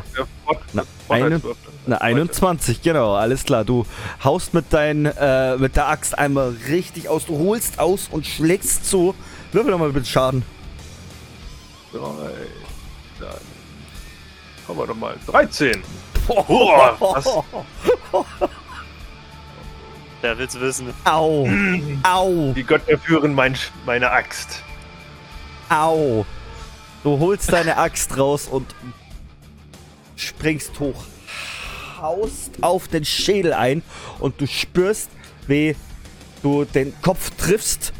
[0.73, 1.73] Na, Vorteilswürfel.
[1.85, 3.63] Eine 21, genau, alles klar.
[3.63, 3.85] Du
[4.23, 7.25] haust mit, dein, äh, mit der Axt einmal richtig aus.
[7.25, 9.13] Du holst aus und schlägst zu.
[9.51, 10.43] Würfel doch mal bitte Schaden.
[11.91, 11.99] Drei,
[13.19, 13.29] dann.
[14.67, 15.15] Haben wir doch mal.
[15.27, 15.83] 13.
[16.27, 17.25] Boah, was?
[20.21, 20.93] Wer will's wissen?
[21.03, 21.47] Au.
[22.03, 22.53] Au.
[22.53, 24.63] Die Götter führen mein, meine Axt.
[25.69, 26.25] Au.
[27.03, 28.73] Du holst deine Axt raus und
[30.15, 31.03] springst hoch.
[32.01, 33.83] Haust auf den Schädel ein
[34.19, 35.09] und du spürst,
[35.47, 35.75] wie
[36.41, 37.93] du den Kopf triffst.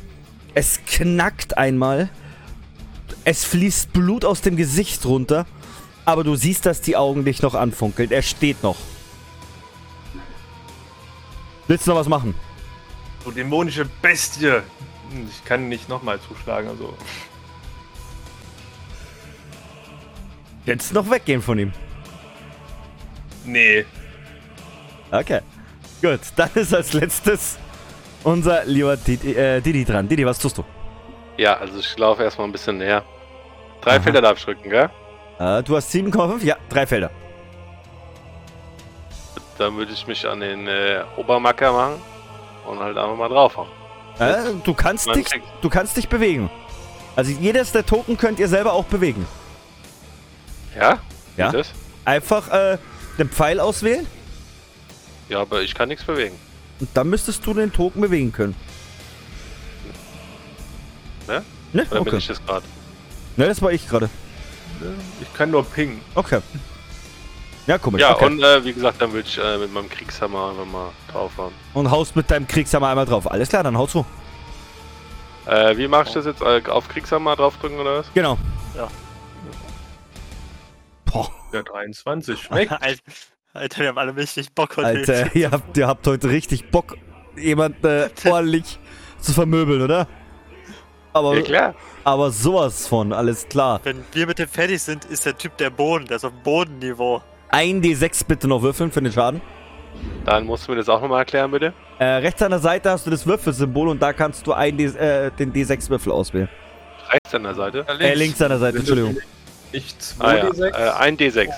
[0.54, 2.10] Es knackt einmal.
[3.24, 5.46] Es fließt Blut aus dem Gesicht runter.
[6.06, 8.12] Aber du siehst, dass die Augen dich noch anfunkeln.
[8.12, 8.78] Er steht noch.
[11.68, 12.36] Willst du noch was machen?
[13.24, 14.62] Du dämonische Bestie.
[15.10, 16.96] Hm, Ich kann nicht nochmal zuschlagen, also.
[20.66, 21.72] Jetzt noch weggehen von ihm.
[23.46, 23.86] Nee.
[25.12, 25.42] Okay.
[26.02, 27.58] Gut, dann ist als letztes
[28.24, 30.08] unser lieber Didi, äh, Didi dran.
[30.08, 30.64] Didi, was tust du?
[31.38, 33.04] Ja, also ich laufe erstmal ein bisschen näher.
[33.82, 34.02] Drei Aha.
[34.02, 34.90] Felder darf ich drücken, gell?
[35.40, 36.44] Äh, du hast 7,5?
[36.44, 37.12] Ja, drei Felder.
[39.58, 42.02] Dann würde ich mich an den äh, Obermacker machen
[42.68, 43.70] und halt einfach mal draufhauen.
[44.20, 45.28] Äh, du, kannst dich,
[45.62, 46.50] du kannst dich bewegen.
[47.16, 49.26] Also jedes der Token könnt ihr selber auch bewegen.
[50.78, 51.00] Ja?
[51.38, 51.52] Ja.
[51.52, 51.70] Das?
[52.04, 52.78] Einfach äh,
[53.18, 54.06] den Pfeil auswählen
[55.30, 56.36] Ja, aber ich kann nichts bewegen.
[56.82, 58.56] und dann müsstest du den Token bewegen können.
[61.28, 61.44] Ne?
[61.74, 61.82] Ne?
[61.90, 62.18] Oder bin Okay.
[62.18, 62.66] ich das gerade?
[63.38, 64.10] Ne, das war ich gerade.
[65.22, 66.02] Ich kann nur pingen.
[66.16, 66.40] Okay.
[67.68, 68.02] Ja, komisch.
[68.02, 68.26] Ja, okay.
[68.26, 71.54] und äh, wie gesagt, dann würde ich äh, mit meinem Kriegshammer einfach mal draufhauen.
[71.74, 73.30] und haust mit deinem Kriegshammer einmal drauf.
[73.32, 74.06] Alles klar, dann hau zu.
[75.48, 76.42] Äh, wie mache ich das jetzt?
[76.42, 78.08] Äh, auf Kriegshammer draufdrücken oder was?
[78.14, 78.38] Genau.
[78.76, 78.88] Ja.
[81.06, 82.40] Boah, Ja, 23.
[82.40, 82.72] Schmeckt.
[82.82, 83.02] Alter,
[83.54, 84.88] Alter, wir haben alle richtig Bock heute.
[84.88, 86.98] Alter, ihr habt, ihr habt heute richtig Bock,
[87.36, 88.80] jemand äh, ordentlich
[89.20, 90.08] zu vermöbeln, oder?
[91.14, 91.76] Aber, Ja, klar.
[92.06, 93.82] Aber sowas von, alles klar.
[93.84, 96.06] Wenn wir mit dem fertig sind, ist der Typ der Boden.
[96.06, 97.22] Der ist auf Bodenniveau.
[97.50, 99.42] Ein D6 bitte noch würfeln für den Schaden.
[100.24, 101.74] Dann musst du mir das auch nochmal erklären, bitte.
[101.98, 104.86] Äh, rechts an der Seite hast du das Würfelsymbol und da kannst du ein D,
[104.86, 106.50] äh, den D6-Würfel auswählen.
[107.10, 107.86] Rechts an der Seite.
[107.88, 109.18] Äh, links an der Seite, Entschuldigung.
[109.74, 110.20] Nicht 2d6.
[110.20, 111.50] Ah ja, äh, ein D6.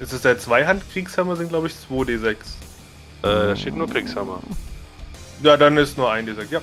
[0.00, 2.30] Ist es der Zweihand-Kriegshammer, sind glaube ich 2d6.
[2.32, 2.36] Äh,
[3.22, 4.40] da steht nur Kriegshammer.
[5.42, 6.46] Ja, dann ist nur ein d6.
[6.50, 6.60] Ja.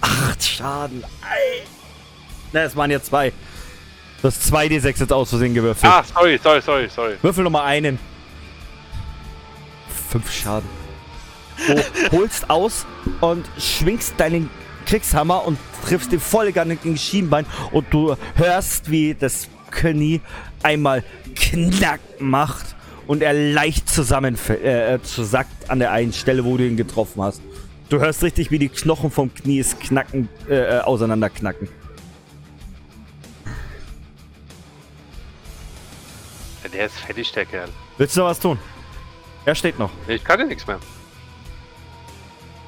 [0.00, 1.04] Acht Schaden.
[1.22, 1.62] Ei.
[2.52, 3.32] Ne, es waren ja zwei.
[4.20, 5.92] Du hast 2d6 jetzt aus Versehen gewürfelt.
[5.92, 7.14] Ah, sorry, sorry, sorry, sorry.
[7.22, 7.98] Würfel nochmal einen.
[10.10, 10.68] Fünf Schaden.
[11.66, 12.86] Du holst aus
[13.20, 14.50] und schwingst deinen
[14.86, 20.20] Kriegshammer und triffst den voll gegen Schienbein und du hörst, wie das Knie
[20.62, 21.04] einmal
[21.34, 22.74] knack macht
[23.06, 27.42] und er leicht zusammen äh, zusackt an der einen Stelle, wo du ihn getroffen hast.
[27.88, 31.68] Du hörst richtig, wie die Knochen vom Knie es knacken, äh, auseinanderknacken.
[36.72, 37.68] Der ist fertig, der Kerl.
[37.96, 38.58] Willst du noch was tun?
[39.46, 39.90] Er steht noch.
[40.06, 40.78] Ich kann ja nichts mehr.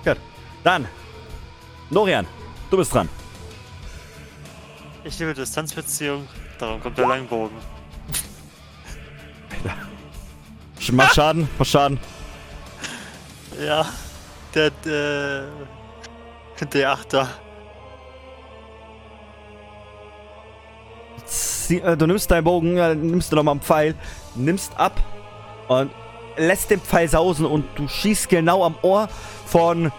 [0.04, 0.16] Gut.
[0.64, 0.88] Dann.
[1.90, 2.26] Norian,
[2.70, 3.08] du bist dran.
[5.04, 6.26] Ich liebe Distanzbeziehung,
[6.58, 7.56] darum kommt der Langbogen.
[10.92, 11.98] Mach Schaden, mach Schaden.
[13.62, 13.86] Ja,
[14.54, 15.48] der, der,
[16.72, 17.28] der Achter.
[21.68, 23.94] Äh, Du nimmst deinen Bogen, äh, nimmst du nochmal einen Pfeil,
[24.34, 25.00] nimmst ab
[25.68, 25.90] und
[26.36, 29.08] lässt den Pfeil sausen und du schießt genau am Ohr
[29.46, 29.92] von,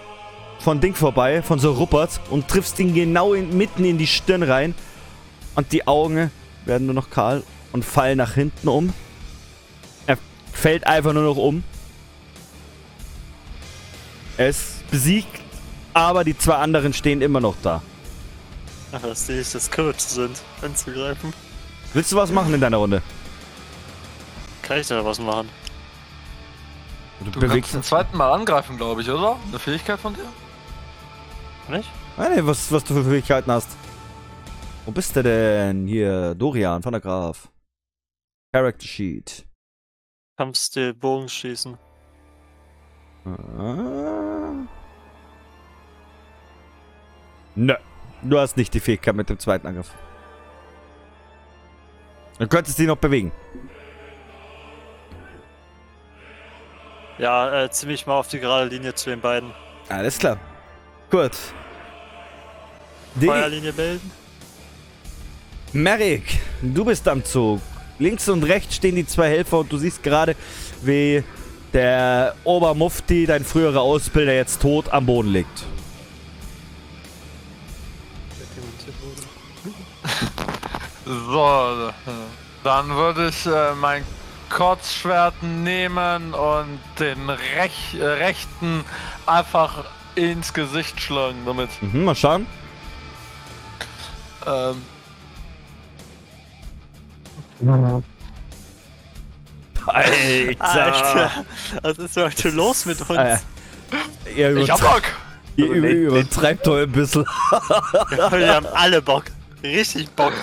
[0.60, 4.44] von Ding vorbei, von so Ruppert und triffst ihn genau in, mitten in die Stirn
[4.44, 4.76] rein
[5.56, 6.32] und die Augen
[6.66, 8.94] werden nur noch kahl und fallen nach hinten um.
[10.08, 10.18] Er
[10.52, 11.64] fällt einfach nur noch um.
[14.42, 15.40] Er ist besiegt,
[15.94, 17.80] aber die zwei anderen stehen immer noch da.
[18.92, 21.32] Ach, dass die nicht das Courage sind, anzugreifen.
[21.94, 23.04] Willst du was machen in deiner Runde?
[24.64, 25.48] Kann ich da was machen?
[27.24, 29.38] Du kannst zum zweiten Mal angreifen, glaube ich, oder?
[29.48, 30.26] Eine Fähigkeit von dir?
[31.70, 31.92] Nicht?
[32.18, 33.70] Ah, nee, was, was du für Fähigkeiten hast.
[34.88, 35.86] Wo bist du denn?
[35.86, 37.48] Hier, Dorian von der Graf.
[38.52, 39.46] Character Sheet.
[40.36, 41.78] Kampfstil, Bogenschießen.
[43.26, 44.68] Ah.
[47.56, 47.76] Nö.
[48.24, 49.90] Du hast nicht die Fähigkeit mit dem zweiten Angriff.
[52.38, 53.32] Du könntest dich noch bewegen.
[57.18, 59.52] Ja, äh, ziemlich mal auf die gerade Linie zu den beiden.
[59.90, 60.40] Alles klar.
[61.10, 61.38] Gut.
[63.20, 64.12] Feuerlinie bilden.
[65.74, 67.62] Merrick, du bist am Zug.
[68.00, 70.36] Links und rechts stehen die zwei Helfer und du siehst gerade,
[70.82, 71.24] wie
[71.74, 75.66] der Obermufti, dein früherer Ausbilder, jetzt tot am Boden liegt.
[81.06, 81.92] So,
[82.64, 84.04] dann würde ich äh, mein
[84.50, 88.84] Kurzschwert nehmen und den rech äh, rechten
[89.26, 89.86] einfach
[90.16, 91.70] ins Gesicht schlagen damit.
[91.82, 92.46] Mhm, mal schauen.
[94.46, 94.82] Ähm,
[99.86, 100.56] Alter.
[100.60, 101.32] Alter,
[101.82, 103.12] was ist heute los mit uns?
[103.20, 103.38] Äh,
[104.36, 105.04] ihr, ich hab Bock!
[105.56, 107.26] ihr über- übertreibt doch ein bisschen.
[108.32, 109.26] Wir haben alle Bock.
[109.64, 110.34] Richtig Bock.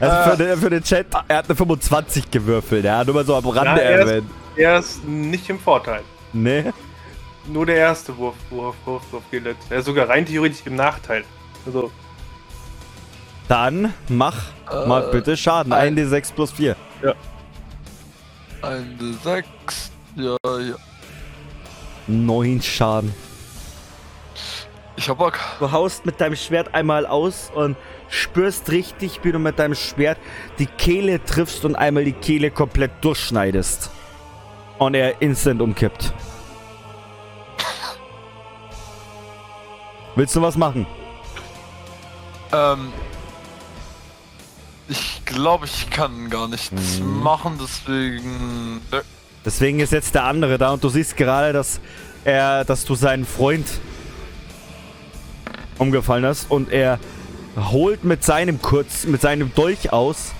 [0.00, 2.84] Also für, den, für den Chat, er hat eine 25 gewürfelt.
[2.84, 4.30] Er hat nur mal so am Rande Ja, er ist- erwähnt.
[4.56, 6.02] Er ist nicht im Vorteil.
[6.32, 6.72] Ne?
[7.46, 9.56] Nur der erste Wurf, Wurf, Wurf, Wurf gilt.
[9.68, 11.24] Er ist sogar rein theoretisch im Nachteil.
[11.66, 11.90] Also,
[13.48, 14.36] Dann mach
[14.86, 15.72] mal Äh, bitte Schaden.
[15.72, 16.76] ein- 1d6 plus 4.
[18.64, 19.44] Ein D6.
[20.16, 20.76] Ja, ja.
[22.06, 23.14] 9 Schaden.
[24.96, 25.38] Ich hab Bock.
[25.58, 27.76] Du haust mit deinem Schwert einmal aus und
[28.08, 30.18] spürst richtig, wie du mit deinem Schwert
[30.58, 33.90] die Kehle triffst und einmal die Kehle komplett durchschneidest.
[34.78, 36.12] Und er instant umkippt.
[40.14, 40.86] Willst du was machen?
[42.52, 42.92] Ähm.
[44.88, 47.22] Ich glaube, ich kann gar nichts Mhm.
[47.22, 48.80] machen, deswegen.
[48.90, 49.00] Nö.
[49.44, 51.80] Deswegen ist jetzt der andere da und du siehst gerade, dass
[52.24, 53.66] er, dass du seinen Freund
[55.78, 56.98] umgefallen hast und er
[57.56, 60.32] holt mit seinem kurz, mit seinem Dolch aus,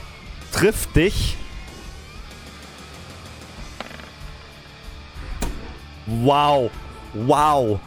[0.52, 1.36] trifft dich.
[6.06, 6.70] Wow,
[7.14, 7.78] wow.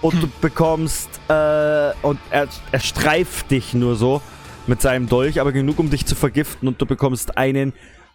[0.00, 4.20] Und du bekommst, äh, und er, er streift dich nur so
[4.66, 7.72] mit seinem Dolch, aber genug, um dich zu vergiften und du bekommst einen,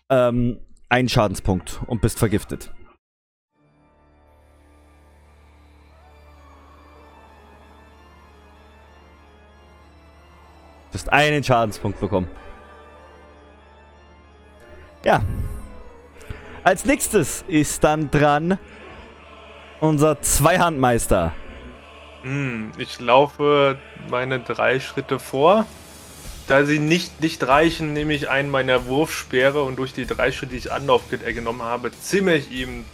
[0.09, 0.59] ähm,
[0.89, 2.71] einen Schadenspunkt und bist vergiftet.
[10.91, 12.27] Du hast einen Schadenspunkt bekommen.
[15.05, 15.21] Ja.
[16.63, 18.57] Als nächstes ist dann dran
[19.79, 21.33] unser Zweihandmeister.
[22.23, 23.77] hm, ich laufe
[24.09, 25.65] meine drei Schritte vor.
[26.49, 30.53] Da sie nicht, nicht reichen, nehme ich einen meiner Wurfspeere und durch die drei Schritte,
[30.53, 32.85] die ich Anlauf äh, genommen habe, zimme ich ihm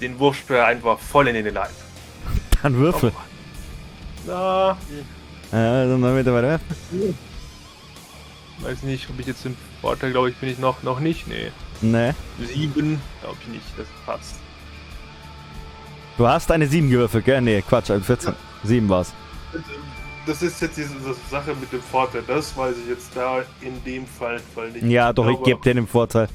[0.00, 1.70] den Wurfspeer einfach voll in den Leib.
[2.60, 3.12] Dann würfel.
[4.26, 4.76] Na,
[5.52, 6.58] Ja, dann mal wieder weiter.
[8.58, 11.28] weiß nicht, ob ich jetzt im Vorteil, glaube ich, bin ich noch, noch nicht.
[11.28, 11.52] Nee.
[11.80, 12.12] Ne.
[12.40, 14.34] Sieben, glaube ich nicht, das passt.
[16.18, 17.40] Du hast eine 7 gewürfelt, gell?
[17.40, 18.34] Nee, Quatsch, eine 14.
[18.64, 19.12] 7 war's.
[20.26, 20.90] Das ist jetzt diese
[21.30, 24.84] Sache mit dem Vorteil, das weiß ich jetzt da in dem Fall, Fall nicht.
[24.84, 26.28] Ja, doch, ich gebe dir den Vorteil.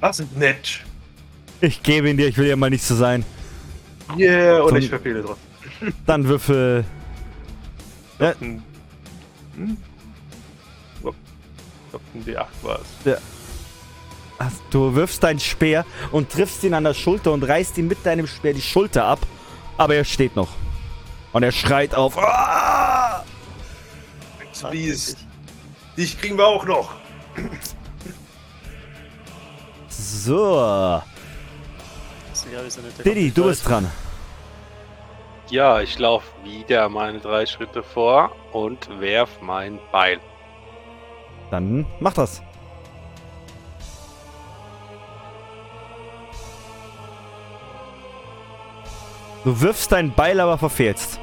[0.00, 0.22] Was?
[0.36, 0.80] Nett.
[1.62, 3.24] Ich gebe ihn dir, ich will ja mal nicht so sein.
[4.18, 5.36] Yeah, und Von- ich verfehle drauf.
[6.06, 6.84] Dann würfel.
[8.18, 8.62] Ja, Hm.
[9.56, 9.76] Hm?
[11.02, 11.12] Oh.
[11.12, 13.18] Ich glaube, ein D8 war es.
[14.38, 18.04] Also, Du wirfst deinen Speer und triffst ihn an der Schulter und reißt ihm mit
[18.04, 19.20] deinem Speer die Schulter ab.
[19.76, 20.48] Aber er steht noch.
[21.32, 22.18] Und er schreit auf.
[22.18, 23.24] "Ah!"
[24.68, 25.16] Please.
[25.96, 26.90] Dich kriegen wir auch noch.
[29.88, 31.02] So.
[33.04, 33.90] Diddy, du bist dran.
[35.50, 40.20] Ja, ich laufe wieder meine drei Schritte vor und werf mein Beil.
[41.50, 42.42] Dann mach das.
[49.44, 51.18] Du wirfst dein Beil, aber verfehlst.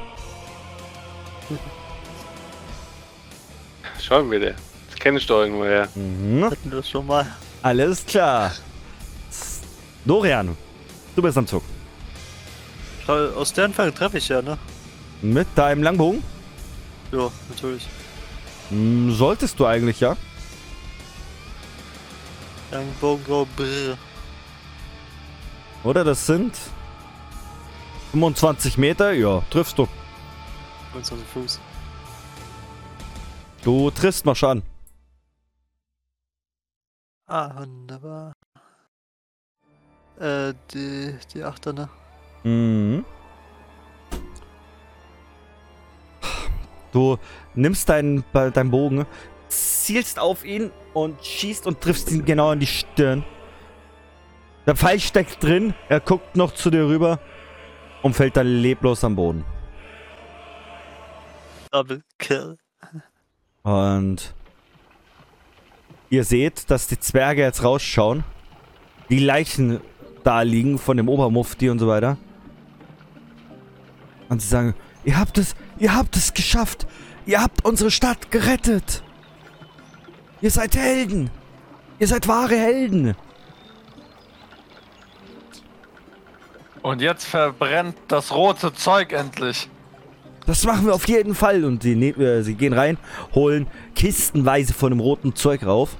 [4.00, 4.54] Schauen wir dir.
[4.90, 5.88] Das kenne ich doch irgendwo her.
[5.94, 6.44] Mhm.
[6.44, 7.26] Hatten wir das schon mal.
[7.62, 8.52] Alles klar.
[10.04, 10.56] Dorian,
[11.14, 11.62] du bist am Zug.
[13.06, 14.58] Aus der Entfernung treffe ich ja, ne?
[15.22, 16.22] Mit deinem Langbogen?
[17.12, 17.86] Ja, natürlich.
[18.70, 20.16] Hm, solltest du eigentlich, ja?
[22.70, 23.96] Young Bongo Brr.
[25.84, 26.54] Oder das sind
[28.12, 29.12] 25 Meter?
[29.12, 29.86] Ja, triffst du.
[30.92, 31.60] 25 Fuß.
[33.62, 34.62] Du triffst mal Schaden.
[37.26, 38.32] Ah, wunderbar.
[40.18, 41.88] Äh, die, die Achter, ne?
[42.42, 43.04] Mhm.
[46.92, 47.18] Du
[47.54, 49.04] nimmst deinen, deinen Bogen,
[49.48, 53.24] zielst auf ihn und schießt und triffst ihn genau in die Stirn.
[54.66, 57.20] Der Pfeil steckt drin, er guckt noch zu dir rüber
[58.02, 59.44] und fällt dann leblos am Boden.
[61.70, 62.56] Double Kill.
[63.62, 64.34] Und
[66.10, 68.24] ihr seht, dass die Zwerge jetzt rausschauen.
[69.10, 69.80] Die Leichen
[70.24, 72.16] da liegen von dem Obermufti und so weiter.
[74.28, 76.86] Und sie sagen, ihr habt es, ihr habt es geschafft.
[77.26, 79.02] Ihr habt unsere Stadt gerettet.
[80.40, 81.30] Ihr seid Helden.
[81.98, 83.14] Ihr seid wahre Helden.
[86.88, 89.68] Und jetzt verbrennt das rote Zeug endlich.
[90.46, 91.62] Das machen wir auf jeden Fall.
[91.66, 92.96] Und sie, äh, sie gehen rein,
[93.34, 95.98] holen kistenweise von dem roten Zeug rauf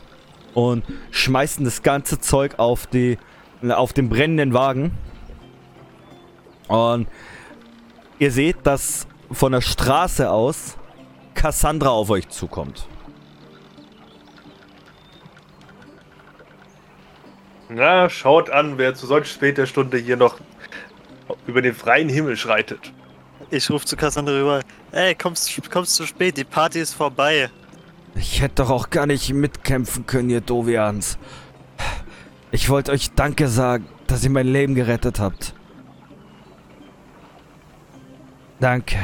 [0.54, 3.18] und schmeißen das ganze Zeug auf, die,
[3.68, 4.92] auf den brennenden Wagen.
[6.68, 7.06] Und
[8.18, 10.78] ihr seht, dass von der Straße aus
[11.34, 12.88] Cassandra auf euch zukommt.
[17.68, 20.38] Na, schaut an, wer zu solch später Stunde hier noch
[21.46, 22.92] über den freien Himmel schreitet.
[23.50, 24.60] Ich ruf zu Cassandra rüber.
[24.92, 27.50] Ey, kommst, kommst zu spät, die Party ist vorbei.
[28.14, 31.18] Ich hätte doch auch gar nicht mitkämpfen können, ihr Dovians.
[32.50, 35.54] Ich wollte euch Danke sagen, dass ihr mein Leben gerettet habt.
[38.60, 38.98] Danke.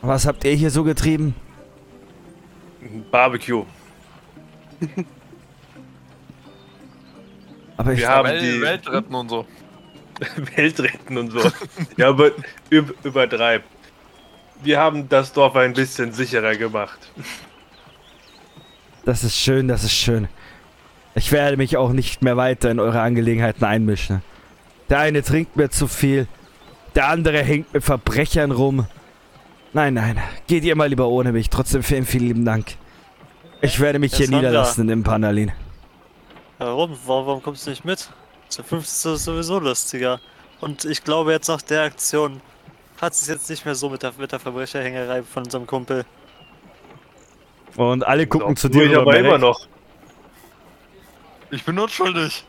[0.00, 1.34] Was habt ihr hier so getrieben?
[3.10, 3.64] Barbecue.
[7.76, 9.46] Aber ich Wir haben die Welt retten und so.
[10.56, 11.40] Welt retten und so.
[11.96, 12.30] ja, aber
[12.70, 13.64] üb übertreib.
[14.62, 16.98] Wir haben das Dorf ein bisschen sicherer gemacht.
[19.04, 20.28] Das ist schön, das ist schön.
[21.14, 24.22] Ich werde mich auch nicht mehr weiter in eure Angelegenheiten einmischen.
[24.88, 26.26] Der eine trinkt mir zu viel,
[26.94, 28.86] der andere hängt mit Verbrechern rum.
[29.72, 31.50] Nein, nein, geht ihr mal lieber ohne mich.
[31.50, 32.76] Trotzdem vielen, vielen lieben Dank.
[33.60, 34.48] Ich werde mich hier Cassandra.
[34.48, 35.52] niederlassen im Panalin.
[36.58, 36.96] Warum?
[37.04, 38.08] Warum, warum kommst du nicht mit?
[38.48, 40.20] Zu 5 ist das sowieso lustiger.
[40.60, 42.40] Und ich glaube, jetzt nach der Aktion
[43.00, 46.04] hat es jetzt nicht mehr so mit der, mit der Verbrecherhängerei von unserem Kumpel.
[47.76, 49.66] Und alle gucken Doch, zu dir ich aber immer noch.
[51.50, 52.44] Ich bin unschuldig.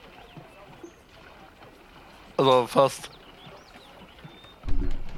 [2.38, 3.10] Also fast.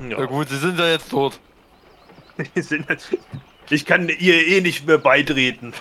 [0.09, 0.25] Ja Ja.
[0.25, 1.39] gut, sie sind ja jetzt tot.
[3.71, 5.73] Ich kann ihr eh nicht mehr beitreten.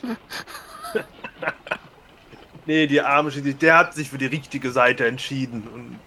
[2.66, 5.98] nee, die arme Schiedi, der hat sich für die richtige Seite entschieden und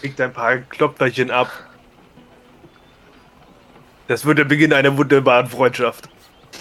[0.00, 1.50] kriegt ein paar Klopferchen ab.
[4.08, 6.08] Das wird der Beginn einer wunderbaren Freundschaft.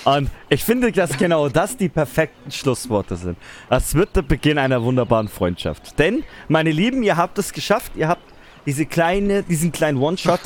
[0.05, 3.37] Und ich finde, dass genau das die perfekten Schlussworte sind.
[3.69, 5.97] Das wird der Beginn einer wunderbaren Freundschaft.
[5.99, 7.93] Denn, meine Lieben, ihr habt es geschafft.
[7.95, 8.23] Ihr habt
[8.65, 10.41] diese kleine, diesen kleinen One-Shot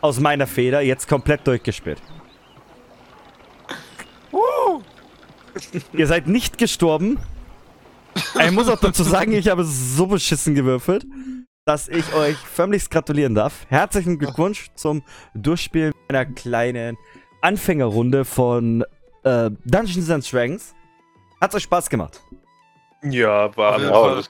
[0.00, 2.00] aus meiner Feder jetzt komplett durchgespielt.
[5.92, 7.18] Ihr seid nicht gestorben.
[8.44, 11.06] Ich muss auch dazu sagen, ich habe so beschissen gewürfelt,
[11.64, 13.66] dass ich euch förmlichst gratulieren darf.
[13.68, 15.02] Herzlichen Glückwunsch zum
[15.34, 16.96] Durchspielen einer kleinen
[17.42, 18.84] Anfängerrunde von
[19.24, 20.74] äh, Dungeons and Dragons.
[21.40, 22.22] Hat's euch Spaß gemacht?
[23.02, 24.16] Ja, war aber Fall.
[24.16, 24.28] das.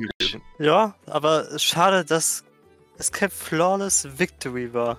[0.59, 2.45] Ja, aber schade, dass
[2.99, 4.99] es kein Flawless Victory war.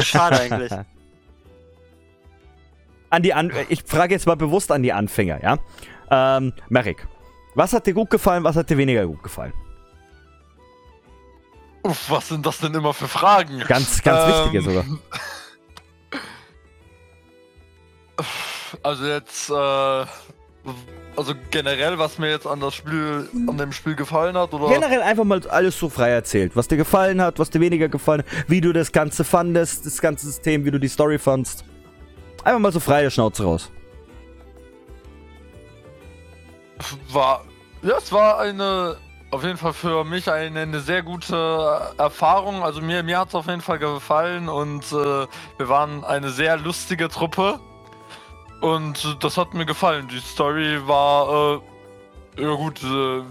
[0.00, 0.72] Schade eigentlich.
[3.10, 5.58] An die An ich frage jetzt mal bewusst an die Anfänger, ja?
[6.10, 7.06] Ähm, Merrick,
[7.56, 9.52] was hat dir gut gefallen, was hat dir weniger gut gefallen?
[11.82, 13.60] Uff, was sind das denn immer für Fragen?
[13.66, 14.84] Ganz, ganz Ähm, wichtige sogar.
[18.82, 19.54] Also jetzt, äh,
[21.16, 24.68] also generell, was mir jetzt an das Spiel, an dem Spiel gefallen hat, oder?
[24.68, 28.20] Generell einfach mal alles so frei erzählt, was dir gefallen hat, was dir weniger gefallen
[28.26, 31.64] hat, wie du das Ganze fandest, das ganze System, wie du die Story fandst.
[32.42, 33.70] Einfach mal so frei der Schnauze raus.
[37.10, 37.44] War,
[37.82, 38.96] ja, es war eine,
[39.30, 42.62] auf jeden Fall für mich eine, eine sehr gute Erfahrung.
[42.62, 45.26] Also mir, mir hat es auf jeden Fall gefallen und äh,
[45.58, 47.60] wir waren eine sehr lustige Truppe.
[48.60, 50.08] Und das hat mir gefallen.
[50.08, 51.60] Die Story war,
[52.36, 53.22] äh, ja gut, äh,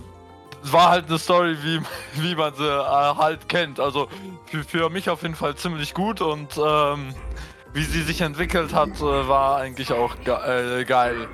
[0.64, 1.82] war halt eine Story, wie,
[2.22, 3.80] wie man sie äh, halt kennt.
[3.80, 4.08] Also
[4.46, 7.16] für, für mich auf jeden Fall ziemlich gut und ähm,
[7.74, 11.28] wie sie sich entwickelt hat, äh, war eigentlich auch ge äh, geil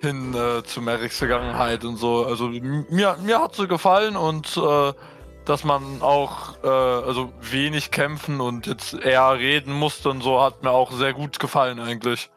[0.00, 2.24] hin äh, zu Merricks Vergangenheit und so.
[2.24, 4.92] Also mir, mir hat sie gefallen und äh,
[5.44, 10.62] dass man auch äh, also wenig kämpfen und jetzt eher reden musste und so hat
[10.62, 12.30] mir auch sehr gut gefallen eigentlich.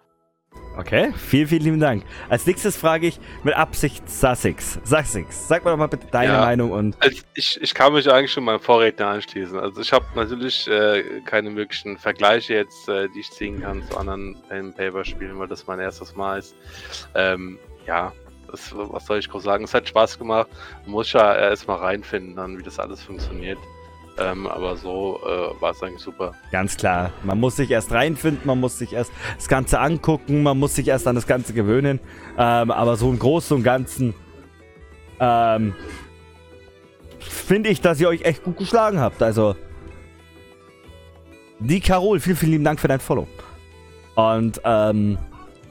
[0.75, 2.03] Okay, vielen, vielen lieben Dank.
[2.29, 4.79] Als nächstes frage ich mit Absicht Sussex.
[4.83, 6.39] Sussex, sag mal doch mal bitte deine Ja.
[6.41, 6.95] Meinung und.
[6.99, 9.57] Also ich, ich kann mich eigentlich schon meinem Vorredner anschließen.
[9.59, 13.97] Also ich habe natürlich äh, keine wirklichen Vergleiche jetzt, äh, die ich ziehen kann zu
[13.97, 16.55] anderen Pen Paper Spielen, weil das mein erstes Mal ist.
[17.13, 18.11] Ähm, ja,
[18.51, 19.65] das, was soll ich groß sagen?
[19.65, 20.47] Es hat Spaß gemacht.
[20.85, 23.59] Man muss ja erst mal reinfinden, dann wie das alles funktioniert.
[24.17, 26.33] Ähm, aber so äh, war es eigentlich super.
[26.51, 30.59] Ganz klar, man muss sich erst reinfinden, man muss sich erst das Ganze angucken, man
[30.59, 31.99] muss sich erst an das Ganze gewöhnen.
[32.37, 34.13] Ähm, aber so im Großen und Ganzen
[35.19, 35.73] ähm,
[37.19, 39.23] finde ich, dass ihr euch echt gut geschlagen habt.
[39.23, 39.55] Also,
[41.59, 43.27] die Carol, vielen, vielen lieben Dank für dein Follow.
[44.15, 45.17] Und ähm,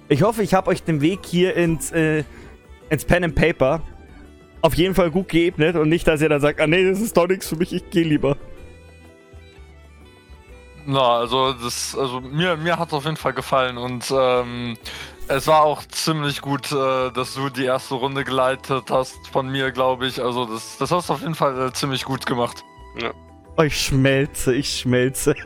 [0.08, 2.24] ich hoffe, ich habe euch den Weg hier ins, äh,
[2.90, 3.82] ins Pen and Paper
[4.62, 7.16] auf jeden Fall gut geebnet und nicht, dass ihr dann sagt, ah nee, das ist
[7.16, 8.36] doch nichts für mich, ich gehe lieber.
[10.86, 14.76] Na, also das, also mir, mir hat es auf jeden Fall gefallen und ähm,
[15.28, 19.70] es war auch ziemlich gut, äh, dass du die erste Runde geleitet hast von mir,
[19.70, 20.20] glaube ich.
[20.20, 22.64] Also das, das hast du auf jeden Fall äh, ziemlich gut gemacht.
[23.56, 25.34] Oh, ich schmelze, ich schmelze.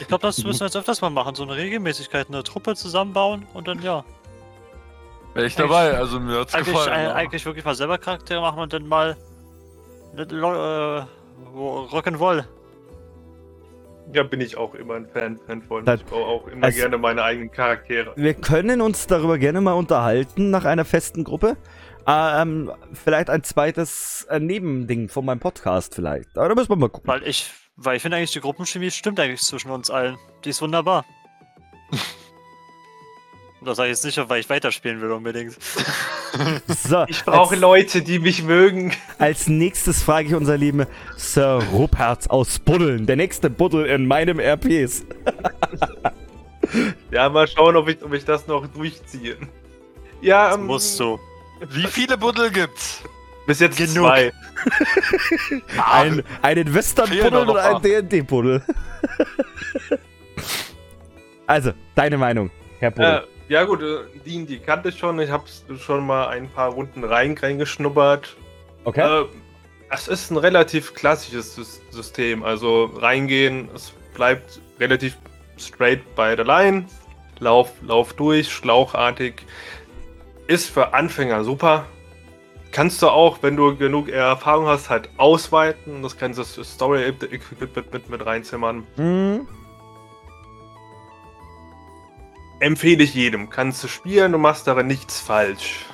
[0.00, 1.34] Ich glaube, das müssen wir jetzt öfters mal machen.
[1.34, 4.04] So eine Regelmäßigkeit, eine Truppe zusammenbauen und dann ja.
[5.34, 7.00] Wäre ich dabei, also mir hat's Eigentlich, gefallen.
[7.00, 7.14] äh, ja.
[7.14, 9.16] eigentlich wirklich mal selber Charaktere machen und dann mal
[10.16, 10.22] äh,
[11.54, 12.44] Rock'n'Roll.
[14.12, 15.84] Ja, bin ich auch immer ein Fan, Fan von.
[15.86, 18.12] Das- Ich baue auch immer es- gerne meine eigenen Charaktere.
[18.16, 21.56] Wir können uns darüber gerne mal unterhalten nach einer festen Gruppe.
[22.06, 26.36] Ähm, vielleicht ein zweites äh, Nebending von meinem Podcast vielleicht.
[26.36, 27.08] Aber da müssen wir mal gucken.
[27.08, 30.18] Weil ich, weil ich finde eigentlich, die Gruppenchemie stimmt eigentlich zwischen uns allen.
[30.44, 31.04] Die ist wunderbar.
[33.64, 35.56] Das sage ich jetzt nicht, weil ich weiterspielen will unbedingt.
[36.66, 38.92] So, Ich brauche Leute, die mich mögen.
[39.18, 40.86] als nächstes frage ich unser lieben
[41.16, 43.04] Sir Rupert aus Buddeln.
[43.04, 45.04] Der nächste Buddel in meinem RPs.
[47.10, 49.36] Ja, mal schauen, ob ich, ob ich das noch durchziehe.
[50.22, 51.18] Ja, Das ähm, musst du.
[51.68, 53.02] Wie viele Buddel gibt's?
[53.46, 54.06] bis jetzt Genug.
[54.06, 54.32] zwei.
[55.92, 57.84] Ein, einen Western-Buddel fehlen doch und noch ein acht.
[57.84, 58.62] D&D-Buddel.
[61.46, 63.24] also, deine Meinung, Herr Buddel.
[63.24, 65.20] Äh, ja gut, äh, die, die kannte ich schon.
[65.20, 65.44] Ich habe
[65.78, 68.36] schon mal ein paar Runden rein, reingeschnuppert.
[68.84, 69.22] okay?
[69.22, 69.26] Äh,
[69.90, 72.42] es ist ein relativ klassisches Sys- System.
[72.42, 75.16] Also reingehen, es bleibt relativ
[75.58, 76.86] straight by the line.
[77.40, 79.44] Lauf, lauf durch, schlauchartig.
[80.46, 81.86] Ist für Anfänger super.
[82.72, 86.02] Kannst du auch, wenn du genug Erfahrung hast, halt ausweiten.
[86.02, 88.86] Das kannst du Story Equipment mit, mit, mit reinzimmern.
[88.96, 89.46] Hm,
[92.62, 93.50] Empfehle ich jedem.
[93.50, 95.84] Kannst du spielen, du machst aber nichts falsch.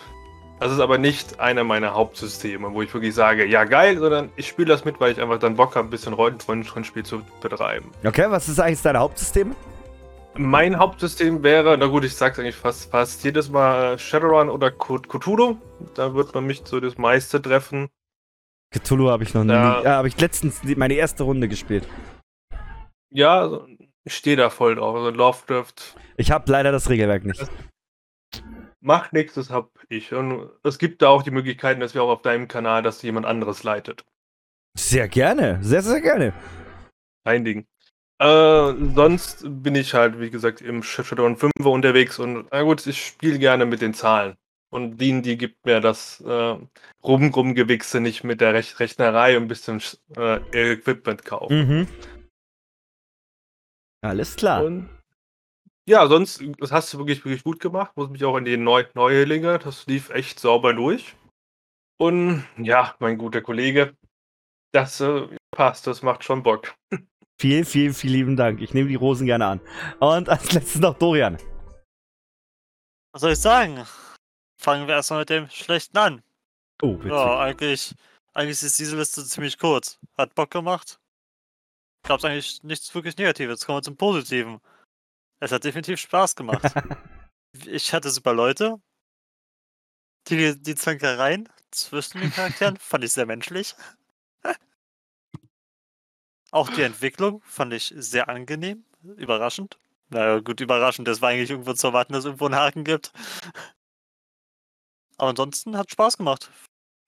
[0.60, 4.48] Das ist aber nicht einer meiner Hauptsysteme, wo ich wirklich sage, ja geil, sondern ich
[4.48, 7.90] spiele das mit, weil ich einfach dann Bock habe, ein bisschen Rollenspiel zu betreiben.
[8.04, 9.56] okay, was ist eigentlich dein Hauptsystem?
[10.36, 14.68] Mein Hauptsystem wäre, na gut, ich sag's eigentlich fast, fast jedes Mal äh, Shadowrun oder
[14.68, 15.56] Cth- Cthulhu.
[15.94, 17.88] Da wird man mich so das meiste treffen.
[18.76, 19.52] Cthulhu habe ich noch nie.
[19.52, 19.82] Ja.
[19.82, 21.88] Ja, habe ich letztens meine erste Runde gespielt.
[23.10, 23.48] Ja,
[24.08, 24.96] ich stehe da voll drauf.
[24.96, 25.74] Also Lovecraft.
[26.16, 27.46] Ich habe leider das Regelwerk nicht.
[28.80, 30.14] macht nichts, das hab ich.
[30.14, 33.26] Und es gibt da auch die Möglichkeiten, dass wir auch auf deinem Kanal, dass jemand
[33.26, 34.04] anderes leitet.
[34.76, 36.32] Sehr gerne, sehr, sehr gerne.
[37.24, 37.66] Ein Ding.
[38.18, 43.04] Äh, sonst bin ich halt, wie gesagt, im Shadowrun 5 unterwegs und na gut, ich
[43.04, 44.36] spiele gerne mit den Zahlen.
[44.70, 46.56] Und die, die gibt mir das äh,
[47.04, 49.82] Rumgewichse nicht mit der Rech Rechnerei und ein bisschen
[50.16, 50.40] äh,
[50.72, 51.58] Equipment kaufen.
[51.58, 51.88] Mhm.
[54.00, 54.64] Alles klar.
[54.64, 54.88] Und
[55.88, 57.96] ja, sonst, das hast du wirklich, wirklich gut gemacht.
[57.96, 61.16] Muss mich auch in die Neu Neulinge, das lief echt sauber durch.
[61.98, 63.96] Und ja, mein guter Kollege,
[64.72, 66.74] das äh, passt, das macht schon Bock.
[67.40, 68.60] Vielen, vielen, vielen lieben Dank.
[68.60, 69.60] Ich nehme die Rosen gerne an.
[70.00, 71.38] Und als letztes noch Dorian.
[73.12, 73.86] Was soll ich sagen?
[74.60, 76.22] Fangen wir erstmal mit dem Schlechten an.
[76.82, 77.14] Oh, bitte.
[77.14, 77.94] Ja, eigentlich,
[78.34, 79.98] eigentlich ist diese Liste ziemlich kurz.
[80.16, 81.00] Hat Bock gemacht.
[82.02, 83.66] Gab's eigentlich nichts wirklich Negatives.
[83.66, 84.60] Kommen wir zum Positiven.
[85.40, 86.62] Es hat definitiv Spaß gemacht.
[87.66, 88.80] ich hatte super Leute.
[90.28, 93.74] Die, die Zankereien zwischen den Charakteren fand ich sehr menschlich.
[96.50, 99.78] Auch die Entwicklung fand ich sehr angenehm, überraschend.
[100.08, 101.06] Naja, gut, überraschend.
[101.06, 103.12] Das war eigentlich irgendwo zu erwarten, dass es irgendwo einen Haken gibt.
[105.18, 106.50] Aber ansonsten hat Spaß gemacht.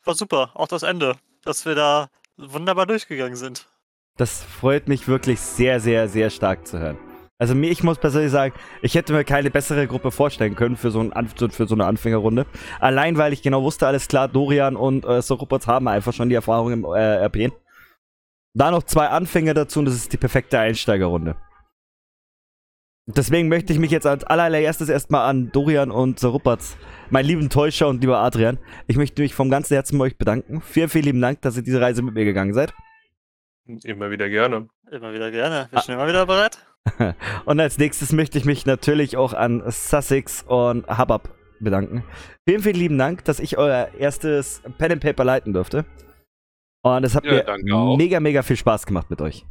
[0.05, 0.51] War super.
[0.55, 3.67] Auch das Ende, dass wir da wunderbar durchgegangen sind.
[4.21, 6.99] Das freut mich wirklich sehr, sehr, sehr stark zu hören.
[7.39, 8.53] Also ich muss persönlich sagen,
[8.83, 12.45] ich hätte mir keine bessere Gruppe vorstellen können für so, ein, für so eine Anfängerrunde.
[12.81, 16.35] Allein, weil ich genau wusste, alles klar, Dorian und äh, Soropots haben einfach schon die
[16.35, 17.51] Erfahrung im äh, RP.
[18.53, 21.37] Da noch zwei Anfänger dazu und das ist die perfekte Einsteigerrunde.
[23.07, 26.77] Deswegen möchte ich mich jetzt als allererstes erstmal an Dorian und Sarupats,
[27.09, 30.61] meinen lieben Täuscher und lieber Adrian, ich möchte mich vom ganzen Herzen bei euch bedanken.
[30.61, 32.75] Vielen, vielen lieben Dank, dass ihr diese Reise mit mir gegangen seid.
[33.85, 34.69] Immer wieder gerne.
[34.91, 35.69] Immer wieder gerne.
[35.71, 36.59] Wir sind immer wieder bereit.
[37.45, 41.31] und als nächstes möchte ich mich natürlich auch an Sussex und Habab
[41.61, 42.05] bedanken.
[42.49, 45.85] Vielen, vielen lieben Dank, dass ich euer erstes Pen and Paper leiten durfte.
[46.83, 49.45] Und es hat Ja, mir mega, mega viel Spaß gemacht mit euch.